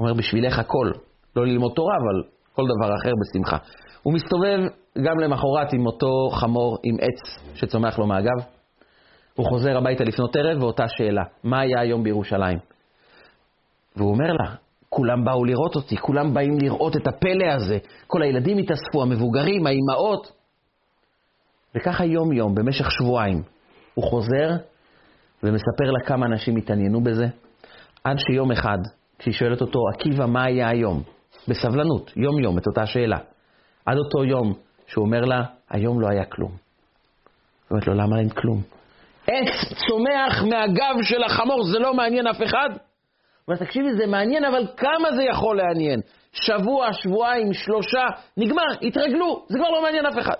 אומר, 0.00 0.14
בשבילך 0.14 0.58
הכל. 0.58 0.90
לא 1.36 1.46
ללמוד 1.46 1.72
תורה, 1.76 1.94
אבל 1.96 2.30
כל 2.52 2.62
דבר 2.76 2.94
אחר 2.94 3.10
בשמחה. 3.20 3.56
הוא 4.02 4.14
מסתובב 4.14 4.58
גם 5.02 5.18
למחרת 5.18 5.72
עם 5.72 5.86
אותו 5.86 6.30
חמור 6.30 6.78
עם 6.82 6.96
עץ 7.00 7.44
שצומח 7.54 7.98
לו 7.98 8.06
מהגב. 8.06 8.44
הוא 9.34 9.46
חוזר 9.46 9.78
הביתה 9.78 10.04
לפנות 10.04 10.36
ערב 10.36 10.62
ואותה 10.62 10.84
שאלה, 10.88 11.22
מה 11.44 11.60
היה 11.60 11.80
היום 11.80 12.02
בירושלים? 12.02 12.58
והוא 13.96 14.10
אומר 14.10 14.32
לה, 14.32 14.54
כולם 14.88 15.24
באו 15.24 15.44
לראות 15.44 15.76
אותי, 15.76 15.96
כולם 15.96 16.34
באים 16.34 16.58
לראות 16.58 16.96
את 16.96 17.06
הפלא 17.06 17.44
הזה. 17.44 17.78
כל 18.06 18.22
הילדים 18.22 18.58
התאספו, 18.58 19.02
המבוגרים, 19.02 19.66
האימהות. 19.66 20.32
וככה 21.74 22.04
יום-יום, 22.04 22.54
במשך 22.54 22.90
שבועיים, 22.90 23.42
הוא 23.94 24.04
חוזר 24.04 24.50
ומספר 25.42 25.90
לה 25.90 26.06
כמה 26.06 26.26
אנשים 26.26 26.56
התעניינו 26.56 27.00
בזה, 27.00 27.26
עד 28.04 28.16
שיום 28.18 28.52
אחד, 28.52 28.78
כשהיא 29.18 29.34
שואלת 29.34 29.60
אותו, 29.60 29.78
עקיבא, 29.94 30.26
מה 30.26 30.44
היה 30.44 30.68
היום? 30.68 31.02
בסבלנות, 31.48 32.12
יום-יום, 32.16 32.58
את 32.58 32.66
אותה 32.66 32.86
שאלה. 32.86 33.18
עד 33.86 33.96
אותו 33.98 34.24
יום 34.24 34.54
שהוא 34.86 35.04
אומר 35.04 35.20
לה, 35.20 35.44
היום 35.70 36.00
לא 36.00 36.08
היה 36.10 36.24
כלום. 36.24 36.50
היא 36.50 37.70
אומרת 37.70 37.86
לו, 37.86 37.94
למה 37.94 38.18
אין 38.18 38.28
כלום? 38.28 38.62
עץ 39.26 39.72
צומח 39.88 40.42
מהגב 40.42 41.02
של 41.02 41.22
החמור, 41.22 41.64
זה 41.72 41.78
לא 41.78 41.94
מעניין 41.94 42.26
אף 42.26 42.42
אחד? 42.42 42.68
הוא 42.72 43.54
אומר, 43.54 43.66
תקשיבי, 43.66 43.88
זה 43.96 44.06
מעניין, 44.06 44.44
אבל 44.44 44.66
כמה 44.76 45.12
זה 45.16 45.22
יכול 45.24 45.56
לעניין? 45.56 46.00
שבוע, 46.32 46.92
שבועיים, 46.92 47.52
שלושה, 47.52 48.06
נגמר, 48.36 48.66
התרגלו, 48.82 49.46
זה 49.48 49.58
כבר 49.58 49.70
לא 49.70 49.82
מעניין 49.82 50.06
אף 50.06 50.18
אחד. 50.18 50.36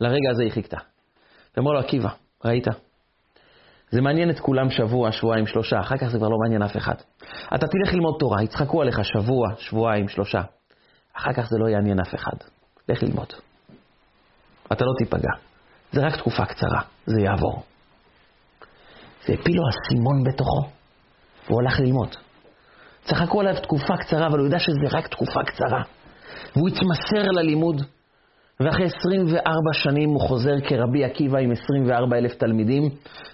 לרגע 0.00 0.30
הזה 0.30 0.42
היא 0.42 0.52
חיכתה. 0.52 0.78
ואמר 1.56 1.70
לו, 1.72 1.78
עקיבא, 1.78 2.08
ראית? 2.44 2.66
זה 3.90 4.00
מעניין 4.00 4.30
את 4.30 4.40
כולם 4.40 4.70
שבוע, 4.70 5.12
שבועיים, 5.12 5.46
שלושה, 5.46 5.80
אחר 5.80 5.96
כך 5.96 6.06
זה 6.06 6.18
כבר 6.18 6.28
לא 6.28 6.36
מעניין 6.42 6.62
אף 6.62 6.76
אחד. 6.76 6.94
אתה 7.54 7.66
תלך 7.66 7.94
ללמוד 7.94 8.16
תורה, 8.18 8.42
יצחקו 8.42 8.82
עליך 8.82 9.04
שבוע, 9.04 9.48
שבועיים, 9.58 10.08
שלושה. 10.08 10.40
אחר 11.16 11.32
כך 11.32 11.48
זה 11.48 11.58
לא 11.58 11.68
יעניין 11.68 12.00
אף 12.00 12.14
אחד. 12.14 12.36
לך 12.88 13.02
ללמוד. 13.02 13.32
אתה 14.72 14.84
לא 14.84 14.92
תיפגע. 14.98 15.30
זה 15.92 16.00
רק 16.06 16.16
תקופה 16.16 16.44
קצרה, 16.44 16.80
זה 17.06 17.22
יעבור. 17.22 17.62
זה 19.26 19.32
הפיל 19.32 19.56
לו 19.56 19.62
אסימון 19.68 20.24
בתוכו, 20.24 20.68
והוא 21.46 21.60
הלך 21.60 21.80
ללמוד. 21.80 22.16
צחקו 23.04 23.40
עליו 23.40 23.62
תקופה 23.62 23.96
קצרה, 23.96 24.26
אבל 24.26 24.38
הוא 24.38 24.46
יודע 24.46 24.58
שזה 24.58 24.98
רק 24.98 25.06
תקופה 25.06 25.40
קצרה. 25.44 25.82
והוא 26.56 26.68
התמסר 26.68 27.30
ללימוד, 27.30 27.82
ואחרי 28.60 28.84
24 28.84 29.72
שנים 29.72 30.10
הוא 30.10 30.20
חוזר 30.20 30.60
כרבי 30.68 31.04
עקיבא 31.04 31.38
עם 31.38 31.50
24 31.50 32.16
אלף 32.16 32.34
תלמידים, 32.34 32.82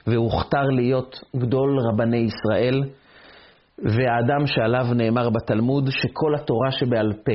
והוכתר 0.06 0.62
להיות 0.62 1.20
גדול 1.36 1.78
רבני 1.88 2.16
ישראל, 2.16 2.82
והאדם 3.78 4.46
שעליו 4.46 4.94
נאמר 4.94 5.30
בתלמוד 5.30 5.90
שכל 5.90 6.34
התורה 6.34 6.70
שבעל 6.70 7.12
פה 7.12 7.32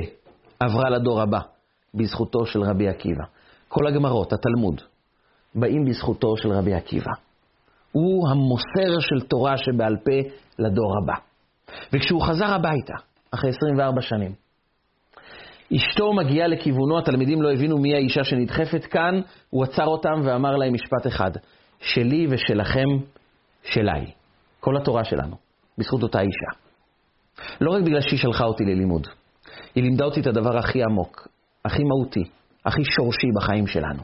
עברה 0.59 0.89
לדור 0.89 1.21
הבא 1.21 1.39
בזכותו 1.93 2.45
של 2.45 2.61
רבי 2.61 2.87
עקיבא. 2.87 3.23
כל 3.67 3.87
הגמרות, 3.87 4.33
התלמוד, 4.33 4.81
באים 5.55 5.85
בזכותו 5.85 6.37
של 6.37 6.51
רבי 6.51 6.73
עקיבא. 6.73 7.11
הוא 7.91 8.29
המוסר 8.29 8.99
של 8.99 9.27
תורה 9.27 9.57
שבעל 9.57 9.95
פה 10.05 10.29
לדור 10.59 10.93
הבא. 11.03 11.13
וכשהוא 11.93 12.21
חזר 12.21 12.53
הביתה, 12.53 12.93
אחרי 13.31 13.49
24 13.49 14.01
שנים, 14.01 14.31
אשתו 15.75 16.13
מגיעה 16.13 16.47
לכיוונו, 16.47 16.97
התלמידים 16.97 17.41
לא 17.41 17.53
הבינו 17.53 17.77
מי 17.77 17.95
האישה 17.95 18.23
שנדחפת 18.23 18.85
כאן, 18.85 19.21
הוא 19.49 19.63
עצר 19.63 19.85
אותם 19.85 20.21
ואמר 20.23 20.55
להם 20.55 20.73
משפט 20.73 21.07
אחד, 21.07 21.31
שלי 21.79 22.27
ושלכם, 22.29 22.87
שלי. 23.63 24.11
כל 24.59 24.77
התורה 24.77 25.03
שלנו, 25.03 25.35
בזכות 25.77 26.03
אותה 26.03 26.19
אישה. 26.19 26.59
לא 27.61 27.71
רק 27.71 27.83
בגלל 27.83 28.01
שהיא 28.01 28.19
שלחה 28.19 28.43
אותי 28.43 28.63
ללימוד, 28.63 29.07
היא 29.75 29.83
לימדה 29.83 30.05
אותי 30.05 30.19
את 30.19 30.27
הדבר 30.27 30.57
הכי 30.57 30.83
עמוק, 30.83 31.27
הכי 31.65 31.83
מהותי, 31.83 32.23
הכי 32.65 32.81
שורשי 32.83 33.27
בחיים 33.35 33.67
שלנו. 33.67 34.03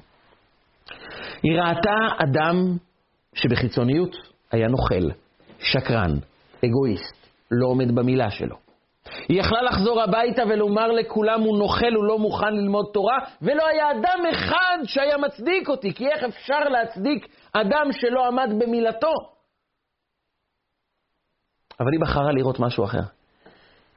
היא 1.44 1.60
ראתה 1.60 1.96
אדם 2.24 2.78
שבחיצוניות 3.34 4.16
היה 4.52 4.68
נוכל, 4.68 5.10
שקרן, 5.60 6.12
אגואיסט, 6.66 7.28
לא 7.52 7.68
עומד 7.68 7.96
במילה 7.96 8.32
שלו. 8.32 8.63
היא 9.30 9.40
יכלה 9.40 9.62
לחזור 9.62 10.02
הביתה 10.02 10.44
ולומר 10.50 10.88
לכולם, 10.88 11.42
הוא 11.42 11.60
נוכל, 11.60 11.94
הוא 11.96 12.04
לא 12.04 12.20
מוכן 12.20 12.54
ללמוד 12.54 12.86
תורה, 12.94 13.18
ולא 13.42 13.68
היה 13.68 13.92
אדם 13.92 14.26
אחד 14.32 14.78
שהיה 14.84 15.18
מצדיק 15.18 15.70
אותי, 15.70 15.94
כי 15.94 16.08
איך 16.08 16.24
אפשר 16.24 16.60
להצדיק 16.60 17.28
אדם 17.54 17.92
שלא 17.92 18.28
עמד 18.28 18.50
במילתו? 18.60 19.14
אבל 21.80 21.92
היא 21.92 22.02
בחרה 22.02 22.32
לראות 22.32 22.60
משהו 22.60 22.84
אחר, 22.84 23.02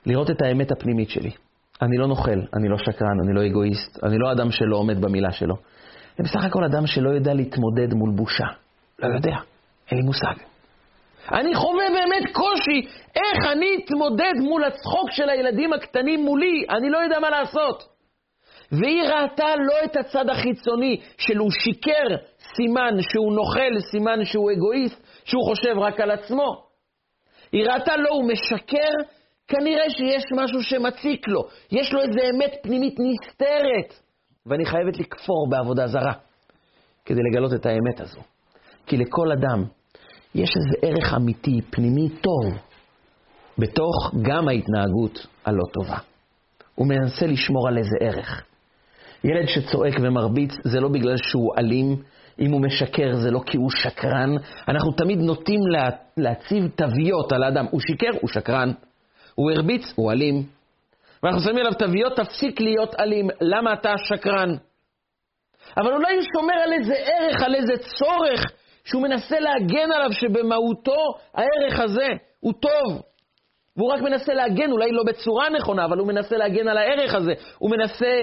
לראות 0.06 0.30
את 0.30 0.42
האמת 0.42 0.72
הפנימית 0.72 1.10
שלי. 1.10 1.30
אני 1.82 1.96
לא 1.96 2.06
נוכל, 2.06 2.40
אני 2.54 2.68
לא 2.68 2.78
שקרן, 2.78 3.20
אני 3.24 3.34
לא 3.34 3.46
אגואיסט, 3.46 4.04
אני 4.04 4.18
לא 4.18 4.32
אדם 4.32 4.50
שלא 4.50 4.76
עומד 4.76 5.00
במילה 5.00 5.32
שלו. 5.32 5.54
אני 6.18 6.28
בסך 6.28 6.44
הכל 6.44 6.64
אדם 6.64 6.86
שלא 6.86 7.10
יודע 7.10 7.34
להתמודד 7.34 7.94
מול 7.94 8.10
בושה. 8.16 8.46
לא 8.98 9.14
יודע, 9.14 9.36
אין 9.90 9.98
לי 9.98 10.04
מושג. 10.04 10.55
אני 11.32 11.54
חווה 11.54 11.84
באמת 11.90 12.32
קושי 12.32 12.88
איך 13.16 13.52
אני 13.52 13.66
אתמודד 13.84 14.34
מול 14.40 14.64
הצחוק 14.64 15.10
של 15.10 15.28
הילדים 15.28 15.72
הקטנים 15.72 16.24
מולי, 16.24 16.64
אני 16.70 16.90
לא 16.90 16.98
יודע 16.98 17.18
מה 17.18 17.30
לעשות. 17.30 17.96
והיא 18.72 19.02
ראתה 19.02 19.56
לא 19.56 19.74
את 19.84 19.96
הצד 19.96 20.30
החיצוני 20.30 21.00
של 21.18 21.36
הוא 21.36 21.50
שיקר, 21.50 22.16
סימן 22.56 22.94
שהוא 23.00 23.32
נוכל, 23.32 23.80
סימן 23.90 24.24
שהוא 24.24 24.52
אגואיסט, 24.52 25.02
שהוא 25.24 25.44
חושב 25.44 25.78
רק 25.78 26.00
על 26.00 26.10
עצמו. 26.10 26.66
היא 27.52 27.64
ראתה 27.64 27.96
לא, 27.96 28.08
הוא 28.08 28.28
משקר, 28.32 29.14
כנראה 29.48 29.90
שיש 29.90 30.22
משהו 30.32 30.62
שמציק 30.62 31.28
לו, 31.28 31.42
יש 31.72 31.92
לו 31.92 32.02
איזו 32.02 32.20
אמת 32.34 32.52
פנימית 32.62 32.94
נסתרת, 32.98 34.02
ואני 34.46 34.66
חייבת 34.66 34.98
לכפור 34.98 35.48
בעבודה 35.50 35.86
זרה 35.86 36.12
כדי 37.04 37.20
לגלות 37.30 37.52
את 37.54 37.66
האמת 37.66 38.00
הזו. 38.00 38.20
כי 38.86 38.96
לכל 38.96 39.32
אדם 39.32 39.64
יש 40.36 40.50
איזה 40.56 40.76
ערך 40.82 41.14
אמיתי, 41.14 41.60
פנימי 41.70 42.08
טוב, 42.08 42.54
בתוך 43.58 44.14
גם 44.22 44.48
ההתנהגות 44.48 45.26
הלא 45.44 45.64
טובה. 45.72 45.98
הוא 46.74 46.86
מנסה 46.86 47.26
לשמור 47.26 47.68
על 47.68 47.78
איזה 47.78 47.96
ערך. 48.00 48.42
ילד 49.24 49.46
שצועק 49.48 49.94
ומרביץ 50.02 50.50
זה 50.64 50.80
לא 50.80 50.88
בגלל 50.88 51.16
שהוא 51.16 51.54
אלים, 51.58 51.96
אם 52.38 52.52
הוא 52.52 52.60
משקר 52.60 53.14
זה 53.14 53.30
לא 53.30 53.40
כי 53.46 53.56
הוא 53.56 53.70
שקרן. 53.70 54.36
אנחנו 54.68 54.92
תמיד 54.92 55.18
נוטים 55.18 55.60
לה, 55.66 55.88
להציב 56.16 56.68
תוויות 56.68 57.32
על 57.32 57.42
האדם. 57.42 57.66
הוא 57.70 57.80
שיקר, 57.80 58.10
הוא 58.20 58.28
שקרן. 58.28 58.72
הוא 59.34 59.50
הרביץ, 59.50 59.92
הוא 59.94 60.12
אלים. 60.12 60.42
ואנחנו 61.22 61.40
שמים 61.40 61.58
עליו 61.58 61.74
תוויות, 61.74 62.16
תפסיק 62.16 62.60
להיות 62.60 62.94
אלים. 63.00 63.28
למה 63.40 63.72
אתה 63.72 63.94
שקרן? 63.98 64.54
אבל 65.76 65.92
אולי 65.92 66.14
הוא 66.14 66.24
שומר 66.34 66.54
על 66.64 66.72
איזה 66.72 66.94
ערך, 66.94 67.42
על 67.42 67.54
איזה 67.54 67.72
צורך, 67.98 68.44
שהוא 68.86 69.02
מנסה 69.02 69.40
להגן 69.40 69.92
עליו, 69.94 70.12
שבמהותו 70.12 71.14
הערך 71.34 71.80
הזה 71.80 72.06
הוא 72.40 72.52
טוב. 72.60 73.02
והוא 73.76 73.92
רק 73.92 74.00
מנסה 74.00 74.34
להגן, 74.34 74.70
אולי 74.70 74.92
לא 74.92 75.02
בצורה 75.06 75.50
נכונה, 75.50 75.84
אבל 75.84 75.98
הוא 75.98 76.08
מנסה 76.08 76.36
להגן 76.36 76.68
על 76.68 76.78
הערך 76.78 77.14
הזה. 77.14 77.32
הוא 77.58 77.70
מנסה 77.70 78.22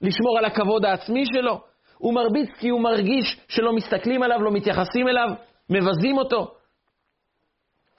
לשמור 0.00 0.38
על 0.38 0.44
הכבוד 0.44 0.84
העצמי 0.84 1.24
שלו. 1.34 1.60
הוא 1.98 2.14
מרביץ 2.14 2.48
כי 2.58 2.68
הוא 2.68 2.80
מרגיש 2.80 3.40
שלא 3.48 3.72
מסתכלים 3.72 4.22
עליו, 4.22 4.42
לא 4.42 4.50
מתייחסים 4.50 5.08
אליו, 5.08 5.28
מבזים 5.70 6.18
אותו. 6.18 6.54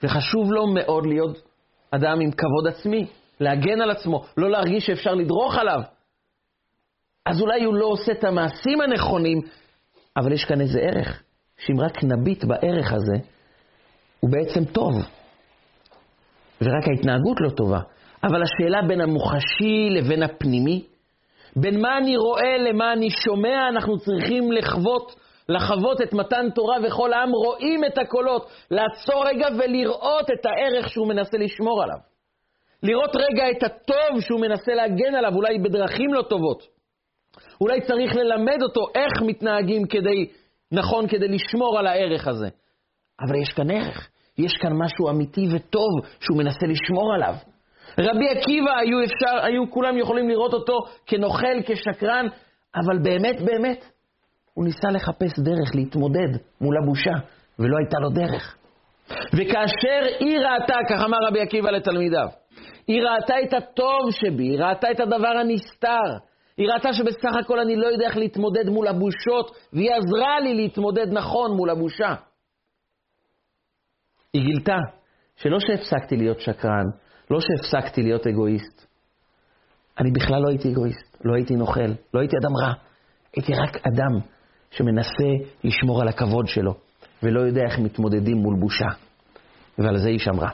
וחשוב 0.02 0.52
לו 0.52 0.66
מאוד 0.66 1.06
להיות 1.06 1.38
אדם 1.90 2.20
עם 2.20 2.30
כבוד 2.30 2.66
עצמי, 2.66 3.06
להגן 3.40 3.80
על 3.80 3.90
עצמו, 3.90 4.24
לא 4.36 4.50
להרגיש 4.50 4.86
שאפשר 4.86 5.14
לדרוך 5.14 5.58
עליו. 5.58 5.80
אז 7.26 7.40
אולי 7.40 7.64
הוא 7.64 7.74
לא 7.74 7.86
עושה 7.86 8.12
את 8.12 8.24
המעשים 8.24 8.80
הנכונים, 8.80 9.40
אבל 10.16 10.32
יש 10.32 10.44
כאן 10.44 10.60
איזה 10.60 10.80
ערך, 10.80 11.22
שאם 11.66 11.80
רק 11.80 12.04
נביט 12.04 12.44
בערך 12.44 12.92
הזה, 12.92 13.16
הוא 14.20 14.30
בעצם 14.30 14.64
טוב. 14.64 14.92
ורק 16.62 16.88
ההתנהגות 16.88 17.36
לא 17.40 17.50
טובה. 17.50 17.80
אבל 18.22 18.42
השאלה 18.42 18.82
בין 18.88 19.00
המוחשי 19.00 19.90
לבין 19.90 20.22
הפנימי, 20.22 20.84
בין 21.56 21.80
מה 21.80 21.98
אני 21.98 22.16
רואה 22.16 22.58
למה 22.58 22.92
אני 22.92 23.10
שומע, 23.10 23.68
אנחנו 23.68 23.98
צריכים 23.98 24.52
לחוות, 24.52 25.14
לחוות 25.48 26.00
את 26.02 26.12
מתן 26.12 26.50
תורה 26.54 26.76
וכל 26.84 27.12
העם 27.12 27.30
רואים 27.30 27.84
את 27.84 27.98
הקולות, 27.98 28.50
לעצור 28.70 29.26
רגע 29.26 29.48
ולראות 29.58 30.30
את 30.30 30.46
הערך 30.46 30.88
שהוא 30.88 31.08
מנסה 31.08 31.38
לשמור 31.38 31.82
עליו. 31.82 31.98
לראות 32.82 33.16
רגע 33.16 33.50
את 33.50 33.62
הטוב 33.62 34.20
שהוא 34.20 34.40
מנסה 34.40 34.74
להגן 34.74 35.14
עליו, 35.14 35.34
אולי 35.34 35.58
בדרכים 35.58 36.14
לא 36.14 36.22
טובות. 36.22 36.62
אולי 37.60 37.80
צריך 37.80 38.16
ללמד 38.16 38.62
אותו 38.62 38.80
איך 38.94 39.22
מתנהגים 39.22 39.86
כדי, 39.86 40.26
נכון, 40.72 41.08
כדי 41.08 41.28
לשמור 41.28 41.78
על 41.78 41.86
הערך 41.86 42.28
הזה. 42.28 42.48
אבל 43.20 43.36
יש 43.42 43.48
כאן 43.48 43.70
ערך, 43.70 44.08
יש 44.38 44.52
כאן 44.52 44.72
משהו 44.72 45.08
אמיתי 45.10 45.46
וטוב 45.54 45.90
שהוא 46.20 46.38
מנסה 46.38 46.66
לשמור 46.66 47.14
עליו. 47.14 47.34
רבי 47.98 48.28
עקיבא, 48.28 48.78
היו, 48.78 49.04
אפשר, 49.04 49.44
היו 49.44 49.70
כולם 49.70 49.98
יכולים 49.98 50.28
לראות 50.28 50.54
אותו 50.54 50.78
כנוכל, 51.06 51.62
כשקרן, 51.66 52.26
אבל 52.74 52.98
באמת, 53.02 53.40
באמת, 53.40 53.84
הוא 54.54 54.64
ניסה 54.64 54.88
לחפש 54.94 55.38
דרך 55.38 55.74
להתמודד 55.74 56.38
מול 56.60 56.74
הבושה, 56.82 57.12
ולא 57.58 57.76
הייתה 57.78 57.98
לו 57.98 58.10
דרך. 58.10 58.56
וכאשר 59.34 60.16
היא 60.20 60.38
ראתה, 60.38 60.76
כך 60.88 61.04
אמר 61.04 61.18
רבי 61.28 61.40
עקיבא 61.40 61.70
לתלמידיו, 61.70 62.26
היא 62.86 63.02
ראתה 63.02 63.34
את 63.42 63.54
הטוב 63.54 64.10
שבי, 64.10 64.44
היא 64.44 64.58
ראתה 64.58 64.90
את 64.90 65.00
הדבר 65.00 65.32
הנסתר, 65.40 66.29
היא 66.60 66.68
ראתה 66.68 66.92
שבסך 66.92 67.36
הכל 67.40 67.60
אני 67.60 67.76
לא 67.76 67.86
יודע 67.86 68.06
איך 68.06 68.16
להתמודד 68.16 68.68
מול 68.68 68.88
הבושות, 68.88 69.56
והיא 69.72 69.90
עזרה 69.90 70.40
לי 70.40 70.54
להתמודד 70.54 71.12
נכון 71.12 71.56
מול 71.56 71.70
הבושה. 71.70 72.14
היא 74.32 74.42
גילתה 74.42 74.78
שלא 75.36 75.60
שהפסקתי 75.60 76.16
להיות 76.16 76.40
שקרן, 76.40 76.84
לא 77.30 77.38
שהפסקתי 77.40 78.02
להיות 78.02 78.26
אגואיסט. 78.26 78.86
אני 79.98 80.10
בכלל 80.10 80.42
לא 80.42 80.48
הייתי 80.48 80.72
אגואיסט, 80.72 81.16
לא 81.24 81.34
הייתי 81.34 81.54
נוכל, 81.54 81.90
לא 82.14 82.20
הייתי 82.20 82.36
אדם 82.42 82.56
רע. 82.56 82.72
הייתי 83.36 83.52
רק 83.54 83.76
אדם 83.86 84.20
שמנסה 84.70 85.48
לשמור 85.64 86.02
על 86.02 86.08
הכבוד 86.08 86.46
שלו, 86.46 86.74
ולא 87.22 87.40
יודע 87.40 87.62
איך 87.62 87.78
מתמודדים 87.78 88.36
מול 88.36 88.54
בושה. 88.60 88.88
ועל 89.78 89.98
זה 89.98 90.08
היא 90.08 90.18
שמרה. 90.18 90.50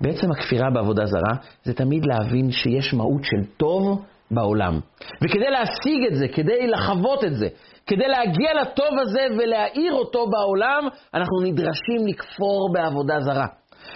בעצם 0.00 0.26
הכפירה 0.32 0.70
בעבודה 0.70 1.06
זרה 1.06 1.36
זה 1.64 1.74
תמיד 1.74 2.06
להבין 2.06 2.50
שיש 2.50 2.94
מהות 2.94 3.24
של 3.24 3.52
טוב 3.56 4.04
בעולם. 4.30 4.80
וכדי 5.24 5.50
להשיג 5.50 6.06
את 6.10 6.14
זה, 6.14 6.28
כדי 6.28 6.66
לחוות 6.66 7.24
את 7.24 7.34
זה, 7.34 7.48
כדי 7.86 8.08
להגיע 8.08 8.54
לטוב 8.54 8.98
הזה 9.02 9.26
ולהאיר 9.38 9.92
אותו 9.92 10.26
בעולם, 10.30 10.88
אנחנו 11.14 11.40
נדרשים 11.40 12.06
לכפור 12.06 12.72
בעבודה 12.72 13.20
זרה. 13.20 13.46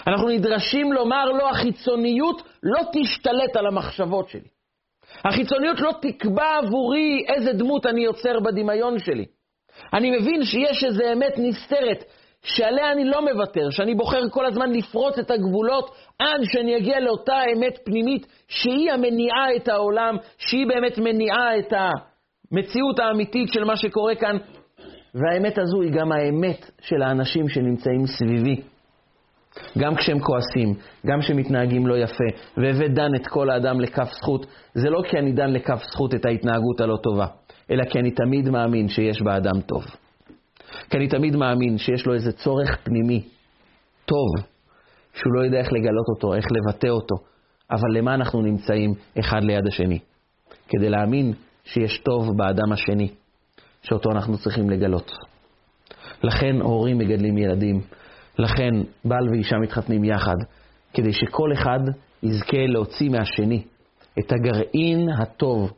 אנחנו 0.07 0.29
נדרשים 0.29 0.93
לומר 0.93 1.25
לו, 1.25 1.49
החיצוניות 1.49 2.43
לא 2.63 2.81
תשתלט 2.93 3.57
על 3.57 3.67
המחשבות 3.67 4.29
שלי. 4.29 4.49
החיצוניות 5.25 5.81
לא 5.81 5.91
תקבע 6.03 6.59
עבורי 6.63 7.25
איזה 7.29 7.53
דמות 7.53 7.87
אני 7.87 8.05
יוצר 8.05 8.41
בדמיון 8.41 8.99
שלי. 8.99 9.25
אני 9.93 10.11
מבין 10.11 10.45
שיש 10.45 10.85
איזו 10.85 11.03
אמת 11.13 11.35
נסתרת, 11.39 12.05
שעליה 12.43 12.93
אני 12.93 13.05
לא 13.05 13.25
מוותר, 13.33 13.71
שאני 13.71 13.95
בוחר 13.95 14.29
כל 14.31 14.47
הזמן 14.47 14.73
לפרוץ 14.73 15.19
את 15.19 15.31
הגבולות 15.31 15.91
עד 16.21 16.41
שאני 16.45 16.77
אגיע 16.77 17.01
לאותה 17.01 17.39
אמת 17.57 17.79
פנימית 17.85 18.27
שהיא 18.49 18.93
המניעה 18.93 19.57
את 19.57 19.69
העולם, 19.69 20.17
שהיא 20.39 20.67
באמת 20.67 20.99
מניעה 20.99 21.59
את 21.59 21.73
המציאות 21.73 22.99
האמיתית 22.99 23.53
של 23.53 23.65
מה 23.65 23.77
שקורה 23.77 24.15
כאן. 24.15 24.37
והאמת 25.15 25.59
הזו 25.59 25.83
היא 25.83 25.93
גם 25.93 26.13
האמת 26.13 26.71
של 26.81 27.03
האנשים 27.03 27.49
שנמצאים 27.49 28.07
סביבי. 28.07 28.63
גם 29.79 29.95
כשהם 29.95 30.19
כועסים, 30.19 30.75
גם 31.07 31.21
כשהם 31.21 31.37
מתנהגים 31.37 31.87
לא 31.87 31.99
יפה, 31.99 32.25
והווה 32.57 32.89
דן 32.89 33.15
את 33.15 33.27
כל 33.27 33.51
האדם 33.51 33.81
לכף 33.81 34.09
זכות, 34.13 34.47
זה 34.75 34.91
לא 34.91 35.03
כי 35.11 35.19
אני 35.19 35.33
דן 35.33 35.51
לכף 35.51 35.83
זכות 35.93 36.15
את 36.15 36.25
ההתנהגות 36.25 36.81
הלא 36.81 36.97
טובה, 36.97 37.27
אלא 37.71 37.85
כי 37.85 37.99
אני 37.99 38.11
תמיד 38.11 38.49
מאמין 38.49 38.89
שיש 38.89 39.23
באדם 39.23 39.61
טוב. 39.61 39.85
כי 40.91 40.97
אני 40.97 41.09
תמיד 41.09 41.37
מאמין 41.37 41.79
שיש 41.79 42.07
לו 42.07 42.15
איזה 42.15 42.33
צורך 42.33 42.77
פנימי, 42.85 43.23
טוב, 44.05 44.47
שהוא 45.15 45.33
לא 45.33 45.41
יודע 45.41 45.59
איך 45.59 45.73
לגלות 45.73 46.07
אותו, 46.09 46.35
איך 46.35 46.45
לבטא 46.53 46.87
אותו, 46.87 47.15
אבל 47.71 47.99
למה 47.99 48.15
אנחנו 48.15 48.43
נמצאים 48.43 48.95
אחד 49.21 49.41
ליד 49.43 49.67
השני? 49.67 49.99
כדי 50.69 50.89
להאמין 50.89 51.33
שיש 51.65 51.99
טוב 51.99 52.37
באדם 52.37 52.73
השני, 52.73 53.09
שאותו 53.83 54.11
אנחנו 54.11 54.39
צריכים 54.39 54.71
לגלות. 54.71 55.13
לכן 56.23 56.61
הורים 56.61 56.99
מגדלים 56.99 57.39
ילדים, 57.39 57.81
לכן 58.39 58.71
בעל 59.05 59.29
ואישה 59.31 59.57
מתחתנים 59.57 60.05
יחד, 60.05 60.37
כדי 60.95 61.13
שכל 61.13 61.53
אחד 61.53 61.81
יזכה 62.23 62.67
להוציא 62.67 63.11
מהשני 63.11 63.63
את 64.19 64.33
הגרעין 64.33 65.09
הטוב 65.23 65.73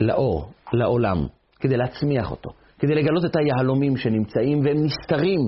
לאור, 0.00 0.52
לעולם, 0.72 1.26
כדי 1.60 1.76
להצמיח 1.76 2.30
אותו, 2.30 2.50
כדי 2.80 2.94
לגלות 2.94 3.24
את 3.24 3.36
היהלומים 3.36 3.96
שנמצאים 3.96 4.60
והם 4.64 4.84
נסתרים, 4.84 5.40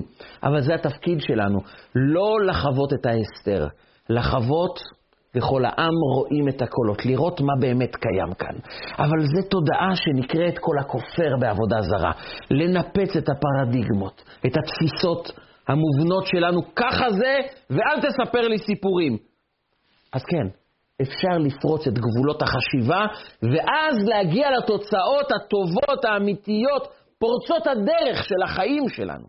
אבל 0.43 0.61
זה 0.61 0.75
התפקיד 0.75 1.21
שלנו, 1.21 1.59
לא 1.95 2.45
לחוות 2.45 2.93
את 2.93 3.05
ההסתר, 3.05 3.67
לחוות 4.09 4.79
וכל 5.35 5.65
העם 5.65 5.93
רואים 6.15 6.47
את 6.47 6.61
הקולות, 6.61 7.05
לראות 7.05 7.41
מה 7.41 7.53
באמת 7.59 7.95
קיים 7.95 8.33
כאן. 8.33 8.55
אבל 8.97 9.19
זו 9.19 9.49
תודעה 9.49 9.95
שנקראת 9.95 10.59
כל 10.59 10.77
הכופר 10.79 11.31
בעבודה 11.39 11.81
זרה, 11.81 12.11
לנפץ 12.51 13.15
את 13.17 13.29
הפרדיגמות, 13.29 14.23
את 14.45 14.51
התפיסות 14.57 15.31
המובנות 15.67 16.27
שלנו, 16.27 16.61
ככה 16.75 17.11
זה, 17.11 17.35
ואל 17.69 18.01
תספר 18.01 18.47
לי 18.47 18.57
סיפורים. 18.57 19.17
אז 20.13 20.21
כן, 20.23 20.47
אפשר 21.01 21.37
לפרוץ 21.37 21.87
את 21.87 21.93
גבולות 21.93 22.41
החשיבה, 22.41 23.05
ואז 23.43 24.07
להגיע 24.07 24.47
לתוצאות 24.57 25.31
הטובות, 25.31 26.05
האמיתיות, 26.05 26.87
פורצות 27.23 27.67
הדרך 27.67 28.23
של 28.23 28.43
החיים 28.43 28.89
שלנו. 28.89 29.27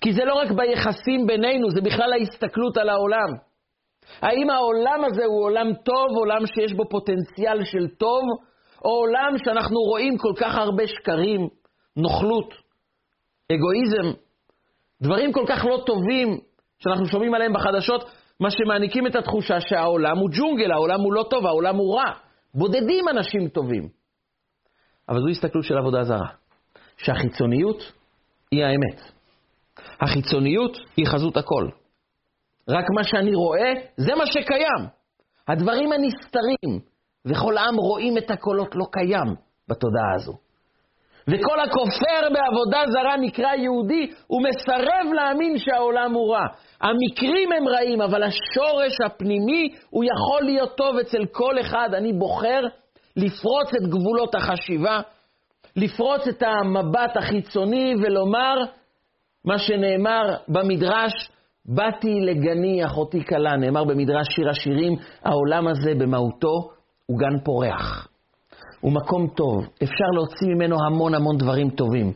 כי 0.00 0.12
זה 0.12 0.24
לא 0.24 0.34
רק 0.34 0.50
ביחסים 0.50 1.26
בינינו, 1.26 1.70
זה 1.70 1.80
בכלל 1.80 2.12
ההסתכלות 2.12 2.76
על 2.76 2.88
העולם. 2.88 3.30
האם 4.20 4.50
העולם 4.50 5.04
הזה 5.04 5.24
הוא 5.24 5.44
עולם 5.44 5.74
טוב, 5.74 6.06
עולם 6.18 6.46
שיש 6.46 6.72
בו 6.72 6.88
פוטנציאל 6.88 7.64
של 7.64 7.88
טוב, 7.88 8.22
או 8.84 8.90
עולם 8.90 9.34
שאנחנו 9.44 9.80
רואים 9.80 10.18
כל 10.18 10.32
כך 10.36 10.54
הרבה 10.54 10.86
שקרים, 10.86 11.48
נוכלות, 11.96 12.54
אגואיזם, 13.52 14.18
דברים 15.02 15.32
כל 15.32 15.44
כך 15.48 15.64
לא 15.64 15.82
טובים 15.86 16.38
שאנחנו 16.78 17.06
שומעים 17.06 17.34
עליהם 17.34 17.52
בחדשות, 17.52 18.10
מה 18.40 18.50
שמעניקים 18.50 19.06
את 19.06 19.16
התחושה 19.16 19.60
שהעולם 19.60 20.18
הוא 20.18 20.30
ג'ונגל, 20.32 20.72
העולם 20.72 21.00
הוא 21.00 21.12
לא 21.12 21.26
טוב, 21.30 21.46
העולם 21.46 21.76
הוא 21.76 21.96
רע. 21.96 22.12
בודדים 22.54 23.08
אנשים 23.08 23.48
טובים. 23.48 24.03
אבל 25.08 25.20
זו 25.20 25.28
הסתכלות 25.28 25.64
של 25.64 25.78
עבודה 25.78 26.04
זרה, 26.04 26.28
שהחיצוניות 26.96 27.92
היא 28.50 28.64
האמת. 28.64 29.00
החיצוניות 30.00 30.76
היא 30.96 31.06
חזות 31.06 31.36
הכל. 31.36 31.68
רק 32.68 32.84
מה 32.96 33.04
שאני 33.04 33.34
רואה, 33.34 33.72
זה 33.96 34.14
מה 34.14 34.26
שקיים. 34.26 34.88
הדברים 35.48 35.92
הנסתרים, 35.92 36.80
וכל 37.26 37.58
עם 37.58 37.76
רואים 37.76 38.18
את 38.18 38.30
הקולות 38.30 38.74
לא 38.74 38.84
קיים 38.92 39.34
בתודעה 39.68 40.14
הזו. 40.14 40.32
וכל 41.28 41.60
הכופר 41.60 42.28
בעבודה 42.34 42.82
זרה 42.92 43.16
נקרא 43.16 43.54
יהודי, 43.54 44.12
הוא 44.26 44.42
מסרב 44.42 45.12
להאמין 45.14 45.58
שהעולם 45.58 46.14
הוא 46.14 46.34
רע. 46.34 46.46
המקרים 46.80 47.52
הם 47.52 47.68
רעים, 47.68 48.00
אבל 48.02 48.22
השורש 48.22 49.00
הפנימי, 49.06 49.68
הוא 49.90 50.04
יכול 50.04 50.42
להיות 50.42 50.76
טוב 50.76 50.96
אצל 50.96 51.24
כל 51.32 51.60
אחד. 51.60 51.88
אני 51.94 52.12
בוחר 52.12 52.60
לפרוץ 53.16 53.68
את 53.76 53.88
גבולות 53.88 54.34
החשיבה, 54.34 55.00
לפרוץ 55.76 56.28
את 56.28 56.42
המבט 56.42 57.16
החיצוני 57.16 57.94
ולומר 58.02 58.54
מה 59.44 59.58
שנאמר 59.58 60.36
במדרש, 60.48 61.12
באתי 61.66 62.20
לגני 62.20 62.84
אחותי 62.84 63.24
כלה, 63.24 63.56
נאמר 63.56 63.84
במדרש 63.84 64.26
שיר 64.30 64.50
השירים, 64.50 64.96
העולם 65.24 65.68
הזה 65.68 65.94
במהותו 65.94 66.70
הוא 67.06 67.18
גן 67.18 67.38
פורח. 67.44 68.08
הוא 68.80 68.92
מקום 68.92 69.26
טוב, 69.36 69.66
אפשר 69.82 70.04
להוציא 70.14 70.48
ממנו 70.48 70.76
המון 70.86 71.14
המון 71.14 71.36
דברים 71.36 71.70
טובים. 71.70 72.12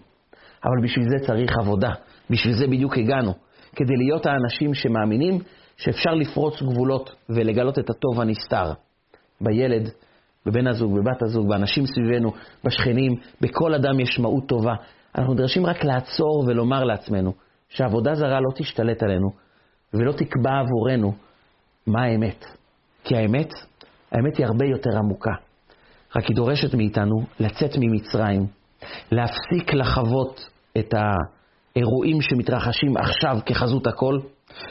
אבל 0.65 0.85
בשביל 0.85 1.05
זה 1.05 1.27
צריך 1.27 1.51
עבודה, 1.61 1.91
בשביל 2.31 2.55
זה 2.55 2.67
בדיוק 2.67 2.99
הגענו. 2.99 3.33
כדי 3.77 3.97
להיות 3.97 4.27
האנשים 4.27 4.75
שמאמינים 4.75 5.39
שאפשר 5.77 6.11
לפרוץ 6.11 6.63
גבולות 6.63 7.15
ולגלות 7.29 7.79
את 7.79 7.91
הטוב 7.91 8.21
הנסתר. 8.21 8.73
בילד, 9.41 9.91
בבן 10.49 10.67
הזוג, 10.67 10.99
בבת 10.99 11.23
הזוג, 11.23 11.49
באנשים 11.49 11.87
סביבנו, 11.87 12.33
בשכנים, 12.65 13.15
בכל 13.41 13.75
אדם 13.75 14.01
יש 14.01 14.19
מהות 14.19 14.49
טובה. 14.49 14.75
אנחנו 15.19 15.35
נדרשים 15.35 15.67
רק 15.67 15.85
לעצור 15.85 16.45
ולומר 16.47 16.85
לעצמנו 16.85 17.33
שעבודה 17.69 18.15
זרה 18.15 18.41
לא 18.41 18.51
תשתלט 18.55 19.03
עלינו 19.03 19.31
ולא 19.95 20.13
תקבע 20.13 20.51
עבורנו 20.59 21.13
מה 21.87 22.03
האמת. 22.03 22.45
כי 23.05 23.17
האמת, 23.17 23.49
האמת 24.13 24.37
היא 24.37 24.47
הרבה 24.47 24.65
יותר 24.65 24.91
עמוקה. 24.99 25.33
רק 26.17 26.25
היא 26.25 26.37
דורשת 26.37 26.75
מאיתנו 26.75 27.17
לצאת 27.41 27.71
ממצרים, 27.79 28.47
להפסיק 29.13 29.75
לחוות 29.75 30.51
את 30.79 30.95
האירועים 30.95 32.23
שמתרחשים 32.23 32.97
עכשיו 32.97 33.39
כחזות 33.47 33.87
הכל, 33.87 34.19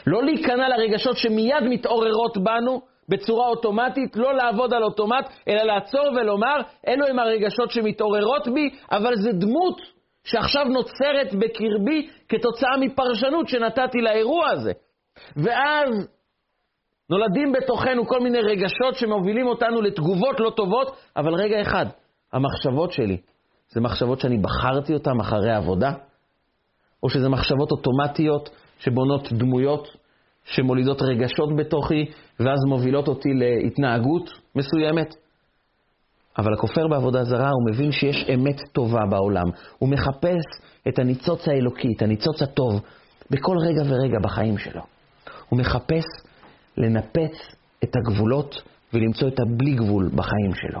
לא 0.06 0.24
להיכנע 0.24 0.68
לרגשות 0.68 1.16
שמיד 1.16 1.62
מתעוררות 1.70 2.38
בנו 2.38 2.80
בצורה 3.08 3.48
אוטומטית, 3.48 4.16
לא 4.16 4.34
לעבוד 4.34 4.74
על 4.74 4.82
אוטומט, 4.82 5.28
אלא 5.48 5.62
לעצור 5.62 6.08
ולומר, 6.16 6.56
אלו 6.88 7.06
הם 7.06 7.18
הרגשות 7.18 7.70
שמתעוררות 7.70 8.48
בי, 8.48 8.70
אבל 8.92 9.16
זה 9.16 9.32
דמות 9.32 9.80
שעכשיו 10.24 10.64
נוצרת 10.64 11.34
בקרבי 11.34 12.08
כתוצאה 12.28 12.76
מפרשנות 12.80 13.48
שנתתי 13.48 13.98
לאירוע 14.00 14.50
הזה. 14.50 14.72
ואז 15.36 16.08
נולדים 17.10 17.52
בתוכנו 17.52 18.06
כל 18.06 18.20
מיני 18.20 18.40
רגשות 18.40 18.94
שמובילים 18.94 19.46
אותנו 19.46 19.82
לתגובות 19.82 20.40
לא 20.40 20.50
טובות, 20.50 20.96
אבל 21.16 21.34
רגע 21.34 21.62
אחד, 21.62 21.86
המחשבות 22.32 22.92
שלי, 22.92 23.16
זה 23.68 23.80
מחשבות 23.80 24.20
שאני 24.20 24.38
בחרתי 24.38 24.94
אותן 24.94 25.20
אחרי 25.20 25.52
עבודה? 25.52 25.92
או 27.02 27.08
שזה 27.08 27.28
מחשבות 27.28 27.70
אוטומטיות 27.70 28.50
שבונות 28.78 29.32
דמויות, 29.32 29.88
שמולידות 30.50 31.02
רגשות 31.02 31.56
בתוכי, 31.56 32.04
ואז 32.40 32.58
מובילות 32.68 33.08
אותי 33.08 33.28
להתנהגות 33.34 34.30
מסוימת? 34.54 35.14
אבל 36.38 36.54
הכופר 36.54 36.88
בעבודה 36.88 37.24
זרה, 37.24 37.50
הוא 37.50 37.72
מבין 37.72 37.92
שיש 37.92 38.26
אמת 38.34 38.60
טובה 38.72 39.00
בעולם. 39.10 39.46
הוא 39.78 39.88
מחפש 39.88 40.44
את 40.88 40.98
הניצוץ 40.98 41.48
האלוקי, 41.48 41.88
את 41.96 42.02
הניצוץ 42.02 42.42
הטוב, 42.42 42.80
בכל 43.30 43.56
רגע 43.60 43.82
ורגע 43.86 44.18
בחיים 44.22 44.58
שלו. 44.58 44.82
הוא 45.48 45.58
מחפש 45.58 46.04
לנפץ 46.76 47.56
את 47.84 47.96
הגבולות 47.96 48.62
ולמצוא 48.94 49.28
את 49.28 49.40
הבלי 49.40 49.74
גבול 49.74 50.10
בחיים 50.14 50.54
שלו. 50.54 50.80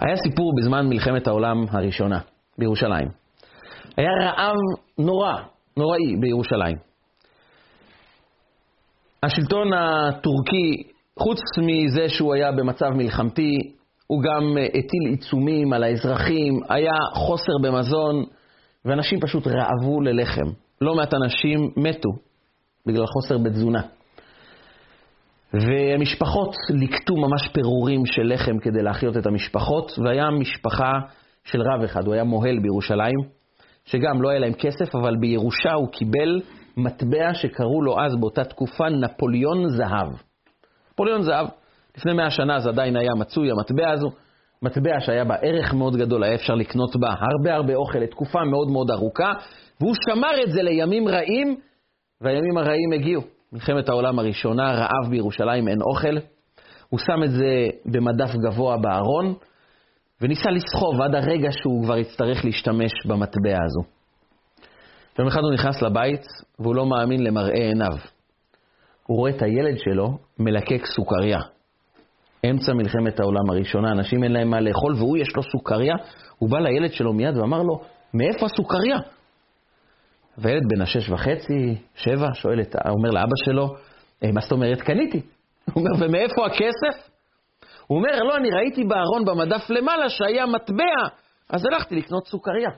היה 0.00 0.16
סיפור 0.16 0.52
בזמן 0.58 0.88
מלחמת 0.88 1.26
העולם 1.26 1.64
הראשונה 1.70 2.18
בירושלים. 2.58 3.08
היה 3.96 4.10
רעב 4.22 4.56
נורא, 4.98 5.32
נוראי 5.76 6.16
בירושלים. 6.20 6.76
השלטון 9.22 9.72
הטורקי, 9.72 10.82
חוץ 11.18 11.38
מזה 11.58 12.08
שהוא 12.08 12.34
היה 12.34 12.52
במצב 12.52 12.90
מלחמתי, 12.90 13.58
הוא 14.06 14.22
גם 14.22 14.56
הטיל 14.68 15.10
עיצומים 15.10 15.72
על 15.72 15.82
האזרחים, 15.82 16.60
היה 16.68 16.94
חוסר 17.14 17.52
במזון, 17.62 18.24
ואנשים 18.84 19.20
פשוט 19.20 19.46
רעבו 19.46 20.00
ללחם. 20.00 20.46
לא 20.80 20.94
מעט 20.94 21.14
אנשים 21.14 21.70
מתו 21.76 22.08
בגלל 22.86 23.06
חוסר 23.06 23.38
בתזונה. 23.38 23.82
ומשפחות 25.54 26.54
ליקטו 26.70 27.16
ממש 27.16 27.48
פירורים 27.52 28.06
של 28.06 28.32
לחם 28.34 28.58
כדי 28.58 28.82
להחיות 28.82 29.16
את 29.16 29.26
המשפחות, 29.26 29.92
והיה 30.04 30.30
משפחה 30.30 30.92
של 31.44 31.62
רב 31.62 31.82
אחד, 31.84 32.06
הוא 32.06 32.14
היה 32.14 32.24
מוהל 32.24 32.58
בירושלים, 32.58 33.16
שגם 33.84 34.22
לא 34.22 34.28
היה 34.28 34.38
להם 34.38 34.52
כסף, 34.52 34.94
אבל 34.94 35.16
בירושה 35.20 35.72
הוא 35.72 35.88
קיבל 35.88 36.40
מטבע 36.76 37.34
שקראו 37.34 37.82
לו 37.82 38.00
אז 38.00 38.16
באותה 38.20 38.44
תקופה 38.44 38.88
נפוליאון 38.88 39.68
זהב. 39.68 40.08
נפוליאון 40.92 41.22
זהב, 41.22 41.46
לפני 41.96 42.12
מאה 42.12 42.30
שנה 42.30 42.60
זה 42.60 42.68
עדיין 42.68 42.96
היה 42.96 43.14
מצוי 43.18 43.50
המטבע 43.50 43.90
הזו, 43.90 44.10
מטבע 44.62 45.00
שהיה 45.00 45.24
בה 45.24 45.34
ערך 45.34 45.74
מאוד 45.74 45.96
גדול, 45.96 46.24
היה 46.24 46.34
אפשר 46.34 46.54
לקנות 46.54 46.96
בה 46.96 47.08
הרבה 47.08 47.54
הרבה 47.54 47.74
אוכל 47.74 47.98
לתקופה 47.98 48.44
מאוד 48.44 48.68
מאוד 48.70 48.90
ארוכה, 48.90 49.32
והוא 49.80 49.94
שמר 50.08 50.42
את 50.44 50.52
זה 50.52 50.62
לימים 50.62 51.08
רעים, 51.08 51.56
והימים 52.20 52.58
הרעים 52.58 52.92
הגיעו. 52.92 53.22
מלחמת 53.52 53.88
העולם 53.88 54.18
הראשונה, 54.18 54.72
רעב 54.72 55.10
בירושלים, 55.10 55.68
אין 55.68 55.78
אוכל. 55.82 56.16
הוא 56.88 57.00
שם 57.00 57.22
את 57.24 57.30
זה 57.30 57.68
במדף 57.86 58.34
גבוה 58.34 58.76
בארון, 58.76 59.34
וניסה 60.20 60.50
לסחוב 60.50 61.02
עד 61.02 61.14
הרגע 61.14 61.48
שהוא 61.50 61.84
כבר 61.84 61.96
יצטרך 61.96 62.44
להשתמש 62.44 62.92
במטבע 63.06 63.58
הזו. 63.64 63.95
יום 65.18 65.28
אחד 65.28 65.40
הוא 65.40 65.52
נכנס 65.54 65.82
לבית, 65.82 66.26
והוא 66.58 66.74
לא 66.74 66.86
מאמין 66.86 67.24
למראה 67.24 67.54
עיניו. 67.54 67.96
הוא 69.06 69.18
רואה 69.18 69.30
את 69.30 69.42
הילד 69.42 69.78
שלו 69.78 70.18
מלקק 70.38 70.86
סוכריה. 70.86 71.38
אמצע 72.50 72.72
מלחמת 72.72 73.20
העולם 73.20 73.50
הראשונה, 73.50 73.92
אנשים 73.92 74.24
אין 74.24 74.32
להם 74.32 74.50
מה 74.50 74.60
לאכול, 74.60 74.94
והוא 74.94 75.18
יש 75.18 75.36
לו 75.36 75.42
סוכריה. 75.42 75.94
הוא 76.38 76.50
בא 76.50 76.58
לילד 76.58 76.92
שלו 76.92 77.12
מיד 77.12 77.36
ואמר 77.36 77.62
לו, 77.62 77.80
מאיפה 78.14 78.46
הסוכריה? 78.46 78.98
והילד 80.38 80.62
בן 80.68 80.82
השש 80.82 81.10
וחצי, 81.10 81.76
שבע, 81.94 82.28
שואל 82.34 82.60
את, 82.60 82.76
אומר 82.88 83.10
לאבא 83.10 83.36
שלו, 83.44 83.74
אה, 84.24 84.32
מה 84.32 84.40
זאת 84.40 84.52
אומרת? 84.52 84.80
קניתי. 84.80 85.20
הוא 85.72 85.84
אומר, 85.84 86.06
ומאיפה 86.06 86.46
הכסף? 86.46 87.10
הוא 87.86 87.98
אומר, 87.98 88.22
לא, 88.22 88.36
אני 88.36 88.50
ראיתי 88.50 88.84
בארון 88.84 89.24
במדף 89.24 89.70
למעלה 89.70 90.08
שהיה 90.08 90.46
מטבע, 90.46 91.08
אז 91.50 91.64
הלכתי 91.64 91.94
לקנות 91.96 92.26
סוכריה. 92.26 92.70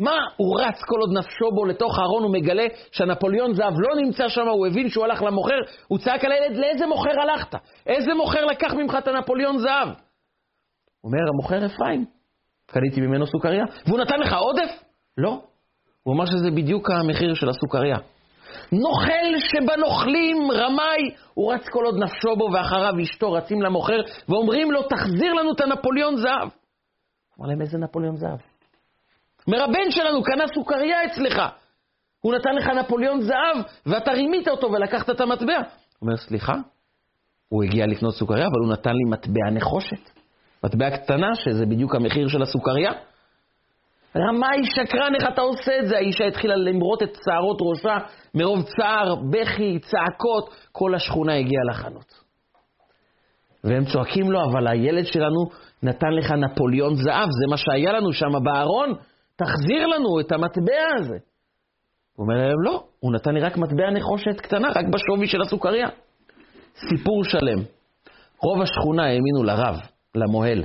מה 0.00 0.16
הוא 0.36 0.60
רץ 0.60 0.82
כל 0.86 1.00
עוד 1.00 1.10
נפשו 1.18 1.50
בו 1.54 1.64
לתוך 1.64 1.98
הארון, 1.98 2.22
הוא 2.22 2.32
מגלה 2.32 2.66
שהנפוליאון 2.92 3.54
זהב 3.54 3.74
לא 3.80 3.96
נמצא 3.96 4.28
שם, 4.28 4.48
הוא 4.48 4.66
הבין 4.66 4.88
שהוא 4.88 5.04
הלך 5.04 5.22
למוכר, 5.22 5.58
הוא 5.88 5.98
צעק 5.98 6.24
על 6.24 6.32
הילד, 6.32 6.56
לאיזה 6.56 6.86
מוכר 6.86 7.20
הלכת? 7.22 7.54
איזה 7.86 8.14
מוכר 8.14 8.44
לקח 8.44 8.72
ממך 8.74 8.94
את 8.98 9.08
הנפוליאון 9.08 9.58
זהב? 9.58 9.88
הוא 9.88 11.12
אומר, 11.12 11.28
המוכר 11.28 11.66
אפרים, 11.66 12.04
קניתי 12.66 13.00
ממנו 13.00 13.26
סוכריה. 13.26 13.64
והוא 13.86 14.00
נתן 14.00 14.20
לך 14.20 14.32
עודף? 14.32 14.82
לא. 15.18 15.40
הוא 16.02 16.14
אמר 16.14 16.26
שזה 16.26 16.50
בדיוק 16.56 16.90
המחיר 16.90 17.34
של 17.34 17.48
הסוכריה. 17.48 17.96
נוכל 18.72 19.38
שבנוכלים, 19.38 20.50
רמאי, 20.50 21.14
הוא 21.34 21.52
רץ 21.52 21.68
כל 21.68 21.84
עוד 21.84 21.94
נפשו 22.02 22.36
בו 22.36 22.48
ואחריו 22.52 22.94
אשתו 23.02 23.32
רצים 23.32 23.62
למוכר 23.62 24.00
ואומרים 24.28 24.72
לו, 24.72 24.82
תחזיר 24.82 25.32
לנו 25.32 25.52
את 25.52 25.60
הנפוליאון 25.60 26.16
זהב. 26.16 26.48
אמר 27.38 27.48
להם, 27.48 27.60
איזה 27.60 27.78
נפוליאון 27.78 28.16
זהב? 28.16 28.49
אומר, 29.52 29.64
הבן 29.64 29.90
שלנו 29.90 30.22
קנה 30.22 30.44
סוכריה 30.54 31.04
אצלך. 31.04 31.42
הוא 32.20 32.34
נתן 32.34 32.54
לך 32.54 32.66
נפוליאון 32.66 33.20
זהב 33.20 33.56
ואתה 33.86 34.12
רימית 34.12 34.48
אותו 34.48 34.72
ולקחת 34.72 35.10
את 35.10 35.20
המטבע. 35.20 35.56
הוא 35.56 35.62
אומר, 36.02 36.16
סליחה? 36.16 36.54
הוא 37.48 37.64
הגיע 37.64 37.86
לקנות 37.86 38.14
סוכריה, 38.14 38.46
אבל 38.46 38.60
הוא 38.64 38.72
נתן 38.72 38.90
לי 38.90 39.10
מטבע 39.10 39.50
נחושת. 39.52 40.10
מטבע 40.64 40.90
קטנה, 40.90 41.34
שזה 41.34 41.66
בדיוק 41.66 41.94
המחיר 41.94 42.28
של 42.28 42.42
הסוכריה. 42.42 42.92
רמאי 44.16 44.64
שקרן, 44.64 45.14
איך 45.14 45.24
אתה 45.32 45.40
עושה 45.40 45.78
את 45.78 45.88
זה? 45.88 45.96
האישה 45.96 46.24
התחילה 46.24 46.56
למרות 46.56 47.02
את 47.02 47.16
שערות 47.24 47.58
ראשה 47.60 47.96
מרוב 48.34 48.62
צער, 48.62 49.14
בכי, 49.30 49.78
צעקות, 49.78 50.54
כל 50.72 50.94
השכונה 50.94 51.34
הגיעה 51.34 51.62
לחנות. 51.70 52.20
והם 53.64 53.84
צועקים 53.84 54.30
לו, 54.30 54.44
אבל 54.44 54.68
הילד 54.68 55.06
שלנו 55.06 55.50
נתן 55.82 56.10
לך 56.18 56.30
נפוליאון 56.30 56.94
זהב, 56.94 57.28
זה 57.30 57.46
מה 57.50 57.56
שהיה 57.56 57.92
לנו 57.92 58.12
שם 58.12 58.32
בארון, 58.44 58.94
תחזיר 59.44 59.86
לנו 59.86 60.20
את 60.20 60.32
המטבע 60.32 60.82
הזה. 60.98 61.16
הוא 62.16 62.24
אומר 62.24 62.34
להם, 62.34 62.62
לא, 62.64 62.84
הוא 63.00 63.12
נתן 63.12 63.34
לי 63.34 63.40
רק 63.40 63.56
מטבע 63.56 63.90
נחושת 63.90 64.40
קטנה, 64.40 64.68
רק 64.68 64.84
בשווי 64.92 65.26
של 65.26 65.42
הסוכריה. 65.42 65.88
סיפור 66.88 67.24
שלם. 67.24 67.58
רוב 68.42 68.62
השכונה 68.62 69.02
האמינו 69.02 69.42
לרב, 69.44 69.76
למוהל. 70.14 70.64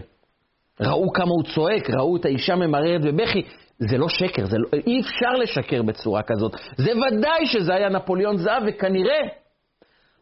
ראו 0.82 1.12
כמה 1.14 1.30
הוא 1.30 1.44
צועק, 1.56 1.90
ראו 1.90 2.18
את 2.18 2.26
האישה 2.26 2.56
ממררת 2.56 3.02
בבכי. 3.02 3.42
זה 3.80 3.98
לא 3.98 4.10
שקר, 4.10 4.46
זה 4.46 4.58
לא, 4.58 4.68
אי 4.88 5.02
אפשר 5.02 5.32
לשקר 5.42 5.82
בצורה 5.82 6.22
כזאת. 6.24 6.52
זה 6.78 6.92
ודאי 6.92 7.46
שזה 7.46 7.76
היה 7.76 7.90
נפוליאון 7.90 8.38
זהב, 8.38 8.64
וכנראה 8.68 9.20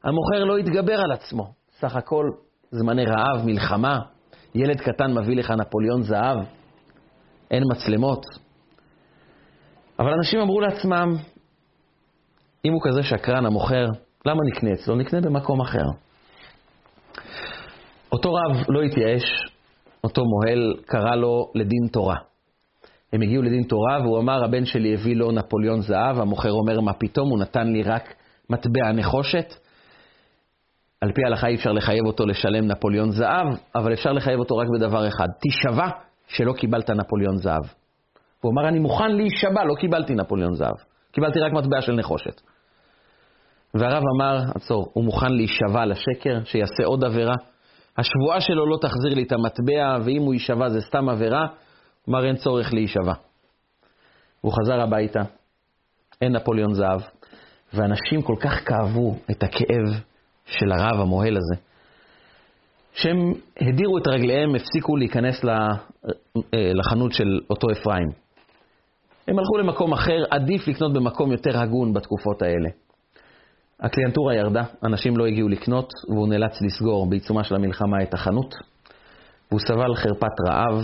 המוכר 0.03 0.43
לא 0.43 0.57
התגבר 0.57 1.01
על 1.01 1.11
עצמו. 1.11 1.53
סך 1.79 1.95
הכל 1.95 2.25
זמני 2.71 3.05
רעב, 3.05 3.45
מלחמה, 3.45 3.99
ילד 4.55 4.81
קטן 4.81 5.13
מביא 5.13 5.35
לך 5.35 5.51
נפוליאון 5.51 6.01
זהב, 6.01 6.37
אין 7.51 7.63
מצלמות. 7.71 8.42
אבל 9.99 10.13
אנשים 10.13 10.39
אמרו 10.39 10.61
לעצמם, 10.61 11.15
אם 12.65 12.73
הוא 12.73 12.81
כזה 12.83 13.03
שקרן, 13.03 13.45
המוכר, 13.45 13.85
למה 14.25 14.39
נקנה 14.51 14.69
אצלו? 14.73 14.95
נקנה 14.95 15.21
במקום 15.21 15.61
אחר. 15.61 15.85
אותו 18.11 18.33
רב 18.33 18.63
לא 18.69 18.81
התייאש, 18.81 19.23
אותו 20.03 20.21
מוהל 20.25 20.73
קרא 20.85 21.15
לו 21.15 21.51
לדין 21.55 21.87
תורה. 21.91 22.15
הם 23.13 23.21
הגיעו 23.21 23.43
לדין 23.43 23.63
תורה 23.63 23.99
והוא 24.01 24.19
אמר, 24.19 24.43
הבן 24.43 24.65
שלי 24.65 24.93
הביא 24.93 25.15
לו 25.15 25.31
נפוליאון 25.31 25.81
זהב, 25.81 26.19
המוכר 26.19 26.51
אומר, 26.51 26.79
מה 26.79 26.93
פתאום, 26.93 27.29
הוא 27.29 27.39
נתן 27.39 27.67
לי 27.67 27.83
רק 27.83 28.13
מטבע 28.49 28.91
נחושת. 28.93 29.53
על 31.01 31.11
פי 31.11 31.21
ההלכה 31.23 31.47
אי 31.47 31.55
אפשר 31.55 31.71
לחייב 31.71 32.05
אותו 32.05 32.25
לשלם 32.25 32.67
נפוליאון 32.67 33.11
זהב, 33.11 33.47
אבל 33.75 33.93
אפשר 33.93 34.11
לחייב 34.11 34.39
אותו 34.39 34.57
רק 34.57 34.67
בדבר 34.77 35.07
אחד, 35.07 35.27
תישבע 35.39 35.87
שלא 36.27 36.53
קיבלת 36.53 36.89
נפוליאון 36.89 37.37
זהב. 37.37 37.82
הוא 38.43 38.51
אמר, 38.51 38.67
אני 38.67 38.79
מוכן 38.79 39.11
להישבע, 39.11 39.63
לא 39.63 39.75
קיבלתי 39.75 40.15
נפוליאון 40.15 40.53
זהב, 40.53 40.75
קיבלתי 41.11 41.39
רק 41.39 41.53
מטבע 41.53 41.81
של 41.81 41.93
נחושת. 41.93 42.41
והרב 43.73 44.03
אמר, 44.17 44.43
עצור, 44.55 44.91
הוא 44.93 45.03
מוכן 45.03 45.31
להישבע 45.31 45.85
לשקר, 45.85 46.43
שיעשה 46.43 46.83
עוד 46.85 47.03
עבירה. 47.03 47.35
השבועה 47.97 48.41
שלו 48.41 48.65
לא 48.65 48.77
תחזיר 48.81 49.13
לי 49.13 49.23
את 49.23 49.31
המטבע, 49.31 49.97
ואם 50.05 50.21
הוא 50.21 50.33
יישבע 50.33 50.69
זה 50.69 50.81
סתם 50.81 51.09
עבירה, 51.09 51.41
הוא 52.05 52.15
אמר, 52.15 52.25
אין 52.25 52.35
צורך 52.35 52.73
להישבע. 52.73 53.13
הוא 54.41 54.53
חזר 54.53 54.81
הביתה, 54.81 55.21
אין 56.21 56.31
נפוליאון 56.31 56.73
זהב, 56.73 57.01
ואנשים 57.73 58.21
כל 58.21 58.35
כך 58.39 58.67
כאבו 58.67 59.15
את 59.31 59.43
הכאב 59.43 60.01
של 60.45 60.71
הרב 60.71 60.99
המוהל 61.01 61.37
הזה, 61.37 61.61
שהם 62.93 63.33
הדירו 63.61 63.97
את 63.97 64.07
רגליהם, 64.07 64.55
הפסיקו 64.55 64.95
להיכנס 64.97 65.45
אה, 65.45 65.53
לחנות 66.53 67.11
של 67.13 67.39
אותו 67.49 67.67
אפרים. 67.71 68.22
הם 69.27 69.39
הלכו 69.39 69.57
למקום 69.57 69.93
אחר, 69.93 70.23
עדיף 70.29 70.67
לקנות 70.67 70.93
במקום 70.93 71.31
יותר 71.31 71.59
הגון 71.59 71.93
בתקופות 71.93 72.41
האלה. 72.41 72.69
הקליינטורה 73.79 74.35
ירדה, 74.35 74.63
אנשים 74.83 75.17
לא 75.17 75.25
הגיעו 75.25 75.49
לקנות, 75.49 75.89
והוא 76.09 76.27
נאלץ 76.27 76.61
לסגור 76.61 77.09
בעיצומה 77.09 77.43
של 77.43 77.55
המלחמה 77.55 78.03
את 78.03 78.13
החנות. 78.13 78.55
והוא 79.51 79.59
סבל 79.59 79.95
חרפת 79.95 80.41
רעב, 80.47 80.83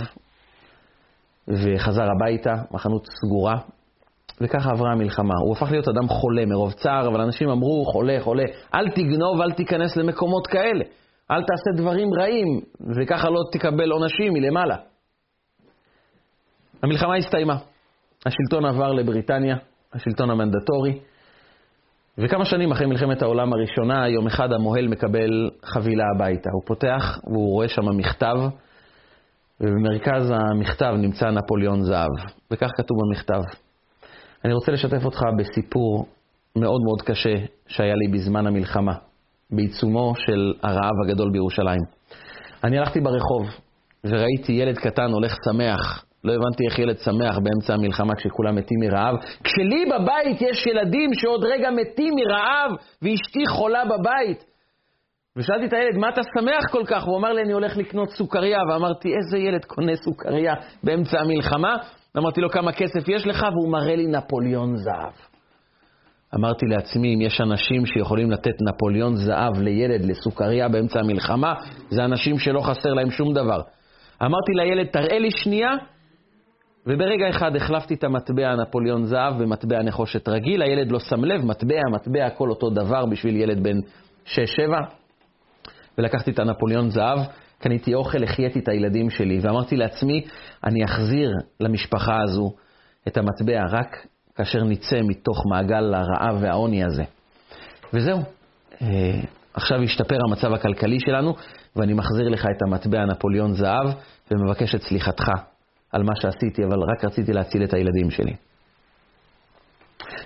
וחזר 1.48 2.06
הביתה, 2.16 2.54
החנות 2.74 3.06
סגורה, 3.20 3.58
וככה 4.40 4.70
עברה 4.70 4.92
המלחמה. 4.92 5.34
הוא 5.44 5.56
הפך 5.56 5.70
להיות 5.70 5.88
אדם 5.88 6.08
חולה 6.08 6.46
מרוב 6.46 6.72
צער, 6.72 7.08
אבל 7.08 7.20
אנשים 7.20 7.48
אמרו, 7.48 7.84
חולה, 7.84 8.16
חולה, 8.20 8.44
אל 8.74 8.90
תגנוב, 8.90 9.40
אל 9.40 9.52
תיכנס 9.52 9.96
למקומות 9.96 10.46
כאלה. 10.46 10.84
אל 11.30 11.42
תעשה 11.42 11.82
דברים 11.82 12.08
רעים, 12.20 12.60
וככה 12.96 13.30
לא 13.30 13.40
תקבל 13.52 13.90
עונשים 13.90 14.32
מלמעלה. 14.32 14.76
המלחמה 16.82 17.16
הסתיימה. 17.16 17.69
השלטון 18.26 18.64
עבר 18.64 18.92
לבריטניה, 18.92 19.56
השלטון 19.92 20.30
המנדטורי, 20.30 20.98
וכמה 22.18 22.44
שנים 22.44 22.72
אחרי 22.72 22.86
מלחמת 22.86 23.22
העולם 23.22 23.52
הראשונה, 23.52 24.08
יום 24.08 24.26
אחד 24.26 24.52
המוהל 24.52 24.88
מקבל 24.88 25.50
חבילה 25.64 26.04
הביתה. 26.14 26.50
הוא 26.52 26.62
פותח 26.66 27.18
והוא 27.26 27.52
רואה 27.52 27.68
שם 27.68 27.96
מכתב, 27.96 28.36
ובמרכז 29.60 30.30
המכתב 30.30 30.94
נמצא 30.98 31.30
נפוליאון 31.30 31.82
זהב, 31.82 32.10
וכך 32.50 32.70
כתוב 32.76 32.98
במכתב. 33.00 33.40
אני 34.44 34.52
רוצה 34.52 34.72
לשתף 34.72 35.04
אותך 35.04 35.20
בסיפור 35.38 36.06
מאוד 36.56 36.80
מאוד 36.84 37.02
קשה 37.02 37.34
שהיה 37.66 37.94
לי 37.94 38.08
בזמן 38.18 38.46
המלחמה, 38.46 38.94
בעיצומו 39.50 40.12
של 40.16 40.52
הרעב 40.62 40.94
הגדול 41.04 41.30
בירושלים. 41.32 41.80
אני 42.64 42.78
הלכתי 42.78 43.00
ברחוב 43.00 43.46
וראיתי 44.04 44.52
ילד 44.52 44.78
קטן 44.78 45.10
הולך 45.10 45.36
שמח 45.44 46.04
לא 46.24 46.32
הבנתי 46.32 46.64
איך 46.66 46.78
ילד 46.78 46.98
שמח 46.98 47.38
באמצע 47.38 47.74
המלחמה 47.74 48.14
כשכולם 48.14 48.56
מתים 48.56 48.78
מרעב. 48.80 49.14
כשלי 49.44 49.84
בבית 49.86 50.42
יש 50.42 50.66
ילדים 50.66 51.10
שעוד 51.14 51.44
רגע 51.44 51.70
מתים 51.70 52.14
מרעב 52.14 52.70
ואשתי 53.02 53.46
חולה 53.48 53.84
בבית. 53.84 54.44
ושאלתי 55.36 55.66
את 55.66 55.72
הילד, 55.72 55.96
מה 55.96 56.08
אתה 56.08 56.20
שמח 56.38 56.70
כל 56.70 56.82
כך? 56.86 57.04
הוא 57.04 57.18
אמר 57.18 57.32
לי, 57.32 57.42
אני 57.42 57.52
הולך 57.52 57.76
לקנות 57.76 58.10
סוכריה. 58.10 58.58
ואמרתי, 58.68 59.08
איזה 59.16 59.38
ילד 59.38 59.64
קונה 59.64 59.96
סוכריה 59.96 60.54
באמצע 60.84 61.20
המלחמה? 61.20 61.76
אמרתי 62.18 62.40
לו, 62.40 62.50
כמה 62.50 62.72
כסף 62.72 63.08
יש 63.08 63.26
לך? 63.26 63.46
והוא 63.52 63.72
מראה 63.72 63.96
לי 63.96 64.06
נפוליאון 64.06 64.76
זהב. 64.76 65.12
אמרתי 66.34 66.66
לעצמי, 66.66 67.14
אם 67.14 67.20
יש 67.20 67.40
אנשים 67.40 67.86
שיכולים 67.86 68.30
לתת 68.30 68.54
נפוליאון 68.68 69.16
זהב 69.16 69.60
לילד 69.60 70.04
לסוכריה 70.04 70.68
באמצע 70.68 71.00
המלחמה, 71.00 71.54
זה 71.90 72.04
אנשים 72.04 72.38
שלא 72.38 72.60
חסר 72.60 72.94
להם 72.94 73.10
שום 73.10 73.34
דבר. 73.34 73.60
אמרתי 74.22 74.52
לילד, 74.54 74.86
תראה 74.86 75.18
לי 75.18 75.30
שנייה 75.30 75.70
וברגע 76.86 77.30
אחד 77.30 77.56
החלפתי 77.56 77.94
את 77.94 78.04
המטבע 78.04 78.56
נפוליאון 78.56 79.04
זהב 79.04 79.42
במטבע 79.42 79.82
נחושת 79.82 80.28
רגיל, 80.28 80.62
הילד 80.62 80.92
לא 80.92 80.98
שם 80.98 81.24
לב, 81.24 81.44
מטבע, 81.44 81.80
מטבע, 81.92 82.26
הכל 82.26 82.50
אותו 82.50 82.70
דבר 82.70 83.06
בשביל 83.06 83.36
ילד 83.36 83.62
בן 83.62 83.76
6-7. 84.26 84.28
ולקחתי 85.98 86.30
את 86.30 86.38
הנפוליאון 86.38 86.90
זהב, 86.90 87.18
קניתי 87.58 87.94
אוכל, 87.94 88.24
החייתי 88.24 88.58
את 88.58 88.68
הילדים 88.68 89.10
שלי, 89.10 89.38
ואמרתי 89.42 89.76
לעצמי, 89.76 90.24
אני 90.64 90.84
אחזיר 90.84 91.30
למשפחה 91.60 92.22
הזו 92.22 92.52
את 93.08 93.16
המטבע 93.16 93.62
רק 93.70 94.06
כאשר 94.34 94.64
נצא 94.64 94.96
מתוך 95.08 95.42
מעגל 95.50 95.94
הרעב 95.94 96.42
והעוני 96.42 96.84
הזה. 96.84 97.04
וזהו, 97.92 98.18
אה, 98.82 99.20
עכשיו 99.54 99.82
השתפר 99.82 100.16
המצב 100.28 100.52
הכלכלי 100.52 101.00
שלנו, 101.00 101.34
ואני 101.76 101.94
מחזיר 101.94 102.28
לך 102.28 102.46
את 102.56 102.62
המטבע 102.62 103.04
נפוליאון 103.04 103.52
זהב, 103.52 103.86
ומבקש 104.30 104.74
את 104.74 104.82
סליחתך 104.82 105.30
על 105.92 106.02
מה 106.02 106.12
שעשיתי, 106.16 106.64
אבל 106.64 106.78
רק 106.82 107.04
רציתי 107.04 107.32
להציל 107.32 107.64
את 107.64 107.74
הילדים 107.74 108.10
שלי. 108.10 108.36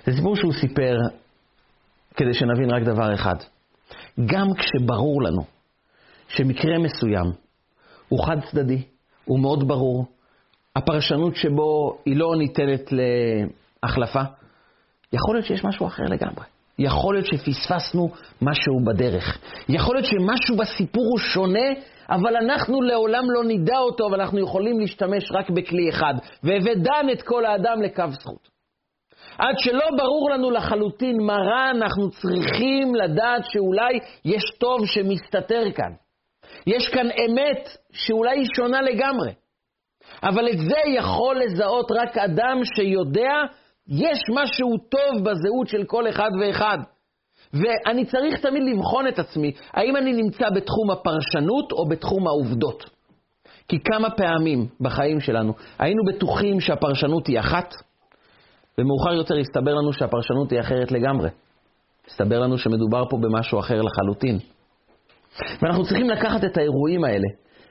זה 0.05 0.11
סיפור 0.15 0.35
שהוא 0.35 0.53
סיפר 0.53 0.97
כדי 2.15 2.33
שנבין 2.33 2.69
רק 2.69 2.83
דבר 2.83 3.13
אחד. 3.13 3.35
גם 4.25 4.47
כשברור 4.53 5.21
לנו 5.21 5.43
שמקרה 6.27 6.77
מסוים 6.77 7.31
הוא 8.09 8.25
חד 8.25 8.37
צדדי, 8.51 8.83
הוא 9.25 9.39
מאוד 9.39 9.67
ברור, 9.67 10.05
הפרשנות 10.75 11.35
שבו 11.35 11.97
היא 12.05 12.15
לא 12.17 12.35
ניתנת 12.37 12.81
להחלפה, 12.91 14.21
יכול 15.13 15.35
להיות 15.35 15.45
שיש 15.45 15.63
משהו 15.63 15.87
אחר 15.87 16.03
לגמרי. 16.03 16.45
יכול 16.79 17.15
להיות 17.15 17.25
שפספסנו 17.25 18.11
משהו 18.41 18.79
בדרך. 18.85 19.37
יכול 19.69 19.95
להיות 19.95 20.05
שמשהו 20.05 20.57
בסיפור 20.57 21.03
הוא 21.11 21.19
שונה 21.19 21.69
אבל 22.09 22.35
אנחנו 22.35 22.81
לעולם 22.81 23.31
לא 23.31 23.43
נדע 23.43 23.77
אותו, 23.77 24.07
אבל 24.07 24.21
אנחנו 24.21 24.39
יכולים 24.39 24.79
להשתמש 24.79 25.31
רק 25.31 25.49
בכלי 25.49 25.89
אחד. 25.89 26.13
והבדן 26.43 27.09
את 27.11 27.21
כל 27.21 27.45
האדם 27.45 27.81
לקו 27.81 28.03
זכות. 28.09 28.55
עד 29.37 29.55
שלא 29.57 29.85
ברור 29.97 30.29
לנו 30.29 30.51
לחלוטין 30.51 31.17
מה 31.21 31.35
רע, 31.35 31.71
אנחנו 31.71 32.09
צריכים 32.09 32.95
לדעת 32.95 33.41
שאולי 33.49 33.99
יש 34.25 34.43
טוב 34.59 34.85
שמסתתר 34.85 35.71
כאן. 35.75 35.91
יש 36.67 36.89
כאן 36.89 37.07
אמת 37.11 37.69
שאולי 37.91 38.39
היא 38.39 38.47
שונה 38.55 38.81
לגמרי. 38.81 39.31
אבל 40.23 40.49
את 40.49 40.57
זה 40.57 40.79
יכול 40.95 41.41
לזהות 41.43 41.91
רק 41.91 42.17
אדם 42.17 42.61
שיודע, 42.75 43.33
יש 43.87 44.19
משהו 44.33 44.77
טוב 44.89 45.23
בזהות 45.23 45.67
של 45.67 45.83
כל 45.83 46.09
אחד 46.09 46.29
ואחד. 46.41 46.77
ואני 47.53 48.05
צריך 48.05 48.39
תמיד 48.39 48.63
לבחון 48.63 49.07
את 49.07 49.19
עצמי, 49.19 49.51
האם 49.73 49.97
אני 49.97 50.13
נמצא 50.13 50.49
בתחום 50.49 50.91
הפרשנות 50.91 51.71
או 51.71 51.87
בתחום 51.89 52.27
העובדות. 52.27 52.89
כי 53.67 53.79
כמה 53.79 54.09
פעמים 54.09 54.67
בחיים 54.81 55.19
שלנו 55.19 55.53
היינו 55.79 56.03
בטוחים 56.07 56.59
שהפרשנות 56.59 57.27
היא 57.27 57.39
אחת, 57.39 57.73
ומאוחר 58.77 59.13
יותר 59.13 59.37
הסתבר 59.37 59.73
לנו 59.73 59.93
שהפרשנות 59.93 60.51
היא 60.51 60.59
אחרת 60.59 60.91
לגמרי. 60.91 61.29
הסתבר 62.07 62.39
לנו 62.39 62.57
שמדובר 62.57 63.03
פה 63.09 63.17
במשהו 63.17 63.59
אחר 63.59 63.81
לחלוטין. 63.81 64.39
ואנחנו 65.61 65.83
צריכים 65.83 66.09
לקחת 66.09 66.43
את 66.43 66.57
האירועים 66.57 67.03
האלה, 67.03 67.27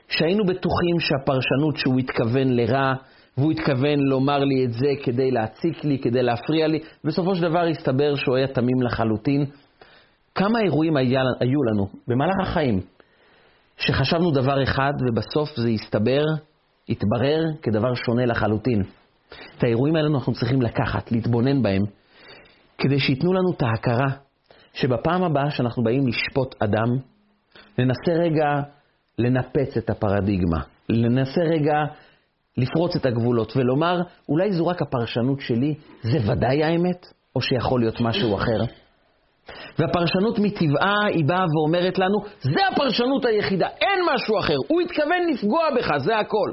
שהיינו 0.07 0.45
בטוחים 0.45 0.99
שהפרשנות 0.99 1.77
שהוא 1.77 1.99
התכוון 1.99 2.49
לרע, 2.49 2.93
והוא 3.37 3.51
התכוון 3.51 3.99
לומר 3.99 4.39
לי 4.39 4.65
את 4.65 4.73
זה 4.73 4.89
כדי 5.03 5.31
להציק 5.31 5.83
לי, 5.83 5.99
כדי 5.99 6.23
להפריע 6.23 6.67
לי, 6.67 6.79
בסופו 7.03 7.35
של 7.35 7.41
דבר 7.41 7.63
הסתבר 7.63 8.15
שהוא 8.15 8.35
היה 8.35 8.47
תמים 8.47 8.81
לחלוטין, 8.81 9.45
כמה 10.35 10.59
אירועים 10.59 10.97
היה, 10.97 11.21
היו 11.39 11.63
לנו 11.63 11.87
במהלך 12.07 12.35
החיים, 12.41 12.81
שחשבנו 13.77 14.31
דבר 14.31 14.63
אחד 14.63 14.93
ובסוף 15.07 15.49
זה 15.55 15.69
הסתבר, 15.69 16.23
התברר 16.89 17.43
כדבר 17.61 17.95
שונה 17.95 18.25
לחלוטין. 18.25 18.83
את 19.57 19.63
האירועים 19.63 19.95
האלה 19.95 20.07
אנחנו 20.07 20.33
צריכים 20.33 20.61
לקחת, 20.61 21.11
להתבונן 21.11 21.61
בהם, 21.61 21.81
כדי 22.77 22.99
שייתנו 22.99 23.33
לנו 23.33 23.51
את 23.51 23.61
ההכרה 23.61 24.07
שבפעם 24.73 25.23
הבאה 25.23 25.51
שאנחנו 25.51 25.83
באים 25.83 26.07
לשפוט 26.07 26.55
אדם, 26.63 26.87
ננסה 27.77 28.11
רגע 28.23 28.61
לנפץ 29.19 29.77
את 29.77 29.89
הפרדיגמה, 29.89 30.59
ננסה 30.89 31.41
רגע 31.41 31.77
לפרוץ 32.57 32.95
את 32.95 33.05
הגבולות 33.05 33.57
ולומר, 33.57 34.01
אולי 34.29 34.51
זו 34.51 34.67
רק 34.67 34.81
הפרשנות 34.81 35.39
שלי, 35.39 35.75
זה 36.01 36.31
ודאי 36.31 36.63
האמת, 36.63 37.05
או 37.35 37.41
שיכול 37.41 37.79
להיות 37.79 38.01
משהו 38.01 38.35
אחר. 38.35 38.84
והפרשנות 39.79 40.39
מטבעה 40.39 41.05
היא 41.05 41.25
באה 41.25 41.45
ואומרת 41.55 41.97
לנו, 41.97 42.19
זה 42.41 42.67
הפרשנות 42.71 43.25
היחידה, 43.25 43.67
אין 43.81 43.99
משהו 44.13 44.39
אחר, 44.39 44.55
הוא 44.67 44.81
התכוון 44.81 45.27
לפגוע 45.33 45.63
בך, 45.75 45.97
זה 45.97 46.17
הכל. 46.17 46.51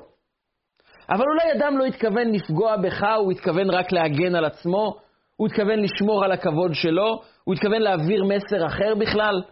אבל 1.11 1.24
אולי 1.24 1.53
אדם 1.59 1.78
לא 1.78 1.84
התכוון 1.84 2.32
לפגוע 2.32 2.76
בך, 2.76 3.07
הוא 3.18 3.32
התכוון 3.32 3.70
רק 3.70 3.93
להגן 3.93 4.34
על 4.34 4.45
עצמו, 4.45 4.97
הוא 5.36 5.47
התכוון 5.47 5.78
לשמור 5.78 6.24
על 6.24 6.32
הכבוד 6.32 6.74
שלו, 6.74 7.22
הוא 7.45 7.55
התכוון 7.55 7.82
להעביר 7.82 8.24
מסר 8.24 8.66
אחר 8.66 8.95
בכלל. 9.01 9.43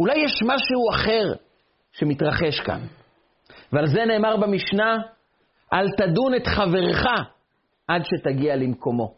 אולי 0.00 0.14
יש 0.24 0.42
משהו 0.42 0.90
אחר 0.90 1.24
שמתרחש 1.92 2.60
כאן. 2.60 2.80
ועל 3.72 3.86
זה 3.86 4.04
נאמר 4.04 4.36
במשנה, 4.36 4.96
אל 5.72 5.90
תדון 5.90 6.34
את 6.34 6.46
חברך 6.46 7.06
עד 7.88 8.02
שתגיע 8.04 8.56
למקומו. 8.56 9.17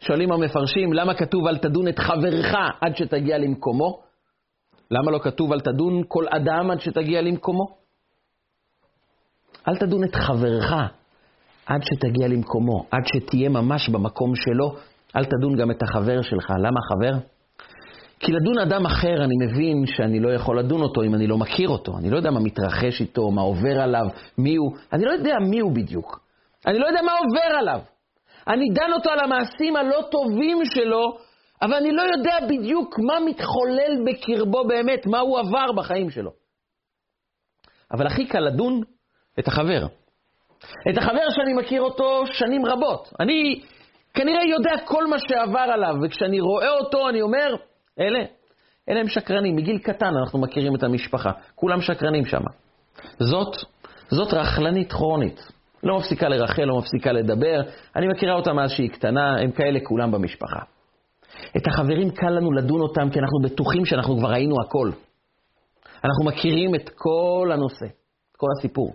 שואלים 0.00 0.32
המפרשים, 0.32 0.92
למה 0.92 1.14
כתוב 1.14 1.46
אל 1.46 1.58
תדון 1.58 1.88
את 1.88 1.98
חברך 1.98 2.54
עד 2.80 2.96
שתגיע 2.96 3.38
למקומו? 3.38 4.02
למה 4.90 5.10
לא 5.10 5.18
כתוב 5.18 5.52
אל 5.52 5.60
תדון 5.60 6.02
כל 6.08 6.24
אדם 6.28 6.70
עד 6.70 6.80
שתגיע 6.80 7.22
למקומו? 7.22 7.76
אל 9.68 9.76
תדון 9.76 10.04
את 10.04 10.14
חברך 10.14 10.72
עד 11.66 11.80
שתגיע 11.82 12.28
למקומו, 12.28 12.84
עד 12.90 13.02
שתהיה 13.06 13.48
ממש 13.48 13.88
במקום 13.88 14.34
שלו, 14.34 14.76
אל 15.16 15.24
תדון 15.24 15.56
גם 15.56 15.70
את 15.70 15.82
החבר 15.82 16.22
שלך. 16.22 16.50
למה 16.50 16.80
חבר? 16.88 17.18
כי 18.20 18.32
לדון 18.32 18.58
אדם 18.58 18.86
אחר, 18.86 19.24
אני 19.24 19.34
מבין 19.46 19.86
שאני 19.86 20.20
לא 20.20 20.32
יכול 20.32 20.58
לדון 20.58 20.80
אותו 20.82 21.02
אם 21.02 21.14
אני 21.14 21.26
לא 21.26 21.38
מכיר 21.38 21.68
אותו. 21.68 21.98
אני 21.98 22.10
לא 22.10 22.16
יודע 22.16 22.30
מה 22.30 22.40
מתרחש 22.40 23.00
איתו, 23.00 23.30
מה 23.30 23.42
עובר 23.42 23.80
עליו, 23.80 24.06
מי 24.38 24.56
הוא. 24.56 24.76
אני 24.92 25.04
לא 25.04 25.10
יודע 25.10 25.34
מי 25.50 25.58
הוא 25.60 25.72
בדיוק. 25.72 26.20
אני 26.66 26.78
לא 26.78 26.86
יודע 26.86 27.02
מה 27.02 27.12
עובר 27.12 27.58
עליו. 27.58 27.80
אני 28.48 28.68
דן 28.74 28.92
אותו 28.92 29.10
על 29.10 29.20
המעשים 29.20 29.76
הלא 29.76 30.02
טובים 30.10 30.58
שלו, 30.64 31.18
אבל 31.62 31.74
אני 31.74 31.92
לא 31.92 32.02
יודע 32.02 32.36
בדיוק 32.48 32.98
מה 32.98 33.20
מתחולל 33.26 34.04
בקרבו 34.06 34.64
באמת, 34.64 35.06
מה 35.06 35.18
הוא 35.18 35.38
עבר 35.38 35.72
בחיים 35.76 36.10
שלו. 36.10 36.30
אבל 37.92 38.06
הכי 38.06 38.26
קל 38.26 38.40
לדון 38.40 38.80
את 39.38 39.48
החבר. 39.48 39.86
את 40.90 40.98
החבר 40.98 41.30
שאני 41.30 41.54
מכיר 41.54 41.82
אותו 41.82 42.26
שנים 42.26 42.66
רבות. 42.66 43.12
אני 43.20 43.60
כנראה 44.14 44.44
יודע 44.44 44.70
כל 44.84 45.06
מה 45.06 45.16
שעבר 45.18 45.66
עליו, 45.72 45.94
וכשאני 46.02 46.40
רואה 46.40 46.70
אותו 46.70 47.08
אני 47.08 47.22
אומר, 47.22 47.54
אלה, 48.00 48.24
אלה 48.88 49.00
הם 49.00 49.08
שקרנים. 49.08 49.56
מגיל 49.56 49.78
קטן 49.78 50.12
אנחנו 50.24 50.40
מכירים 50.40 50.74
את 50.74 50.82
המשפחה. 50.82 51.30
כולם 51.54 51.80
שקרנים 51.80 52.24
שם. 52.24 52.42
זאת, 53.18 53.56
זאת 54.10 54.34
רכלנית 54.34 54.92
כרונית. 54.92 55.57
לא 55.82 55.98
מפסיקה 55.98 56.28
לרחל, 56.28 56.64
לא 56.64 56.78
מפסיקה 56.78 57.12
לדבר. 57.12 57.60
אני 57.96 58.08
מכירה 58.08 58.34
אותה 58.34 58.52
מאז 58.52 58.70
שהיא 58.70 58.90
קטנה, 58.90 59.36
הם 59.38 59.50
כאלה 59.50 59.78
כולם 59.82 60.10
במשפחה. 60.10 60.60
את 61.56 61.66
החברים 61.66 62.10
קל 62.10 62.30
לנו 62.30 62.52
לדון 62.52 62.80
אותם 62.80 63.10
כי 63.10 63.18
אנחנו 63.18 63.38
בטוחים 63.42 63.84
שאנחנו 63.84 64.18
כבר 64.18 64.30
ראינו 64.30 64.54
הכל. 64.60 64.90
אנחנו 66.04 66.24
מכירים 66.24 66.74
את 66.74 66.90
כל 66.94 67.50
הנושא, 67.52 67.86
את 67.86 68.36
כל 68.36 68.46
הסיפור. 68.58 68.94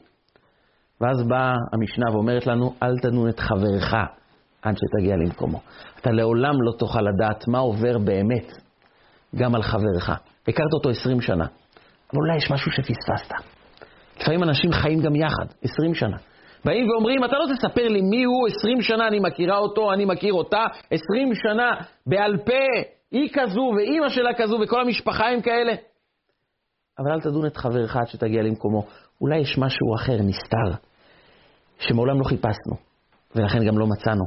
ואז 1.01 1.27
באה 1.27 1.53
המשנה 1.73 2.05
ואומרת 2.13 2.47
לנו, 2.47 2.73
אל 2.83 2.97
תדון 3.01 3.29
את 3.29 3.39
חברך 3.39 3.93
עד 4.61 4.75
שתגיע 4.77 5.15
למקומו. 5.15 5.59
אתה 6.01 6.11
לעולם 6.11 6.61
לא 6.61 6.71
תוכל 6.79 7.01
לדעת 7.01 7.47
מה 7.47 7.59
עובר 7.59 7.97
באמת 7.97 8.51
גם 9.35 9.55
על 9.55 9.63
חברך. 9.63 10.09
הכרת 10.47 10.73
אותו 10.73 10.89
20 10.89 11.21
שנה, 11.21 11.45
אבל 12.13 12.21
אולי 12.21 12.37
יש 12.37 12.51
משהו 12.51 12.71
שפספסת. 12.71 13.33
לפעמים 14.21 14.43
אנשים 14.43 14.71
חיים 14.71 15.01
גם 15.01 15.15
יחד, 15.15 15.45
20 15.61 15.95
שנה. 15.95 16.17
באים 16.65 16.89
ואומרים, 16.89 17.23
אתה 17.25 17.35
לא 17.37 17.45
תספר 17.55 17.87
לי 17.87 18.01
מי 18.01 18.23
הוא, 18.23 18.47
20 18.59 18.81
שנה 18.81 19.07
אני 19.07 19.19
מכירה 19.19 19.57
אותו, 19.57 19.93
אני 19.93 20.05
מכיר 20.05 20.33
אותה, 20.33 20.65
20 20.91 21.35
שנה 21.35 21.71
בעל 22.07 22.37
פה, 22.37 22.83
היא 23.11 23.29
כזו 23.33 23.71
ואימא 23.77 24.09
שלה 24.09 24.33
כזו 24.37 24.57
וכל 24.63 24.81
המשפחה 24.81 25.29
הם 25.29 25.41
כאלה. 25.41 25.73
אבל 26.99 27.11
אל 27.11 27.21
תדון 27.21 27.45
את 27.45 27.57
חברך 27.57 27.95
עד 27.95 28.07
שתגיע 28.07 28.41
למקומו. 28.41 28.83
אולי 29.21 29.37
יש 29.37 29.57
משהו 29.57 29.95
אחר, 29.95 30.17
נסתר, 30.21 30.87
שמעולם 31.79 32.19
לא 32.19 32.23
חיפשנו, 32.23 32.75
ולכן 33.35 33.65
גם 33.67 33.79
לא 33.79 33.85
מצאנו. 33.87 34.23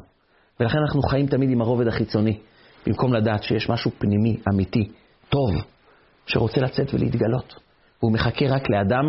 ולכן 0.61 0.79
אנחנו 0.79 1.03
חיים 1.03 1.27
תמיד 1.27 1.51
עם 1.51 1.61
הרובד 1.61 1.89
החיצוני, 1.89 2.39
במקום 2.87 3.15
לדעת 3.15 3.43
שיש 3.43 3.71
משהו 3.71 3.91
פנימי, 3.99 4.37
אמיתי, 4.53 4.93
טוב, 5.29 5.51
שרוצה 6.27 6.61
לצאת 6.61 6.95
ולהתגלות. 6.95 7.55
והוא 8.01 8.13
מחכה 8.13 8.47
רק 8.49 8.71
לאדם 8.71 9.05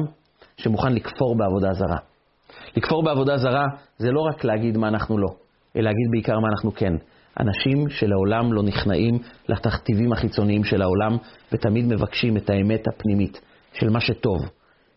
שמוכן 0.57 0.93
לכפור 0.93 1.37
בעבודה 1.37 1.73
זרה. 1.73 2.16
לכפור 2.77 3.03
בעבודה 3.03 3.37
זרה 3.37 3.65
זה 3.97 4.11
לא 4.11 4.21
רק 4.21 4.43
להגיד 4.43 4.77
מה 4.77 4.87
אנחנו 4.87 5.17
לא, 5.17 5.27
אלא 5.75 5.85
להגיד 5.85 6.07
בעיקר 6.11 6.39
מה 6.39 6.47
אנחנו 6.51 6.71
כן. 6.75 6.93
אנשים 7.39 7.89
שלעולם 7.89 8.53
לא 8.53 8.63
נכנעים 8.63 9.19
לתכתיבים 9.49 10.13
החיצוניים 10.13 10.63
של 10.63 10.81
העולם, 10.81 11.17
ותמיד 11.51 11.85
מבקשים 11.85 12.37
את 12.37 12.49
האמת 12.49 12.87
הפנימית 12.87 13.41
של 13.73 13.89
מה 13.89 13.99
שטוב, 13.99 14.37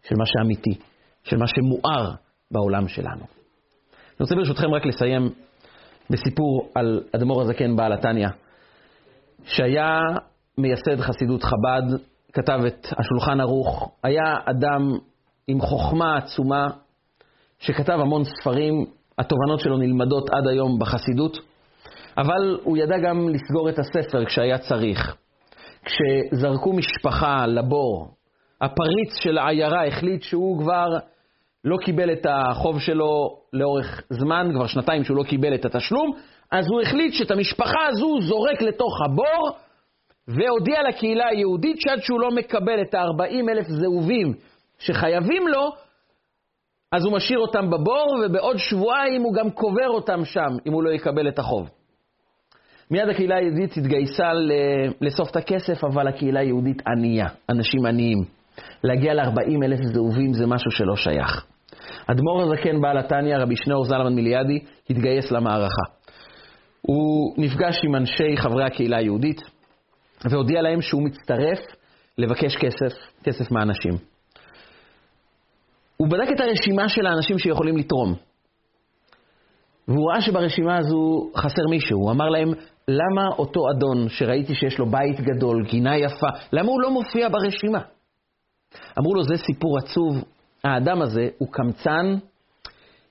של 0.02 0.14
מה 0.18 0.26
שאמיתי, 0.26 0.78
של 1.24 1.36
מה 1.36 1.46
שמואר 1.46 2.12
בעולם 2.50 2.88
שלנו. 2.88 3.24
אני 4.20 4.20
רוצה 4.20 4.34
ברשותכם 4.34 4.74
רק 4.74 4.86
לסיים 4.86 5.30
בסיפור 6.10 6.70
על 6.74 7.02
אדמו"ר 7.16 7.42
הזקן 7.42 7.76
בעל 7.76 7.92
התניא, 7.92 8.28
שהיה 9.44 10.00
מייסד 10.58 11.00
חסידות 11.00 11.42
חב"ד, 11.44 11.98
כתב 12.32 12.60
את 12.66 12.86
השולחן 12.98 13.40
ערוך, 13.40 13.92
היה 14.02 14.36
אדם 14.44 14.98
עם 15.46 15.60
חוכמה 15.60 16.16
עצומה, 16.16 16.68
שכתב 17.60 17.98
המון 18.00 18.22
ספרים, 18.24 18.86
התובנות 19.18 19.60
שלו 19.60 19.76
נלמדות 19.76 20.30
עד 20.30 20.46
היום 20.46 20.78
בחסידות, 20.78 21.38
אבל 22.18 22.58
הוא 22.62 22.76
ידע 22.76 22.98
גם 22.98 23.28
לסגור 23.28 23.68
את 23.68 23.78
הספר 23.78 24.24
כשהיה 24.24 24.58
צריך. 24.58 25.16
כשזרקו 25.84 26.72
משפחה 26.72 27.46
לבור, 27.46 28.08
הפריץ 28.60 29.14
של 29.22 29.38
העיירה 29.38 29.86
החליט 29.86 30.22
שהוא 30.22 30.58
כבר 30.62 30.86
לא 31.64 31.76
קיבל 31.84 32.12
את 32.12 32.26
החוב 32.28 32.80
שלו 32.80 33.36
לאורך 33.52 34.02
זמן, 34.10 34.50
כבר 34.54 34.66
שנתיים 34.66 35.04
שהוא 35.04 35.16
לא 35.16 35.22
קיבל 35.22 35.54
את 35.54 35.64
התשלום, 35.64 36.10
אז 36.52 36.66
הוא 36.70 36.80
החליט 36.80 37.14
שאת 37.14 37.30
המשפחה 37.30 37.86
הזו 37.88 38.20
זורק 38.20 38.62
לתוך 38.62 39.00
הבור, 39.04 39.50
והודיע 40.28 40.82
לקהילה 40.88 41.26
היהודית 41.28 41.80
שעד 41.80 42.02
שהוא 42.02 42.20
לא 42.20 42.30
מקבל 42.30 42.82
את 42.82 42.94
ה-40 42.94 43.50
אלף 43.50 43.66
זהובים 43.68 44.34
שחייבים 44.78 45.48
לו, 45.48 45.70
אז 46.92 47.04
הוא 47.04 47.12
משאיר 47.12 47.38
אותם 47.38 47.70
בבור, 47.70 48.16
ובעוד 48.24 48.56
שבועיים 48.56 49.22
הוא 49.22 49.34
גם 49.34 49.50
קובר 49.50 49.88
אותם 49.88 50.24
שם, 50.24 50.56
אם 50.66 50.72
הוא 50.72 50.82
לא 50.82 50.90
יקבל 50.90 51.28
את 51.28 51.38
החוב. 51.38 51.70
מיד 52.90 53.08
הקהילה 53.08 53.36
היהודית 53.36 53.76
התגייסה 53.76 54.30
לאסוף 55.00 55.30
את 55.30 55.36
הכסף, 55.36 55.84
אבל 55.84 56.08
הקהילה 56.08 56.40
היהודית 56.40 56.82
ענייה, 56.86 57.26
אנשים 57.50 57.86
עניים. 57.86 58.18
להגיע 58.84 59.14
ל-40 59.14 59.64
אלף 59.64 59.78
זהובים 59.82 60.32
זה 60.32 60.46
משהו 60.46 60.70
שלא 60.70 60.96
שייך. 60.96 61.46
אדמו"ר 62.06 62.42
הזקן 62.42 62.80
בעל 62.80 62.98
התניא, 62.98 63.36
רבי 63.36 63.56
שניאור 63.56 63.84
זלמן 63.84 64.14
מיליאדי, 64.14 64.58
התגייס 64.90 65.30
למערכה. 65.32 65.82
הוא 66.80 67.34
נפגש 67.38 67.80
עם 67.84 67.96
אנשי 67.96 68.36
חברי 68.36 68.64
הקהילה 68.64 68.96
היהודית, 68.96 69.40
והודיע 70.30 70.62
להם 70.62 70.82
שהוא 70.82 71.02
מצטרף 71.02 71.58
לבקש 72.18 72.56
כסף, 72.56 72.96
כסף 73.24 73.50
מהאנשים. 73.50 74.09
הוא 76.00 76.08
בדק 76.08 76.28
את 76.34 76.40
הרשימה 76.40 76.88
של 76.88 77.06
האנשים 77.06 77.38
שיכולים 77.38 77.76
לתרום. 77.76 78.14
והוא 79.88 80.10
ראה 80.10 80.20
שברשימה 80.20 80.76
הזו 80.78 81.30
חסר 81.36 81.62
מישהו. 81.70 81.98
הוא 81.98 82.10
אמר 82.10 82.28
להם, 82.28 82.48
למה 82.88 83.28
אותו 83.38 83.60
אדון 83.70 84.08
שראיתי 84.08 84.54
שיש 84.54 84.78
לו 84.78 84.86
בית 84.86 85.20
גדול, 85.20 85.64
גינה 85.64 85.96
יפה, 85.96 86.26
למה 86.52 86.68
הוא 86.68 86.82
לא 86.82 86.90
מופיע 86.90 87.28
ברשימה? 87.28 87.80
אמרו 88.98 89.14
לו, 89.14 89.22
זה 89.22 89.36
סיפור 89.36 89.78
עצוב. 89.78 90.24
האדם 90.64 91.02
הזה 91.02 91.28
הוא 91.38 91.48
קמצן 91.52 92.14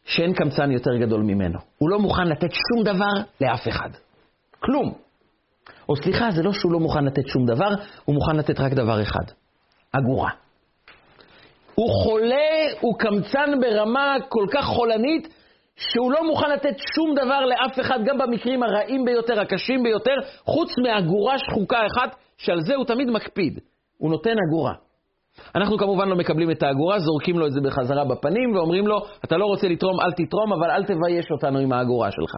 שאין 0.04 0.34
קמצן 0.34 0.72
יותר 0.72 0.92
גדול 1.02 1.22
ממנו. 1.22 1.60
הוא 1.78 1.90
לא 1.90 2.00
מוכן 2.00 2.28
לתת 2.28 2.52
שום 2.52 2.84
דבר 2.84 3.14
לאף 3.42 3.68
אחד. 3.68 3.90
כלום. 4.60 4.94
או 5.90 5.96
סליחה, 5.96 6.32
זה 6.32 6.44
לא 6.44 6.54
שהוא 6.54 6.72
לא 6.72 6.80
מוכן 6.80 7.06
לתת 7.06 7.28
שום 7.28 7.46
דבר, 7.46 7.70
הוא 8.06 8.16
מוכן 8.16 8.36
לתת 8.36 8.60
רק 8.60 8.74
דבר 8.74 9.02
אחד, 9.02 9.34
אגורה. 9.92 10.30
הוא 11.80 11.90
חולה, 12.04 12.52
הוא 12.80 13.00
קמצן 13.00 13.60
ברמה 13.62 14.16
כל 14.30 14.46
כך 14.52 14.66
חולנית, 14.66 15.28
שהוא 15.76 16.12
לא 16.12 16.28
מוכן 16.28 16.50
לתת 16.50 16.76
שום 16.96 17.16
דבר 17.16 17.46
לאף 17.46 17.80
אחד, 17.80 18.00
גם 18.06 18.18
במקרים 18.18 18.64
הרעים 18.64 19.06
ביותר, 19.06 19.40
הקשים 19.40 19.84
ביותר, 19.84 20.16
חוץ 20.46 20.70
מאגורה 20.84 21.36
שחוקה 21.40 21.80
אחת, 21.86 22.16
שעל 22.38 22.62
זה 22.62 22.76
הוא 22.76 22.86
תמיד 22.86 23.10
מקפיד. 23.10 23.60
הוא 23.98 24.12
נותן 24.12 24.36
אגורה. 24.50 24.74
אנחנו 25.56 25.78
כמובן 25.78 26.10
לא 26.10 26.16
מקבלים 26.16 26.52
את 26.52 26.64
האגורה, 26.64 27.00
זורקים 27.00 27.40
לו 27.40 27.48
את 27.48 27.52
זה 27.52 27.62
בחזרה 27.62 28.06
בפנים 28.06 28.56
ואומרים 28.56 28.88
לו, 28.88 28.98
אתה 29.26 29.38
לא 29.38 29.46
רוצה 29.46 29.68
לתרום, 29.68 30.00
אל 30.00 30.12
תתרום, 30.12 30.54
אבל 30.54 30.72
אל 30.72 30.84
תבייש 30.84 31.32
אותנו 31.32 31.60
עם 31.60 31.74
האגורה 31.74 32.12
שלך. 32.12 32.36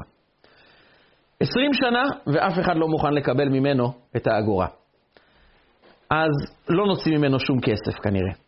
עשרים 1.39 1.73
שנה, 1.73 2.03
ואף 2.27 2.59
אחד 2.59 2.75
לא 2.75 2.87
מוכן 2.87 3.13
לקבל 3.13 3.49
ממנו 3.49 3.91
את 4.15 4.27
האגורה. 4.27 4.67
אז 6.09 6.55
לא 6.69 6.85
נוציא 6.85 7.17
ממנו 7.17 7.39
שום 7.39 7.59
כסף 7.61 7.99
כנראה. 8.03 8.40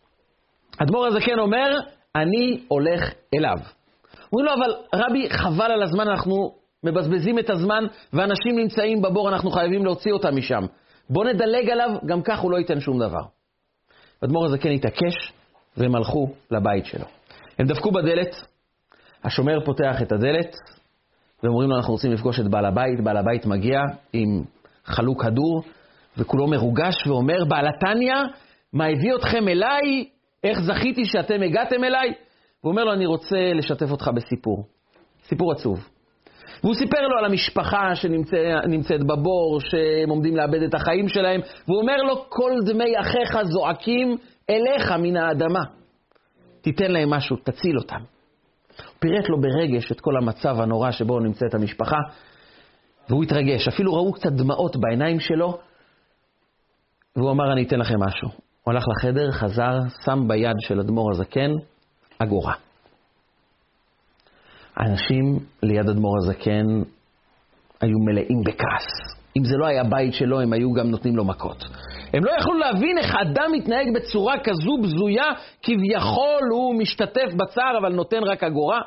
אדמו"ר 0.82 1.05
הזקן 1.05 1.39
אומר, 1.39 1.80
אני 2.15 2.63
הולך 2.67 3.13
אליו. 3.36 3.57
אומרים 4.34 4.45
לו, 4.45 4.53
אבל 4.53 4.74
רבי, 4.95 5.30
חבל 5.30 5.71
על 5.71 5.84
הזמן, 5.84 6.07
אנחנו 6.07 6.55
מבזבזים 6.84 7.39
את 7.39 7.49
הזמן, 7.49 7.84
ואנשים 8.13 8.59
נמצאים 8.59 9.01
בבור, 9.01 9.30
אנחנו 9.30 9.51
חייבים 9.51 9.86
להוציא 9.86 10.11
אותם 10.11 10.36
משם. 10.36 10.61
בוא 11.09 11.26
נדלג 11.26 11.69
עליו, 11.69 11.89
גם 12.05 12.21
כך 12.21 12.39
הוא 12.39 12.51
לא 12.51 12.57
ייתן 12.57 12.80
שום 12.80 12.99
דבר. 12.99 13.21
אדמו"ר 14.24 14.45
הזקן 14.45 14.71
התעקש, 14.71 15.34
והם 15.78 15.95
הלכו 15.95 16.28
לבית 16.51 16.86
שלו. 16.86 17.05
הם 17.59 17.67
דפקו 17.67 17.91
בדלת, 17.91 18.36
השומר 19.24 19.65
פותח 19.65 20.01
את 20.01 20.11
הדלת, 20.11 20.55
ואומרים 21.43 21.69
לו, 21.69 21.76
אנחנו 21.76 21.93
רוצים 21.93 22.11
לפגוש 22.11 22.39
את 22.39 22.47
בעל 22.47 22.65
הבית. 22.65 23.01
בעל 23.03 23.17
הבית 23.17 23.45
מגיע 23.45 23.80
עם 24.13 24.43
חלוק 24.86 25.24
כדור, 25.24 25.63
וכולו 26.17 26.47
מרוגש 26.47 27.07
ואומר, 27.07 27.45
בעל 27.45 27.65
התניא, 27.67 28.15
מה 28.74 28.86
הביא 28.86 29.15
אתכם 29.15 29.47
אליי? 29.47 30.05
איך 30.44 30.60
זכיתי 30.60 31.06
שאתם 31.06 31.41
הגעתם 31.41 31.84
אליי? 31.84 32.14
הוא 32.62 32.72
אומר 32.72 32.84
לו, 32.84 32.94
אני 32.94 33.06
רוצה 33.06 33.54
לשתף 33.56 33.91
אותך 33.91 34.12
בסיפור. 34.16 34.66
סיפור 35.24 35.52
עצוב. 35.52 35.89
והוא 36.64 36.76
סיפר 36.76 37.08
לו 37.08 37.18
על 37.18 37.26
המשפחה 37.26 37.96
שנמצאת 37.96 39.04
בבור, 39.04 39.60
שהם 39.60 40.10
עומדים 40.10 40.36
לאבד 40.36 40.62
את 40.64 40.74
החיים 40.74 41.08
שלהם, 41.08 41.41
והוא 41.68 41.82
אומר 41.82 41.98
לו, 41.98 42.26
כל 42.30 42.52
דמי 42.66 43.00
אחיך 43.00 43.38
זועקים 43.44 44.18
אליך 44.50 44.91
מן 44.91 45.18
האדמה. 45.18 45.64
תיתן 46.62 46.91
להם 46.91 47.10
משהו, 47.10 47.36
תציל 47.36 47.78
אותם. 47.78 48.00
הוא 48.78 48.96
פירט 49.00 49.30
לו 49.30 49.41
ברגש 49.41 49.91
את 49.91 50.02
כל 50.02 50.18
המצב 50.18 50.60
הנורא 50.60 50.91
שבו 50.91 51.20
נמצאת 51.20 51.54
המשפחה, 51.54 51.98
והוא 53.10 53.24
התרגש. 53.24 53.68
אפילו 53.68 53.94
ראו 53.94 54.14
קצת 54.14 54.32
דמעות 54.32 54.78
בעיניים 54.78 55.20
שלו, 55.20 55.58
והוא 57.16 57.32
אמר, 57.32 57.54
אני 57.54 57.64
אתן 57.64 57.80
לכם 57.80 58.00
משהו. 58.00 58.30
הוא 58.64 58.74
הלך 58.74 58.84
לחדר, 58.88 59.32
חזר, 59.32 59.80
שם 60.05 60.28
ביד 60.28 60.55
של 60.59 60.80
אדמו"ר 60.80 61.11
הזקן 61.11 61.51
אגורה. 62.20 62.53
האנשים 64.76 65.39
ליד 65.64 65.89
אדמו"ר 65.89 66.18
הזקן 66.18 66.66
היו 67.82 67.99
מלאים 68.05 68.43
בכעס. 68.45 68.88
אם 69.38 69.45
זה 69.45 69.57
לא 69.57 69.66
היה 69.66 69.84
בית 69.84 70.14
שלו, 70.14 70.41
הם 70.41 70.53
היו 70.53 70.74
גם 70.74 70.88
נותנים 70.88 71.16
לו 71.16 71.26
מכות. 71.26 71.64
הם 72.14 72.26
לא 72.26 72.32
יכלו 72.39 72.53
להבין 72.53 72.97
איך 72.97 73.16
אדם 73.16 73.51
מתנהג 73.51 73.88
בצורה 73.95 74.34
כזו 74.43 74.78
בזויה, 74.84 75.26
כביכול 75.61 76.49
הוא 76.51 76.80
משתתף 76.80 77.34
בצער, 77.34 77.78
אבל 77.82 77.93
נותן 77.93 78.24
רק 78.24 78.43
אגורה. 78.43 78.82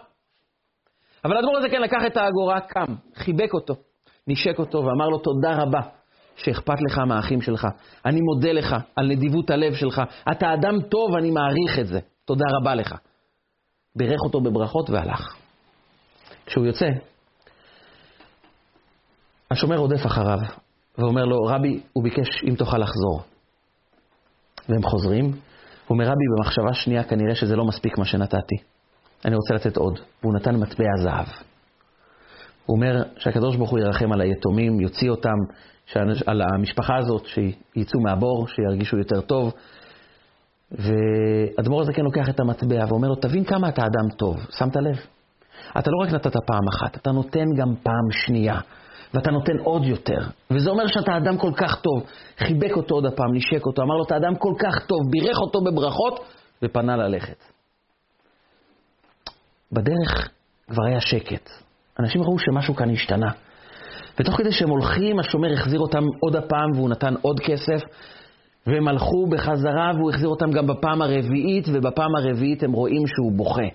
אבל 1.25 1.37
אדמו"ר 1.39 1.57
הזקן 1.57 1.83
לקח 1.83 2.01
את 2.07 2.17
האגורה, 2.17 2.61
קם, 2.61 2.95
חיבק 3.15 3.55
אותו, 3.55 3.75
נשק 4.29 4.59
אותו 4.59 4.79
ואמר 4.79 5.09
לו 5.09 5.19
תודה 5.19 5.57
רבה 5.63 5.81
שאכפת 6.37 6.77
לך 6.91 6.99
מהאחים 6.99 7.41
שלך. 7.41 7.67
אני 8.07 8.21
מודה 8.21 8.53
לך 8.53 8.77
על 8.97 9.07
נדיבות 9.07 9.51
הלב 9.51 9.75
שלך. 9.75 10.03
אתה 10.31 10.55
אדם 10.55 10.83
טוב, 10.89 11.15
אני 11.19 11.31
מעריך 11.31 11.79
את 11.81 11.87
זה. 11.87 11.99
תודה 12.25 12.45
רבה 12.61 12.75
לך. 12.75 12.95
בירך 13.97 14.21
אותו 14.25 14.41
בברכות 14.41 14.91
והלך. 14.91 15.37
כשהוא 16.47 16.67
יוצא, 16.67 16.87
השומר 19.51 19.77
רודף 19.77 20.07
אחריו 20.07 20.39
ואומר 20.99 21.25
לו, 21.25 21.37
רבי, 21.45 21.81
הוא 21.93 22.05
ביקש 22.05 22.45
אם 22.49 22.55
תוכל 22.55 22.79
לחזור. 22.79 23.23
והם 24.69 24.83
חוזרים, 24.83 25.25
הוא 25.25 25.35
אומר, 25.91 26.05
רבי, 26.05 26.25
במחשבה 26.37 26.75
שנייה 26.75 27.05
כנראה 27.05 27.35
שזה 27.35 27.57
לא 27.57 27.65
מספיק 27.65 27.99
מה 27.99 28.05
שנתתי. 28.05 28.57
אני 29.25 29.35
רוצה 29.35 29.55
לתת 29.55 29.77
עוד. 29.77 29.99
והוא 30.23 30.35
נתן 30.35 30.57
מטבע 30.57 30.85
זהב. 31.03 31.27
הוא 32.67 32.77
אומר 32.77 33.03
שהקדוש 33.19 33.57
ברוך 33.57 33.71
הוא 33.71 33.79
ירחם 33.79 34.13
על 34.13 34.21
היתומים, 34.21 34.81
יוציא 34.81 35.11
אותם, 35.11 35.37
על 36.27 36.43
המשפחה 36.43 36.97
הזאת, 36.97 37.27
שיצאו 37.27 38.01
מהבור, 38.01 38.49
שירגישו 38.49 38.99
יותר 38.99 39.21
טוב. 39.21 39.53
ואדמו"ר 40.71 41.81
הזקן 41.81 42.03
לוקח 42.03 42.29
את 42.29 42.41
המטבע 42.41 42.85
ואומר 42.89 43.09
לו, 43.09 43.15
תבין 43.15 43.45
כמה 43.45 43.69
אתה 43.69 43.83
אדם 43.83 44.09
טוב, 44.17 44.37
שמת 44.59 44.77
לב? 44.77 44.97
אתה 45.79 45.91
לא 45.91 46.07
רק 46.07 46.13
נתת 46.13 46.37
פעם 46.47 46.69
אחת, 46.69 46.97
אתה 46.97 47.11
נותן 47.11 47.45
גם 47.57 47.75
פעם 47.83 48.11
שנייה, 48.11 48.61
ואתה 49.15 49.31
נותן 49.31 49.59
עוד 49.59 49.85
יותר. 49.85 50.19
וזה 50.51 50.71
אומר 50.71 50.87
שאתה 50.87 51.17
אדם 51.17 51.39
כל 51.39 51.53
כך 51.57 51.81
טוב. 51.81 52.03
חיבק 52.39 52.77
אותו 52.77 52.95
עוד 52.95 53.07
הפעם, 53.07 53.35
נשק 53.35 53.67
אותו, 53.67 53.83
אמר 53.83 53.95
לו, 53.95 54.05
אתה 54.05 54.17
אדם 54.17 54.37
כל 54.37 54.53
כך 54.59 54.87
טוב, 54.87 54.99
בירך 55.11 55.39
אותו 55.39 55.61
בברכות, 55.61 56.21
ופנה 56.63 56.97
ללכת. 56.97 57.45
בדרך 59.73 60.29
כבר 60.71 60.85
היה 60.87 61.01
שקט. 61.01 61.51
אנשים 62.01 62.23
ראו 62.23 62.39
שמשהו 62.39 62.75
כאן 62.75 62.91
השתנה. 62.91 63.31
ותוך 64.21 64.37
כדי 64.37 64.53
שהם 64.53 64.71
הולכים, 64.71 65.19
השומר 65.19 65.53
החזיר 65.53 65.81
אותם 65.81 66.05
עוד 66.21 66.37
הפעם 66.37 66.73
והוא 66.75 66.91
נתן 66.91 67.15
עוד 67.23 67.41
כסף, 67.41 67.83
והם 68.67 68.89
הלכו 68.89 69.27
בחזרה 69.27 69.93
והוא 69.97 70.11
החזיר 70.11 70.29
אותם 70.29 70.51
גם 70.51 70.67
בפעם 70.67 71.03
הרביעית, 71.03 71.65
ובפעם 71.73 72.17
הרביעית 72.17 72.63
הם 72.63 72.73
רואים 72.73 73.07
שהוא 73.07 73.33
בוכה. 73.33 73.69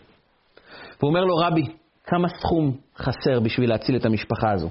והוא 0.99 1.09
אומר 1.09 1.25
לו, 1.25 1.35
רבי, 1.35 1.63
כמה 2.03 2.27
סכום 2.29 2.77
חסר 2.97 3.39
בשביל 3.39 3.69
להציל 3.69 3.95
את 3.95 4.05
המשפחה 4.05 4.51
הזו? 4.51 4.69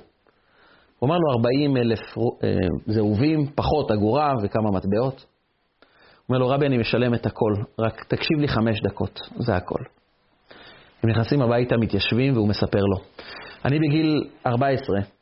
הוא 0.98 1.08
אמר 1.08 1.16
לו, 1.18 1.32
40 1.32 1.76
אלף 1.76 2.18
אה, 2.18 2.54
זהובים, 2.86 3.46
פחות 3.54 3.90
אגורה 3.90 4.32
וכמה 4.42 4.70
מטבעות. 4.70 5.14
הוא 5.20 6.36
אומר 6.36 6.38
לו, 6.38 6.48
רבי, 6.48 6.66
אני 6.66 6.78
משלם 6.78 7.14
את 7.14 7.26
הכל, 7.26 7.52
רק 7.78 8.04
תקשיב 8.08 8.38
לי 8.38 8.48
חמש 8.48 8.80
דקות, 8.82 9.20
זה 9.36 9.56
הכל. 9.56 9.82
הם 11.02 11.10
נכנסים 11.10 11.42
הביתה, 11.42 11.76
מתיישבים, 11.76 12.34
והוא 12.34 12.48
מספר 12.48 12.80
לו. 12.80 12.96
אני 13.64 13.78
בגיל 13.78 14.24
14 14.46 15.19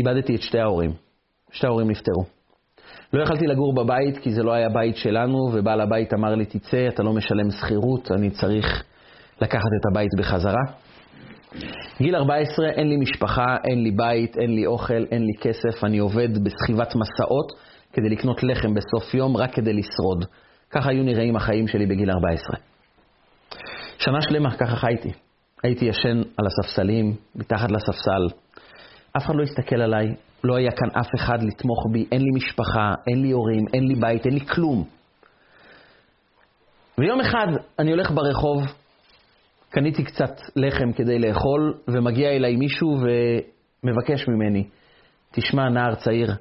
איבדתי 0.00 0.34
את 0.34 0.42
שתי 0.42 0.58
ההורים. 0.58 0.92
שתי 1.52 1.66
ההורים 1.66 1.90
נפטרו. 1.90 2.24
לא 3.12 3.22
יכלתי 3.22 3.46
לגור 3.46 3.74
בבית 3.74 4.18
כי 4.18 4.30
זה 4.30 4.42
לא 4.42 4.52
היה 4.52 4.68
בית 4.68 4.96
שלנו, 4.96 5.38
ובעל 5.52 5.80
הבית 5.80 6.14
אמר 6.14 6.34
לי, 6.34 6.44
תצא, 6.44 6.88
אתה 6.88 7.02
לא 7.02 7.12
משלם 7.12 7.50
שכירות, 7.50 8.12
אני 8.12 8.30
צריך 8.30 8.84
לקחת 9.40 9.70
את 9.80 9.86
הבית 9.90 10.10
בחזרה. 10.18 10.62
גיל 11.98 12.16
14, 12.16 12.68
אין 12.68 12.88
לי 12.88 12.96
משפחה, 12.96 13.56
אין 13.64 13.82
לי 13.82 13.90
בית, 13.90 14.36
אין 14.38 14.54
לי 14.54 14.66
אוכל, 14.66 15.04
אין 15.10 15.22
לי 15.22 15.32
כסף, 15.40 15.84
אני 15.84 15.98
עובד 15.98 16.44
בסחיבת 16.44 16.94
מסעות 16.94 17.52
כדי 17.92 18.08
לקנות 18.08 18.42
לחם 18.42 18.74
בסוף 18.74 19.14
יום, 19.14 19.36
רק 19.36 19.54
כדי 19.54 19.72
לשרוד. 19.72 20.24
ככה 20.70 20.90
היו 20.90 21.02
נראים 21.02 21.36
החיים 21.36 21.68
שלי 21.68 21.86
בגיל 21.86 22.10
14. 22.10 22.56
שנה 23.98 24.22
שלמה 24.22 24.56
ככה 24.56 24.76
חייתי. 24.76 25.12
הייתי 25.62 25.84
ישן 25.84 26.22
על 26.36 26.46
הספסלים, 26.46 27.14
מתחת 27.34 27.70
לספסל. 27.70 28.36
אף 29.16 29.24
אחד 29.24 29.34
לא 29.36 29.42
הסתכל 29.42 29.82
עליי, 29.82 30.14
לא 30.44 30.56
היה 30.56 30.70
כאן 30.70 31.00
אף 31.00 31.08
אחד 31.16 31.42
לתמוך 31.42 31.86
בי, 31.92 32.06
אין 32.12 32.22
לי 32.22 32.30
משפחה, 32.34 32.94
אין 33.06 33.22
לי 33.22 33.30
הורים, 33.30 33.64
אין 33.74 33.88
לי 33.88 33.94
בית, 33.94 34.26
אין 34.26 34.34
לי 34.34 34.46
כלום. 34.46 34.84
ויום 36.98 37.20
אחד 37.20 37.46
אני 37.78 37.90
הולך 37.90 38.10
ברחוב, 38.10 38.62
קניתי 39.70 40.04
קצת 40.04 40.40
לחם 40.56 40.92
כדי 40.92 41.18
לאכול, 41.18 41.74
ומגיע 41.88 42.30
אליי 42.30 42.56
מישהו 42.56 42.98
ומבקש 42.98 44.28
ממני, 44.28 44.64
תשמע, 45.32 45.68
נער 45.68 45.94
צעיר, 45.94 46.34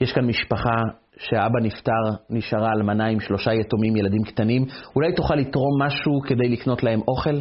יש 0.00 0.12
כאן 0.12 0.24
משפחה 0.26 0.76
שהאבא 1.18 1.60
נפטר, 1.62 2.02
נשארה 2.30 2.72
אלמנה 2.76 3.06
עם 3.06 3.20
שלושה 3.20 3.52
יתומים, 3.52 3.96
ילדים 3.96 4.22
קטנים, 4.22 4.64
אולי 4.96 5.14
תוכל 5.14 5.34
לתרום 5.34 5.82
משהו 5.82 6.20
כדי 6.20 6.48
לקנות 6.48 6.82
להם 6.82 7.00
אוכל? 7.08 7.36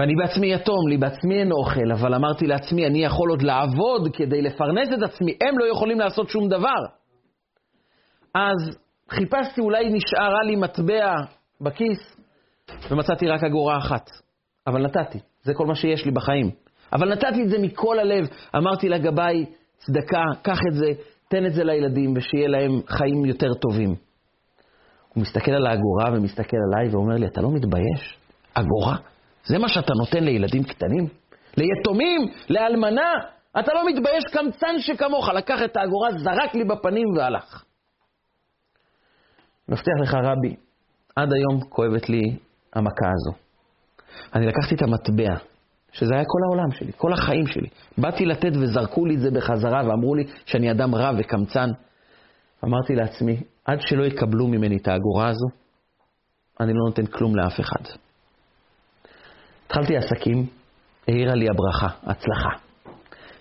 ואני 0.00 0.16
בעצמי 0.16 0.54
יתום, 0.54 0.88
לי 0.88 0.96
בעצמי 0.96 1.38
אין 1.38 1.52
אוכל, 1.52 1.92
אבל 1.92 2.14
אמרתי 2.14 2.46
לעצמי, 2.46 2.86
אני 2.86 3.04
יכול 3.04 3.30
עוד 3.30 3.42
לעבוד 3.42 4.08
כדי 4.12 4.42
לפרנס 4.42 4.88
את 4.98 5.02
עצמי, 5.02 5.32
הם 5.40 5.58
לא 5.58 5.64
יכולים 5.72 6.00
לעשות 6.00 6.28
שום 6.28 6.48
דבר. 6.48 6.78
אז 8.34 8.78
חיפשתי, 9.10 9.60
אולי 9.60 9.88
נשארה 9.92 10.42
לי 10.46 10.56
מטבע 10.56 11.14
בכיס, 11.60 12.16
ומצאתי 12.90 13.28
רק 13.28 13.44
אגורה 13.44 13.78
אחת. 13.78 14.10
אבל 14.66 14.82
נתתי, 14.82 15.18
זה 15.42 15.54
כל 15.54 15.66
מה 15.66 15.74
שיש 15.74 16.04
לי 16.04 16.10
בחיים. 16.10 16.50
אבל 16.92 17.12
נתתי 17.12 17.42
את 17.42 17.48
זה 17.50 17.58
מכל 17.58 17.98
הלב. 17.98 18.24
אמרתי 18.56 18.88
לגבאי, 18.88 19.46
צדקה, 19.76 20.24
קח 20.42 20.58
את 20.68 20.74
זה, 20.74 20.86
תן 21.28 21.46
את 21.46 21.52
זה 21.52 21.64
לילדים, 21.64 22.12
ושיהיה 22.16 22.48
להם 22.48 22.80
חיים 22.88 23.24
יותר 23.24 23.54
טובים. 23.54 23.94
הוא 25.14 25.22
מסתכל 25.22 25.52
על 25.52 25.66
האגורה 25.66 26.10
ומסתכל 26.12 26.56
עליי 26.72 26.94
ואומר 26.94 27.14
לי, 27.14 27.26
אתה 27.26 27.40
לא 27.40 27.50
מתבייש? 27.50 28.18
אגורה? 28.54 28.96
זה 29.44 29.58
מה 29.58 29.68
שאתה 29.68 29.92
נותן 29.98 30.24
לילדים 30.24 30.62
קטנים? 30.62 31.06
ליתומים? 31.56 32.20
לאלמנה? 32.48 33.10
אתה 33.58 33.74
לא 33.74 33.86
מתבייש 33.88 34.24
קמצן 34.32 34.78
שכמוך, 34.78 35.28
לקח 35.28 35.62
את 35.64 35.76
האגורה, 35.76 36.08
זרק 36.18 36.54
לי 36.54 36.64
בפנים 36.64 37.08
והלך. 37.16 37.64
מבטיח 39.68 39.94
לך, 40.02 40.14
רבי, 40.14 40.56
עד 41.16 41.32
היום 41.32 41.60
כואבת 41.68 42.08
לי 42.08 42.22
המכה 42.74 43.06
הזו. 43.14 43.38
אני 44.34 44.46
לקחתי 44.46 44.74
את 44.74 44.82
המטבע, 44.82 45.34
שזה 45.92 46.14
היה 46.14 46.24
כל 46.26 46.38
העולם 46.46 46.70
שלי, 46.70 46.92
כל 46.96 47.12
החיים 47.12 47.46
שלי. 47.46 47.68
באתי 47.98 48.26
לתת 48.26 48.52
וזרקו 48.60 49.06
לי 49.06 49.14
את 49.14 49.20
זה 49.20 49.30
בחזרה 49.30 49.82
ואמרו 49.88 50.14
לי 50.14 50.24
שאני 50.46 50.70
אדם 50.70 50.94
רע 50.94 51.10
וקמצן. 51.18 51.70
אמרתי 52.64 52.94
לעצמי, 52.94 53.42
עד 53.64 53.78
שלא 53.80 54.04
יקבלו 54.04 54.46
ממני 54.46 54.76
את 54.76 54.88
האגורה 54.88 55.28
הזו, 55.28 55.46
אני 56.60 56.72
לא 56.72 56.80
נותן 56.88 57.06
כלום 57.06 57.36
לאף 57.36 57.60
אחד. 57.60 58.00
התחלתי 59.70 59.96
עסקים, 59.96 60.46
העירה 61.08 61.34
לי 61.34 61.46
הברכה, 61.50 61.88
הצלחה. 62.02 62.50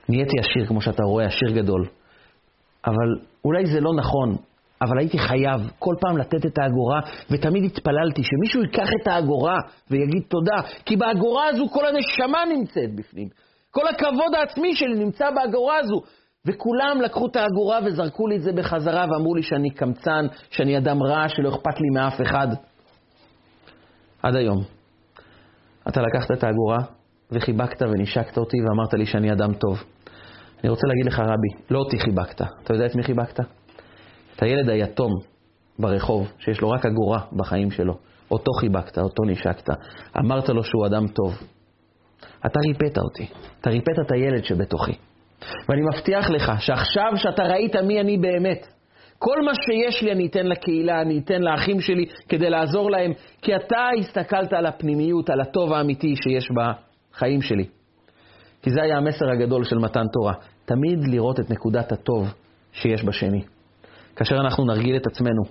נהייתי 0.10 0.40
עשיר, 0.40 0.66
כמו 0.68 0.82
שאתה 0.82 1.04
רואה, 1.04 1.26
עשיר 1.26 1.52
גדול. 1.52 1.88
אבל 2.86 3.20
אולי 3.46 3.66
זה 3.66 3.80
לא 3.80 3.94
נכון, 3.94 4.36
אבל 4.82 5.00
הייתי 5.00 5.20
חייב 5.20 5.72
כל 5.80 5.96
פעם 6.00 6.18
לתת 6.18 6.46
את 6.46 6.58
האגורה, 6.58 7.00
ותמיד 7.32 7.64
התפללתי 7.64 8.22
שמישהו 8.24 8.62
ייקח 8.62 8.90
את 9.02 9.08
האגורה 9.08 9.58
ויגיד 9.92 10.24
תודה, 10.28 10.62
כי 10.86 10.96
באגורה 10.96 11.48
הזו 11.48 11.70
כל 11.70 11.86
הנשמה 11.86 12.40
נמצאת 12.58 12.96
בפנים. 12.96 13.28
כל 13.72 13.88
הכבוד 13.88 14.36
העצמי 14.38 14.76
שלי 14.76 14.96
נמצא 14.96 15.32
באגורה 15.32 15.78
הזו. 15.78 16.02
וכולם 16.46 17.02
לקחו 17.04 17.28
את 17.28 17.36
האגורה 17.36 17.80
וזרקו 17.86 18.28
לי 18.28 18.36
את 18.36 18.42
זה 18.42 18.52
בחזרה 18.52 19.06
ואמרו 19.12 19.36
לי 19.36 19.44
שאני 19.44 19.70
קמצן, 19.70 20.26
שאני 20.50 20.78
אדם 20.78 21.04
רע, 21.04 21.30
שלא 21.30 21.50
אכפת 21.50 21.80
לי 21.80 21.90
מאף 21.94 22.22
אחד. 22.22 22.48
עד 24.24 24.36
היום. 24.36 24.79
אתה 25.90 26.02
לקחת 26.02 26.32
את 26.32 26.44
האגורה 26.44 26.78
וחיבקת 27.32 27.82
ונשקת 27.82 28.38
אותי 28.38 28.58
ואמרת 28.62 28.94
לי 28.94 29.06
שאני 29.06 29.32
אדם 29.32 29.54
טוב. 29.54 29.84
אני 30.64 30.70
רוצה 30.70 30.88
להגיד 30.88 31.06
לך, 31.06 31.20
רבי, 31.20 31.64
לא 31.70 31.80
אותי 31.80 32.00
חיבקת. 32.00 32.42
אתה 32.42 32.74
יודע 32.74 32.86
את 32.86 32.96
מי 32.96 33.04
חיבקת? 33.04 33.40
את 34.36 34.44
הילד 34.44 34.70
היתום 34.70 35.12
ברחוב, 35.80 36.32
שיש 36.40 36.62
לו 36.62 36.70
רק 36.70 36.86
אגורה 36.86 37.20
בחיים 37.34 37.72
שלו. 37.72 37.94
אותו 38.32 38.52
חיבקת, 38.60 38.98
אותו 38.98 39.24
נשקת. 39.24 39.70
אמרת 40.20 40.50
לו 40.50 40.64
שהוא 40.64 40.86
אדם 40.86 41.08
טוב. 41.08 41.38
אתה 42.46 42.60
ריפאת 42.68 42.98
אותי. 42.98 43.28
אתה 43.62 43.70
ריפאת 43.70 44.00
את 44.06 44.12
הילד 44.12 44.44
שבתוכי. 44.44 44.94
ואני 45.70 45.82
מבטיח 45.82 46.30
לך 46.30 46.52
שעכשיו 46.60 47.12
שאתה 47.16 47.44
ראית 47.44 47.76
מי 47.76 48.02
אני 48.02 48.18
באמת, 48.18 48.68
כל 49.20 49.42
מה 49.42 49.52
שיש 49.56 50.04
לי 50.04 50.12
אני 50.12 50.28
אתן 50.28 50.46
לקהילה, 50.46 51.02
אני 51.02 51.20
אתן 51.20 51.42
לאחים 51.42 51.82
שלי 51.82 52.06
כדי 52.30 52.50
לעזור 52.50 52.92
להם, 52.92 53.12
כי 53.42 53.56
אתה 53.56 53.88
הסתכלת 54.00 54.54
על 54.54 54.66
הפנימיות, 54.66 55.30
על 55.30 55.42
הטוב 55.42 55.74
האמיתי 55.74 56.16
שיש 56.24 56.50
בחיים 56.52 57.42
שלי. 57.42 57.66
כי 58.62 58.70
זה 58.70 58.82
היה 58.82 58.98
המסר 58.98 59.26
הגדול 59.32 59.64
של 59.64 59.78
מתן 59.78 60.06
תורה, 60.14 60.34
תמיד 60.66 61.00
לראות 61.08 61.40
את 61.40 61.52
נקודת 61.52 61.92
הטוב 61.92 62.34
שיש 62.74 63.04
בשני. 63.04 63.42
כאשר 64.16 64.36
אנחנו 64.36 64.66
נרגיל 64.66 64.96
את 64.96 65.08
עצמנו 65.08 65.44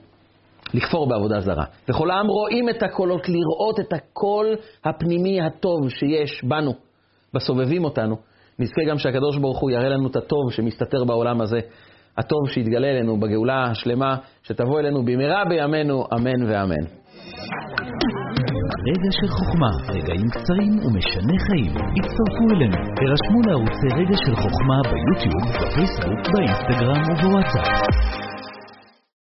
לכפור 0.74 1.08
בעבודה 1.08 1.40
זרה, 1.40 1.64
וכל 1.88 2.10
העם 2.10 2.26
רואים 2.26 2.68
את 2.68 2.82
הקולות, 2.82 3.28
לראות 3.28 3.80
את 3.80 3.92
הקול 3.92 4.46
הפנימי 4.84 5.40
הטוב 5.40 5.88
שיש 5.88 6.44
בנו, 6.44 6.74
בסובבים 7.34 7.84
אותנו, 7.84 8.16
נזכה 8.58 8.84
גם 8.88 8.98
שהקדוש 8.98 9.36
ברוך 9.36 9.58
הוא 9.58 9.70
יראה 9.70 9.88
לנו 9.88 10.08
את 10.08 10.16
הטוב 10.16 10.52
שמסתתר 10.52 11.04
בעולם 11.04 11.40
הזה, 11.40 11.58
הטוב 12.18 12.48
שיתגלה 12.48 12.88
אלינו 12.88 13.20
בגאולה 13.20 13.64
השלמה, 13.70 14.16
שתבוא 14.42 14.80
אלינו 14.80 15.04
במהרה 15.04 15.44
בימינו, 15.44 16.04
אמן 16.14 16.42
ואמן. 16.48 16.84
רגע 18.88 19.10
של 19.10 19.28
חוכמה, 19.28 19.70
רגעים 19.88 20.28
קצרים 20.30 20.72
ומשנה 20.86 21.38
חיים. 21.46 21.72
הצטרפו 21.96 22.44
אלינו, 22.50 22.76
הרשמו 22.76 23.40
לערוצי 23.46 23.88
רגע 23.94 24.16
של 24.26 24.34
חוכמה 24.36 24.78
ביוטיוב, 24.90 25.44
בפייסבוק, 25.48 26.34
באינסטגרם 26.34 27.02
ובוואטסאפ. 27.10 28.27